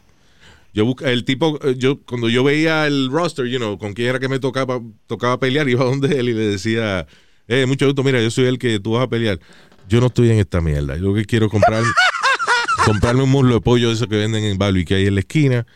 Yo 0.72 0.84
busca- 0.84 1.10
el 1.10 1.24
tipo, 1.24 1.58
eh, 1.64 1.74
yo 1.76 1.98
cuando 2.04 2.28
yo 2.28 2.44
veía 2.44 2.86
el 2.86 3.10
roster, 3.10 3.46
you 3.46 3.58
know, 3.58 3.78
con 3.78 3.94
quién 3.94 4.08
era 4.10 4.18
que 4.18 4.28
me 4.28 4.38
tocaba, 4.38 4.80
tocaba 5.06 5.38
pelear, 5.40 5.68
iba 5.68 5.84
donde 5.84 6.08
él 6.20 6.28
y 6.28 6.34
le 6.34 6.46
decía, 6.50 7.06
eh, 7.48 7.64
mucho 7.66 7.86
gusto, 7.86 8.04
mira, 8.04 8.20
yo 8.22 8.30
soy 8.30 8.44
el 8.46 8.58
que 8.58 8.78
tú 8.78 8.92
vas 8.92 9.04
a 9.04 9.08
pelear. 9.08 9.40
Yo 9.88 10.00
no 10.00 10.06
estoy 10.08 10.30
en 10.30 10.38
esta 10.38 10.60
mierda. 10.60 10.96
Yo 10.96 11.02
lo 11.02 11.14
que 11.14 11.24
quiero 11.24 11.48
comprar, 11.48 11.82
comprarme 12.84 13.22
un 13.22 13.30
muslo 13.30 13.54
de 13.54 13.60
pollo 13.60 13.88
de 13.88 13.94
esos 13.94 14.06
que 14.06 14.16
venden 14.16 14.44
en 14.44 14.58
Barbie 14.58 14.84
que 14.84 14.94
hay 14.96 15.06
en 15.06 15.14
la 15.14 15.20
esquina 15.20 15.66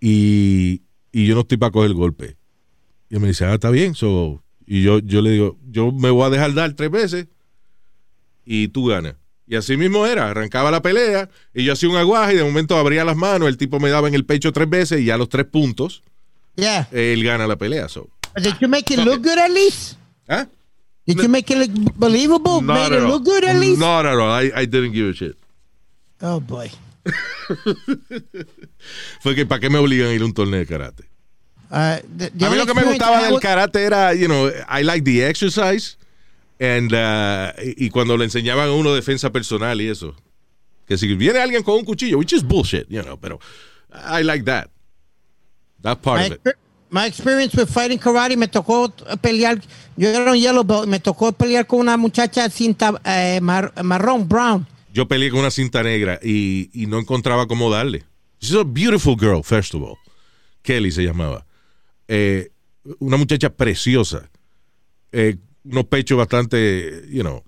y, 0.00 0.82
y 1.12 1.26
yo 1.26 1.34
no 1.34 1.42
estoy 1.42 1.56
para 1.58 1.70
coger 1.72 1.90
el 1.90 1.94
golpe. 1.96 2.36
Y 3.08 3.14
él 3.14 3.20
me 3.20 3.28
dice, 3.28 3.44
ah, 3.44 3.54
está 3.54 3.70
bien. 3.70 3.94
So, 3.94 4.42
y 4.66 4.82
yo, 4.82 4.98
yo 4.98 5.22
le 5.22 5.30
digo, 5.30 5.58
yo 5.70 5.92
me 5.92 6.10
voy 6.10 6.26
a 6.26 6.30
dejar 6.30 6.54
dar 6.54 6.72
tres 6.74 6.90
veces 6.90 7.28
y 8.44 8.68
tú 8.68 8.86
ganas. 8.86 9.14
Y 9.46 9.56
así 9.56 9.76
mismo 9.76 10.06
era, 10.06 10.30
arrancaba 10.30 10.70
la 10.70 10.80
pelea 10.80 11.28
y 11.52 11.64
yo 11.64 11.74
hacía 11.74 11.88
un 11.88 11.96
aguaje 11.96 12.34
y 12.34 12.36
de 12.36 12.44
momento 12.44 12.78
abría 12.78 13.04
las 13.04 13.16
manos, 13.16 13.48
el 13.48 13.58
tipo 13.58 13.78
me 13.78 13.90
daba 13.90 14.08
en 14.08 14.14
el 14.14 14.24
pecho 14.24 14.52
tres 14.52 14.68
veces 14.70 15.00
y 15.00 15.04
ya 15.06 15.14
a 15.14 15.18
los 15.18 15.28
tres 15.28 15.46
puntos 15.46 16.02
Yeah. 16.56 16.86
él 16.92 17.24
gana 17.24 17.46
la 17.48 17.56
pelea. 17.56 17.88
So. 17.88 18.08
Did 18.36 18.54
you 18.60 18.68
make 18.68 18.92
it 18.92 19.00
look 19.00 19.22
good 19.22 19.38
at 19.38 19.50
least? 19.50 19.96
¿Ah? 20.28 20.46
Did 21.04 21.20
you 21.20 21.28
make 21.28 21.52
it 21.52 21.58
look 21.58 21.70
believable? 21.96 22.62
Not 22.62 22.90
Made 22.90 22.96
it 22.98 23.02
look 23.02 23.24
good 23.24 23.44
at 23.44 23.56
least? 23.56 23.80
Not 23.80 24.06
at 24.06 24.14
all. 24.18 24.30
I, 24.30 24.52
I 24.54 24.64
didn't 24.64 24.92
give 24.92 25.08
a 25.08 25.12
shit. 25.12 25.36
Oh 26.22 26.40
boy. 26.40 26.70
Fue 29.20 29.34
que 29.34 29.44
¿para 29.46 29.60
qué 29.60 29.68
me 29.68 29.78
obligan 29.78 30.08
a 30.08 30.14
ir 30.14 30.22
a 30.22 30.24
un 30.24 30.32
torneo 30.32 30.60
de 30.60 30.66
karate? 30.66 31.04
Uh, 31.70 31.98
the, 32.16 32.30
the 32.30 32.46
A 32.46 32.50
mí 32.50 32.56
lo 32.56 32.66
que 32.66 32.74
me 32.74 32.84
gustaba 32.84 33.22
del 33.22 33.40
karate 33.40 33.82
era, 33.82 34.14
you 34.14 34.26
know, 34.28 34.48
I 34.68 34.82
like 34.82 35.04
the 35.04 35.26
exercise 35.26 35.96
and, 36.60 36.92
uh, 36.92 37.52
y 37.76 37.90
cuando 37.90 38.16
le 38.16 38.24
enseñaban 38.24 38.68
a 38.68 38.72
uno 38.72 38.94
defensa 38.94 39.30
personal 39.30 39.80
y 39.80 39.88
eso. 39.88 40.14
Que 40.86 40.98
si 40.98 41.14
viene 41.14 41.38
alguien 41.38 41.62
con 41.62 41.76
un 41.76 41.84
cuchillo, 41.84 42.18
which 42.18 42.32
is 42.32 42.42
bullshit, 42.42 42.86
you 42.88 43.02
know, 43.02 43.16
pero 43.18 43.38
I 43.92 44.22
like 44.22 44.44
that. 44.44 44.68
That 45.82 45.98
part 46.02 46.20
My, 46.20 46.26
of 46.26 46.32
it. 46.46 46.56
my 46.90 47.06
experience 47.06 47.54
with 47.56 47.68
fighting 47.68 47.98
karate 47.98 48.36
me 48.36 48.48
tocó 48.48 48.92
pelear. 49.20 49.60
Yo 49.96 50.08
era 50.08 50.30
un 50.32 50.38
yellow 50.38 50.64
belt. 50.64 50.86
Me 50.86 50.98
tocó 51.00 51.32
pelear 51.32 51.66
con 51.66 51.80
una 51.80 51.96
muchacha 51.96 52.48
cinta 52.50 53.00
eh, 53.04 53.40
mar- 53.40 53.72
marrón, 53.82 54.28
brown. 54.28 54.66
Yo 54.92 55.06
peleé 55.08 55.30
con 55.30 55.40
una 55.40 55.50
cinta 55.50 55.82
negra 55.82 56.20
y, 56.22 56.70
y 56.72 56.86
no 56.86 56.98
encontraba 56.98 57.46
cómo 57.46 57.70
darle. 57.70 58.04
She's 58.40 58.54
a 58.54 58.62
beautiful 58.64 59.16
girl, 59.16 59.42
first 59.42 59.74
of 59.74 59.82
all. 59.82 59.96
Kelly 60.62 60.90
se 60.90 61.02
llamaba. 61.02 61.44
Eh, 62.08 62.50
una 62.98 63.16
muchacha 63.16 63.48
preciosa. 63.50 64.28
Eh, 65.12 65.36
unos 65.64 65.84
pechos 65.86 66.16
bastante, 66.18 67.02
you 67.10 67.22
know, 67.22 67.42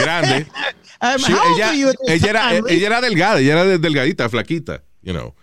grandes. 0.00 0.46
Um, 1.02 1.18
Sí, 1.18 1.32
ella, 1.56 1.72
ella 2.06 2.30
era, 2.30 2.56
ella 2.56 2.86
era 2.86 3.00
delgada, 3.02 3.38
ella 3.40 3.52
era 3.52 3.64
de- 3.64 3.78
delgadita, 3.78 4.26
flaquita, 4.30 4.84
you 5.02 5.12
know. 5.12 5.34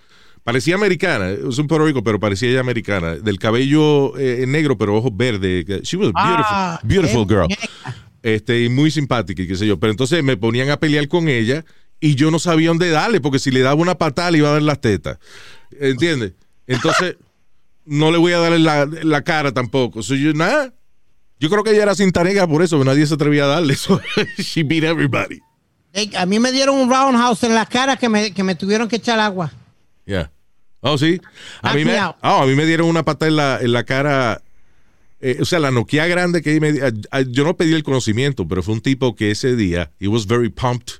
Parecía 0.44 0.74
americana, 0.74 1.30
es 1.30 1.58
un 1.60 1.68
Puerto 1.68 1.86
Rico, 1.86 2.04
pero 2.04 2.20
parecía 2.20 2.50
ella 2.50 2.62
americana. 2.62 3.16
Del 3.18 3.38
cabello 3.38 4.18
eh, 4.18 4.46
negro, 4.48 4.76
pero 4.76 4.96
ojos 4.96 5.12
verdes. 5.16 5.66
She 5.84 5.98
was 5.98 6.10
a 6.16 6.24
beautiful, 6.24 6.46
Ah, 6.50 6.80
beautiful 6.84 7.28
girl. 7.28 7.48
Este, 8.24 8.64
y 8.64 8.70
muy 8.70 8.90
simpática 8.90 9.44
y 9.44 9.48
qué 9.48 9.56
sé 9.56 9.68
yo. 9.68 9.80
Pero 9.80 9.92
entonces 9.92 10.24
me 10.24 10.36
ponían 10.36 10.70
a 10.72 10.80
pelear 10.80 11.08
con 11.08 11.28
ella 11.28 11.64
y 12.00 12.16
yo 12.16 12.32
no 12.32 12.40
sabía 12.40 12.70
dónde 12.70 12.90
darle, 12.90 13.22
porque 13.22 13.38
si 13.38 13.52
le 13.52 13.60
daba 13.60 13.76
una 13.80 13.96
patada 14.00 14.32
le 14.32 14.40
iba 14.40 14.50
a 14.50 14.54
dar 14.54 14.62
las 14.64 14.82
tetas. 14.82 15.20
¿Entiendes? 15.80 16.34
Entonces, 16.66 17.18
no 17.86 18.10
le 18.12 18.18
voy 18.18 18.32
a 18.34 18.40
dar 18.40 18.54
en 18.54 18.64
la, 18.64 18.86
la 18.88 19.22
cara 19.24 19.52
tampoco. 19.54 20.02
So, 20.02 20.16
yo, 20.16 20.34
nada. 20.34 20.74
Yo 21.42 21.50
creo 21.50 21.64
que 21.64 21.72
ella 21.72 21.84
era 21.84 21.96
cinta 21.96 22.24
negra 22.24 22.48
por 22.48 22.62
eso, 22.62 22.78
que 22.78 22.86
nadie 22.86 23.06
se 23.08 23.16
atrevía 23.16 23.46
a 23.46 23.48
darle. 23.48 23.76
So, 23.82 24.00
she 24.38 24.64
beat 24.64 24.84
everybody. 24.84 25.42
A 26.16 26.26
mí 26.26 26.40
me 26.40 26.52
dieron 26.52 26.76
un 26.76 26.90
roundhouse 26.90 27.44
en 27.44 27.56
la 27.56 27.66
cara 27.66 27.98
que 27.98 28.08
me, 28.08 28.32
que 28.32 28.44
me 28.44 28.56
tuvieron 28.56 28.88
que 28.88 28.98
echar 28.98 29.20
agua. 29.20 29.52
Yeah. 30.06 30.32
Oh, 30.82 30.98
sí. 30.98 31.20
A 31.62 31.74
mí, 31.74 31.84
me, 31.84 32.00
oh, 32.00 32.14
a 32.22 32.46
mí 32.46 32.56
me 32.56 32.66
dieron 32.66 32.88
una 32.88 33.04
pata 33.04 33.28
en 33.28 33.36
la, 33.36 33.60
en 33.60 33.74
la 33.74 33.84
cara 33.84 34.42
eh, 35.20 35.38
o 35.40 35.46
sea, 35.46 35.60
la 35.60 35.70
Nokia 35.72 36.08
grande 36.08 36.42
que 36.42 36.60
me, 36.60 36.74
yo 37.30 37.44
no 37.44 37.56
pedí 37.56 37.74
el 37.74 37.84
conocimiento, 37.84 38.48
pero 38.48 38.64
fue 38.64 38.74
un 38.74 38.82
tipo 38.82 39.16
que 39.16 39.32
ese 39.32 39.56
día, 39.56 39.92
he 40.00 40.08
was 40.08 40.26
very 40.26 40.50
pumped, 40.50 40.96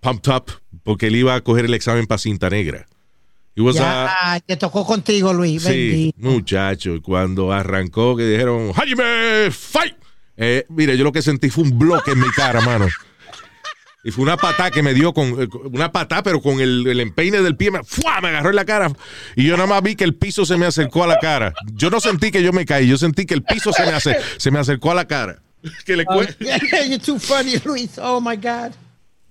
pumped 0.00 0.32
up, 0.32 0.52
porque 0.84 1.08
él 1.08 1.16
iba 1.16 1.34
a 1.34 1.40
coger 1.40 1.64
el 1.64 1.74
examen 1.74 2.06
para 2.06 2.18
cinta 2.18 2.48
negra. 2.48 2.86
Was 3.60 3.76
a- 3.78 4.36
Ya, 4.36 4.40
te 4.40 4.56
tocó 4.56 4.84
contigo, 4.86 5.32
Luis. 5.32 5.62
Sí, 5.62 5.68
bendito. 5.68 6.18
muchacho, 6.20 6.94
y 6.94 7.00
cuando 7.00 7.52
arrancó 7.52 8.16
que 8.16 8.24
dijeron, 8.24 8.72
Jaime, 8.72 9.50
fight. 9.50 9.94
Eh, 10.36 10.64
mire, 10.68 10.96
yo 10.96 11.04
lo 11.04 11.12
que 11.12 11.22
sentí 11.22 11.50
fue 11.50 11.64
un 11.64 11.78
bloque 11.78 12.12
en 12.12 12.20
mi 12.20 12.28
cara, 12.30 12.60
mano. 12.66 12.88
Y 14.02 14.10
fue 14.12 14.22
una 14.22 14.38
patada 14.38 14.70
que 14.70 14.82
me 14.82 14.94
dio 14.94 15.12
con, 15.12 15.42
eh, 15.42 15.48
una 15.70 15.92
patada, 15.92 16.22
pero 16.22 16.40
con 16.40 16.58
el, 16.60 16.86
el 16.86 17.00
empeine 17.00 17.42
del 17.42 17.54
pie, 17.56 17.70
me, 17.70 17.84
¡fua! 17.84 18.22
me 18.22 18.28
agarró 18.28 18.48
en 18.48 18.56
la 18.56 18.64
cara. 18.64 18.90
Y 19.36 19.44
yo 19.44 19.56
nada 19.58 19.68
más 19.68 19.82
vi 19.82 19.94
que 19.94 20.04
el 20.04 20.14
piso 20.14 20.46
se 20.46 20.56
me 20.56 20.64
acercó 20.64 21.04
a 21.04 21.06
la 21.06 21.18
cara. 21.18 21.52
Yo 21.74 21.90
no 21.90 22.00
sentí 22.00 22.30
que 22.30 22.42
yo 22.42 22.50
me 22.54 22.64
caí, 22.64 22.88
yo 22.88 22.96
sentí 22.96 23.26
que 23.26 23.34
el 23.34 23.42
piso 23.42 23.72
se 23.74 23.82
me, 23.84 23.92
ace- 23.92 24.16
se 24.38 24.50
me 24.50 24.58
acercó 24.58 24.90
a 24.92 24.94
la 24.94 25.06
cara. 25.06 25.42
Que 25.84 25.94
le 25.94 26.06
cue- 26.06 26.34
You're 26.88 26.98
too 26.98 27.18
funny, 27.18 27.56
Luis. 27.66 27.98
Oh 27.98 28.18
my 28.22 28.36
God. 28.36 28.72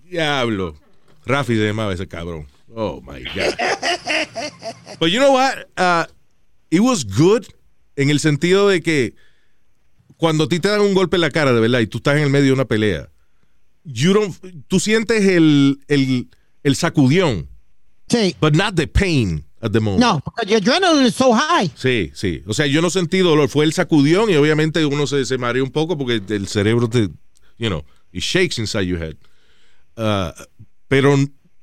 Diablo. 0.08 0.76
Rafi 1.26 1.56
se 1.56 1.66
llamaba 1.66 1.92
ese 1.94 2.08
cabrón. 2.08 2.46
Oh 2.76 3.02
my 3.02 3.24
God. 3.36 3.56
But 5.00 5.12
you 5.12 5.20
know 5.20 5.32
what? 5.32 5.70
Uh, 5.78 6.06
it 6.72 6.82
was 6.82 7.04
good 7.04 7.46
en 7.96 8.10
el 8.10 8.20
sentido 8.20 8.70
de 8.70 8.82
que 8.82 9.16
cuando 10.18 10.44
a 10.46 10.50
ti 10.50 10.60
te 10.60 10.68
dan 10.70 10.82
un 10.82 10.94
golpe 10.94 11.16
en 11.18 11.22
la 11.22 11.32
cara, 11.32 11.54
de 11.54 11.60
verdad, 11.60 11.80
y 11.80 11.88
tú 11.88 11.98
estás 12.00 12.18
en 12.18 12.24
el 12.24 12.30
medio 12.30 12.48
de 12.48 12.54
una 12.54 12.66
pelea, 12.66 13.10
you 13.86 14.14
don't, 14.14 14.36
tú 14.68 14.80
sientes 14.80 15.26
el, 15.26 15.80
el, 15.88 16.28
el 16.64 16.76
sacudión, 16.76 17.48
Sí. 18.10 18.36
but 18.42 18.54
not 18.56 18.76
the 18.76 18.88
pain 18.88 19.46
at 19.62 19.72
the 19.72 19.80
moment. 19.80 20.02
No, 20.04 20.20
porque 20.20 20.46
your 20.48 20.58
adrenaline 20.62 21.06
is 21.08 21.16
so 21.16 21.32
high. 21.34 21.70
Sí, 21.76 22.12
sí. 22.14 22.44
O 22.48 22.54
sea, 22.54 22.66
yo 22.68 22.82
no 22.82 22.90
sentí 22.90 23.20
dolor. 23.20 23.50
Fue 23.50 23.66
el 23.66 23.74
sacudión 23.74 24.30
y 24.30 24.36
obviamente 24.36 24.86
uno 24.86 25.06
se, 25.08 25.26
se 25.26 25.38
mareó 25.38 25.64
un 25.64 25.72
poco 25.72 25.98
porque 25.98 26.22
el 26.30 26.48
cerebro 26.48 26.90
te, 26.90 27.10
you 27.58 27.68
know, 27.68 27.84
it 28.12 28.22
shakes 28.24 28.60
inside 28.60 28.86
your 28.88 29.02
head. 29.02 29.16
Uh, 29.96 30.32
pero 30.88 31.16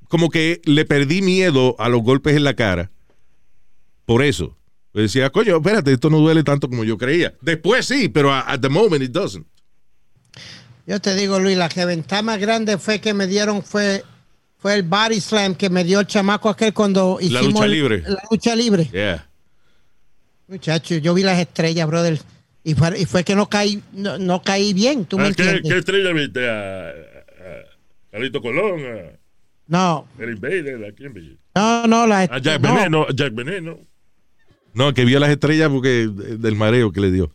como 0.08 0.30
que 0.30 0.60
le 0.64 0.84
perdí 0.84 1.22
miedo 1.22 1.76
a 1.78 1.88
los 1.88 2.02
golpes 2.02 2.36
en 2.36 2.44
la 2.44 2.54
cara. 2.54 2.90
Por 4.04 4.22
eso. 4.22 4.56
Decía, 4.94 5.28
coño, 5.30 5.56
espérate, 5.56 5.92
esto 5.92 6.08
no 6.08 6.18
duele 6.18 6.42
tanto 6.42 6.68
como 6.68 6.82
yo 6.84 6.96
creía. 6.96 7.34
Después 7.42 7.84
sí, 7.86 8.08
pero 8.08 8.32
at 8.32 8.60
the 8.60 8.68
moment 8.70 9.02
it 9.02 9.10
doesn't. 9.10 9.46
Yo 10.86 11.00
te 11.00 11.14
digo, 11.14 11.38
Luis, 11.40 11.56
la 11.56 11.68
que 11.68 11.84
ventaja 11.84 12.22
más 12.22 12.38
grande 12.38 12.78
fue 12.78 13.00
que 13.00 13.12
me 13.12 13.26
dieron 13.26 13.62
fue, 13.62 14.04
fue 14.56 14.74
el 14.74 14.84
body 14.84 15.20
slam 15.20 15.54
que 15.54 15.68
me 15.68 15.84
dio 15.84 16.00
el 16.00 16.06
chamaco 16.06 16.48
aquel 16.48 16.72
cuando 16.72 17.18
La 17.20 17.26
hicimos 17.26 17.44
lucha 17.52 17.64
el- 17.66 17.70
libre. 17.72 18.02
La 18.06 18.22
lucha 18.30 18.56
libre. 18.56 18.84
Yeah. 18.92 19.28
Muchacho, 20.48 20.94
yo 20.96 21.12
vi 21.12 21.22
las 21.24 21.38
estrellas, 21.40 21.86
brother. 21.88 22.18
Y 22.64 22.74
fue, 22.74 22.98
y 23.00 23.04
fue 23.04 23.22
que 23.24 23.34
no 23.34 23.48
caí, 23.48 23.82
no, 23.92 24.16
no 24.18 24.42
caí 24.42 24.72
bien, 24.72 25.04
tú 25.04 25.18
me 25.18 25.24
Ah, 25.28 25.32
¿qué, 25.36 25.42
entiendes. 25.42 25.72
qué 25.72 25.78
estrella 25.78 26.12
viste? 26.12 26.48
¿A, 26.48 26.88
a- 26.88 26.90
a 26.90 28.10
Carlito 28.12 28.40
Colón? 28.40 28.80
¿A 28.86 29.10
No, 29.68 30.06
Eric 30.18 30.40
Bader? 30.40 30.84
¿A 30.84 30.92
quién 30.92 31.12
no, 31.54 31.86
no, 31.86 32.06
la 32.06 32.20
¿A 32.20 32.38
Jack 32.38 32.60
no. 32.62 32.74
Veneno? 32.74 33.06
Jack 33.14 33.34
Veneno. 33.34 33.78
No, 34.74 34.92
que 34.94 35.04
vio 35.04 35.18
las 35.18 35.30
estrellas 35.30 35.70
porque 35.70 36.02
eh, 36.02 36.08
del 36.38 36.54
mareo 36.54 36.92
que 36.92 37.00
le 37.00 37.10
dio. 37.10 37.32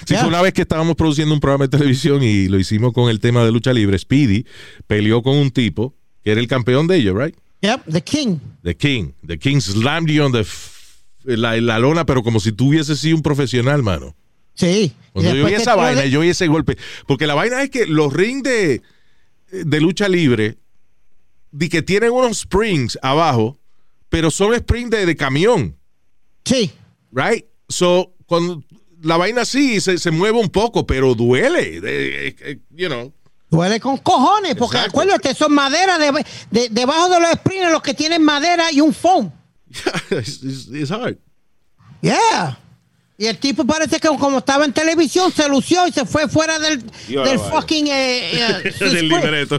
Sí, 0.00 0.12
Yeah. 0.14 0.20
fue 0.20 0.28
una 0.28 0.42
vez 0.42 0.52
que 0.52 0.62
estábamos 0.62 0.94
produciendo 0.96 1.32
un 1.34 1.40
programa 1.40 1.64
de 1.64 1.70
televisión 1.76 2.22
y 2.22 2.46
lo 2.48 2.58
hicimos 2.58 2.92
con 2.92 3.08
el 3.10 3.18
tema 3.18 3.44
de 3.44 3.50
lucha 3.50 3.72
libre. 3.72 3.98
Speedy 3.98 4.44
peleó 4.86 5.22
con 5.22 5.36
un 5.36 5.50
tipo 5.50 5.94
que 6.22 6.32
era 6.32 6.40
el 6.40 6.46
campeón 6.46 6.86
de 6.86 6.96
ellos, 6.96 7.16
right? 7.18 7.34
Yep, 7.62 7.84
the 7.90 8.02
king. 8.02 8.38
The 8.62 8.76
King. 8.76 9.12
The 9.26 9.38
King 9.38 9.60
slammed 9.60 10.10
you 10.10 10.22
on 10.24 10.32
the 10.32 10.44
la, 11.24 11.58
la 11.60 11.78
lona, 11.78 12.04
pero 12.04 12.22
como 12.22 12.38
si 12.40 12.52
tú 12.52 12.68
hubieses 12.68 12.98
sido 12.98 13.16
un 13.16 13.22
profesional, 13.22 13.82
mano. 13.82 14.14
Sí. 14.54 14.92
Cuando 15.12 15.34
yo 15.34 15.46
vi 15.46 15.54
esa 15.54 15.74
vaina, 15.76 16.02
de- 16.02 16.10
yo 16.10 16.20
vi 16.20 16.28
ese 16.28 16.46
golpe. 16.48 16.76
Porque 17.06 17.26
la 17.26 17.34
vaina 17.34 17.62
es 17.62 17.70
que 17.70 17.86
los 17.86 18.12
rings 18.12 18.42
de, 18.42 18.82
de 19.50 19.80
lucha 19.80 20.08
libre, 20.08 20.58
de 21.52 21.68
que 21.68 21.82
tienen 21.82 22.10
unos 22.10 22.38
springs 22.40 22.98
abajo, 23.02 23.58
pero 24.08 24.30
son 24.30 24.52
springs 24.54 24.90
de, 24.90 25.06
de 25.06 25.16
camión, 25.16 25.76
Sí. 26.44 26.70
right? 27.12 27.44
So, 27.68 28.12
cuando 28.26 28.62
la 29.02 29.16
vaina 29.16 29.44
sí 29.44 29.80
se, 29.80 29.98
se 29.98 30.10
mueve 30.10 30.38
un 30.38 30.48
poco, 30.48 30.86
pero 30.86 31.14
duele. 31.14 31.80
de- 31.80 32.28
eh, 32.28 32.36
eh, 32.40 32.58
you 32.70 32.88
know. 32.88 33.12
Duele 33.50 33.78
con 33.80 33.98
cojones, 33.98 34.54
porque 34.56 34.78
Exacto. 34.78 35.00
acuérdate, 35.00 35.34
son 35.34 35.52
madera, 35.52 35.98
de, 35.98 36.24
de- 36.50 36.68
debajo 36.70 37.08
de 37.10 37.20
los 37.20 37.30
sprints 37.32 37.70
los 37.70 37.82
que 37.82 37.92
tienen 37.94 38.22
madera 38.22 38.72
y 38.72 38.80
un 38.80 38.92
foam. 38.94 39.30
it's, 40.10 40.42
it's- 40.42 40.68
it's 40.72 40.90
hard. 40.90 41.16
Yeah. 42.00 42.58
Y 43.18 43.26
el 43.26 43.38
tipo 43.38 43.64
parece 43.64 44.00
que 44.00 44.08
como 44.08 44.38
estaba 44.38 44.64
en 44.64 44.72
televisión 44.72 45.30
se 45.30 45.48
lució 45.48 45.86
y 45.86 45.92
se 45.92 46.04
fue 46.06 46.28
fuera 46.28 46.58
del, 46.58 46.82
del 47.06 47.38
fucking 47.38 47.86
eh, 47.86 48.32
eh, 48.64 48.72
Del 48.80 49.08
libreto. 49.08 49.58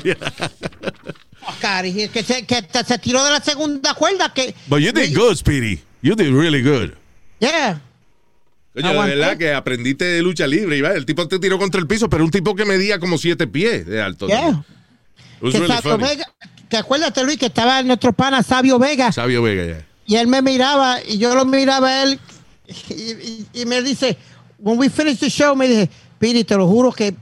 Que, 2.11 2.23
se, 2.23 2.45
que 2.45 2.61
te- 2.61 2.83
se 2.83 2.97
tiró 2.99 3.23
de 3.23 3.31
la 3.31 3.39
segunda 3.41 3.93
cuerda 3.93 4.33
que 4.33 4.53
But 4.67 4.79
you 4.79 4.91
did 4.91 5.15
good, 5.15 5.35
Speedy. 5.35 5.81
You 6.01 6.15
did 6.15 6.31
really 6.33 6.61
good. 6.61 6.91
Yeah. 7.39 7.81
Coño, 8.73 9.03
de 9.03 9.15
verdad 9.15 9.37
que 9.37 9.53
aprendiste 9.53 10.05
de 10.05 10.21
lucha 10.21 10.47
libre. 10.47 10.77
Iván. 10.77 10.95
El 10.95 11.05
tipo 11.05 11.27
te 11.27 11.37
tiró 11.39 11.59
contra 11.59 11.79
el 11.79 11.87
piso, 11.87 12.09
pero 12.09 12.23
un 12.23 12.31
tipo 12.31 12.55
que 12.55 12.65
medía 12.65 12.99
como 12.99 13.17
siete 13.17 13.45
pies 13.47 13.85
de 13.85 14.01
alto. 14.01 14.27
Yeah. 14.27 14.63
Was 15.41 15.53
Que, 15.53 15.59
really 15.59 15.67
Sabio 15.75 15.91
funny. 15.97 16.03
Vega, 16.07 16.25
que 16.69 16.77
acuérdate 16.77 17.23
Luis 17.23 17.37
que 17.37 17.45
estaba 17.47 17.83
nuestro 17.83 18.13
pana 18.13 18.41
Sabio 18.41 18.79
Vega 18.79 19.11
Sabio 19.11 19.41
Vega, 19.43 19.65
ya. 19.65 19.85
y 20.07 20.15
él 20.15 20.27
me 20.27 20.41
miraba 20.41 20.97
y 21.05 21.17
yo 21.17 21.35
lo 21.35 21.45
miraba 21.45 21.87
a 21.89 22.03
él 22.03 22.19
y, 22.89 22.93
y- 22.93 23.47
y 23.53 23.65
me 23.65 23.81
dice, 23.83 24.17
when 24.57 24.79
we 24.79 24.89
finish 24.89 25.19
the 25.19 25.29
show, 25.29 25.55
me 25.55 25.67
dije, 25.67 25.89
Piri, 26.17 26.43
te 26.45 26.55
lo 26.55 26.65
juro 26.67 26.91
que 26.93 27.13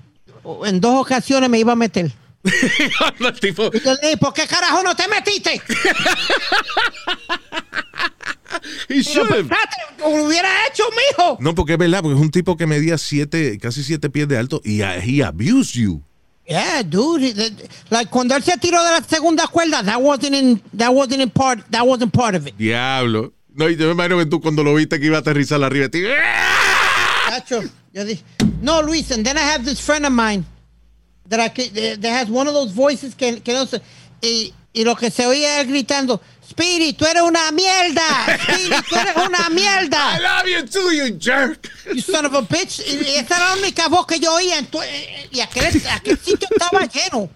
en 0.65 0.80
dos 0.80 1.01
ocasiones 1.01 1.49
me 1.49 1.59
iba 1.59 1.74
a 1.74 1.76
meter. 1.76 2.11
el 3.20 3.39
tipo, 3.39 3.70
Y 4.04 4.16
¿por 4.18 4.34
qué 4.34 4.48
carajo 4.48 4.82
no 4.84 4.96
te 4.96 5.08
metiste? 5.08 5.62
he 8.89 8.96
Y 8.98 9.02
yo, 9.04 9.12
should 9.14 9.32
have. 9.32 9.39
"Espérate, 9.42 9.78
lo 10.00 10.26
hubiera 10.26 10.50
hecho, 10.68 10.84
mijo. 10.89 11.38
No, 11.39 11.56
porque 11.56 11.74
es 11.74 11.80
verdad, 11.80 12.02
porque 12.02 12.16
es 12.16 12.22
un 12.22 12.32
tipo 12.32 12.58
que 12.58 12.68
medía 12.68 12.98
siete, 12.98 13.58
casi 13.60 13.84
siete 13.84 14.10
pies 14.10 14.28
de 14.28 14.38
alto 14.38 14.62
y 14.64 14.82
uh, 14.82 15.00
he 15.02 15.24
abused 15.24 15.76
you. 15.76 16.02
Yeah, 16.48 16.84
dude. 16.84 17.34
Like 17.89 18.10
cuando 18.12 18.36
él 18.36 18.44
se 18.44 18.58
tiró 18.58 18.84
de 18.84 18.92
la 18.92 19.02
segunda 19.08 19.48
cuerda, 19.48 19.84
that 19.84 20.02
wasn't 20.02 20.36
in, 20.36 20.62
that 20.78 20.89
wasn't 20.92 21.22
in 21.22 21.30
part, 21.30 21.60
that 21.70 21.84
wasn't 21.86 22.12
part 22.14 22.36
of 22.36 22.46
it. 22.48 22.56
Diablo. 22.58 23.32
No, 23.54 23.70
y 23.70 23.76
yo 23.78 23.86
me 23.88 23.92
imagino 23.94 24.18
que 24.18 24.26
tú 24.26 24.42
cuando 24.42 24.64
lo 24.64 24.74
viste 24.76 25.00
que 25.00 25.06
iba 25.06 25.18
a 25.18 25.20
aterrizar 25.22 25.64
arriba 25.64 25.88
de 25.88 25.89
ti. 25.89 26.02
Yo 27.94 28.06
dije, 28.06 28.24
no, 28.62 28.82
Luis, 28.82 29.12
and 29.12 29.26
then 29.26 29.38
I 29.38 29.42
have 29.42 29.64
this 29.66 29.80
friend 29.80 30.06
of 30.06 30.12
mine 30.12 30.46
that 31.32 31.40
I 31.40 31.50
can, 31.50 31.74
that 32.02 32.12
has 32.12 32.30
one 32.30 32.48
of 32.48 32.54
those 32.54 32.72
voices 32.72 33.16
que, 33.16 33.42
que 33.42 33.54
no 33.54 33.66
se, 33.66 33.82
y, 34.22 34.54
y 34.74 34.84
lo 34.84 34.96
que 34.96 35.10
se 35.10 35.26
oía 35.26 35.60
él 35.62 35.68
gritando, 35.68 36.22
Speedy, 36.48 36.94
tú 36.94 37.06
eres 37.06 37.24
una 37.24 37.50
mierda, 37.52 38.38
Speedy, 38.44 38.76
tú 38.90 38.96
eres 38.98 39.16
una 39.16 39.48
I 39.50 39.54
mierda, 39.54 40.20
love 40.20 40.48
you 40.48 40.68
too, 40.68 40.92
you 40.92 41.18
jerk. 41.18 41.68
you 41.94 42.02
son 42.02 42.26
of 42.26 42.34
a 42.36 42.42
bitch. 42.42 42.80
Y, 42.86 43.16
esa 43.16 43.38
era 43.38 43.56
la 43.56 43.62
única 43.62 43.88
voz 43.88 44.06
que 44.06 44.20
yo 44.20 44.34
oía, 44.34 44.60
en 44.60 44.66
tu- 44.68 44.82
eh, 44.82 45.30
y 45.32 45.40
aquel, 45.40 45.82
aquel 45.92 46.20
sitio 46.20 46.48
estaba 46.52 46.86
lleno. 46.86 47.30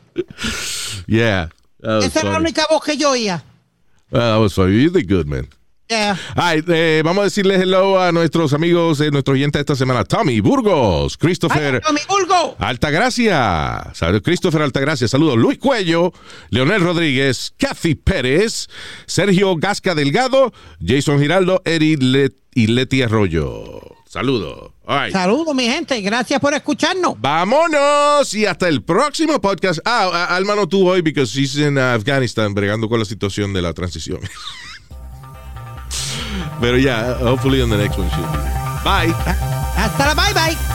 Yeah. 1.08 1.50
Esa 2.04 2.20
era 2.22 2.32
la 2.32 2.38
única 2.40 2.66
voz 2.70 2.84
que 2.84 2.98
yo 2.98 3.12
oía. 3.12 3.44
Well, 4.12 4.22
that 4.22 4.38
was 4.40 4.54
funny. 4.54 4.82
You 4.82 4.90
did 4.92 5.08
good, 5.08 5.26
man. 5.28 5.48
Yeah. 5.88 6.18
Ay, 6.36 6.64
eh, 6.68 7.04
vamos 7.06 7.22
a 7.22 7.26
decirle 7.26 7.56
hello 7.56 8.02
a 8.02 8.12
nuestros 8.12 8.54
amigos, 8.54 9.00
eh, 9.02 9.12
nuestro 9.12 9.36
oyente 9.36 9.60
de 9.60 9.62
esta 9.62 9.76
semana, 9.76 10.04
Tommy 10.04 10.40
Burgos, 10.40 11.16
Christopher 11.16 11.80
Ay, 11.86 11.96
vulgo. 12.08 12.56
Altagracia, 12.58 13.92
Saludos, 13.94 14.22
Christopher 14.24 14.64
Altagracia, 14.64 15.08
saludos, 15.08 15.38
Luis 15.38 15.60
Cuello, 15.60 16.12
Leonel 16.50 16.82
Rodríguez, 16.82 17.54
Kathy 17.58 17.94
Pérez, 17.94 18.68
Sergio 19.06 19.56
Gasca 19.58 19.94
Delgado, 19.94 20.52
Jason 20.84 21.20
Giraldo, 21.20 21.62
Eri 21.66 21.98
Let 21.98 22.32
y 22.56 22.68
Leti 22.68 23.04
Arroyo. 23.04 23.82
Saludos. 24.08 24.72
Right. 24.88 25.12
Saludos, 25.12 25.54
mi 25.54 25.66
gente. 25.66 26.00
Gracias 26.00 26.40
por 26.40 26.54
escucharnos. 26.54 27.16
Vámonos 27.20 28.34
y 28.34 28.46
hasta 28.46 28.70
el 28.70 28.82
próximo 28.82 29.42
podcast. 29.42 29.80
Ah, 29.84 30.28
Alma 30.30 30.56
no 30.56 30.64
hoy 30.72 31.02
porque 31.02 31.26
she's 31.26 31.58
in 31.58 31.78
Afghanistan 31.78 32.54
bregando 32.54 32.88
con 32.88 32.98
la 32.98 33.06
situación 33.06 33.52
de 33.52 33.62
la 33.62 33.74
transición. 33.74 34.22
Pero 36.60 36.78
yeah, 36.78 37.18
hopefully 37.20 37.62
on 37.62 37.70
the 37.70 37.78
next 37.78 37.98
one 37.98 38.10
she'll 38.10 38.32
be 38.32 38.38
there. 38.38 38.54
Bye. 38.84 39.14
Hasta 39.76 40.06
la 40.06 40.14
bye 40.14 40.34
bye. 40.34 40.75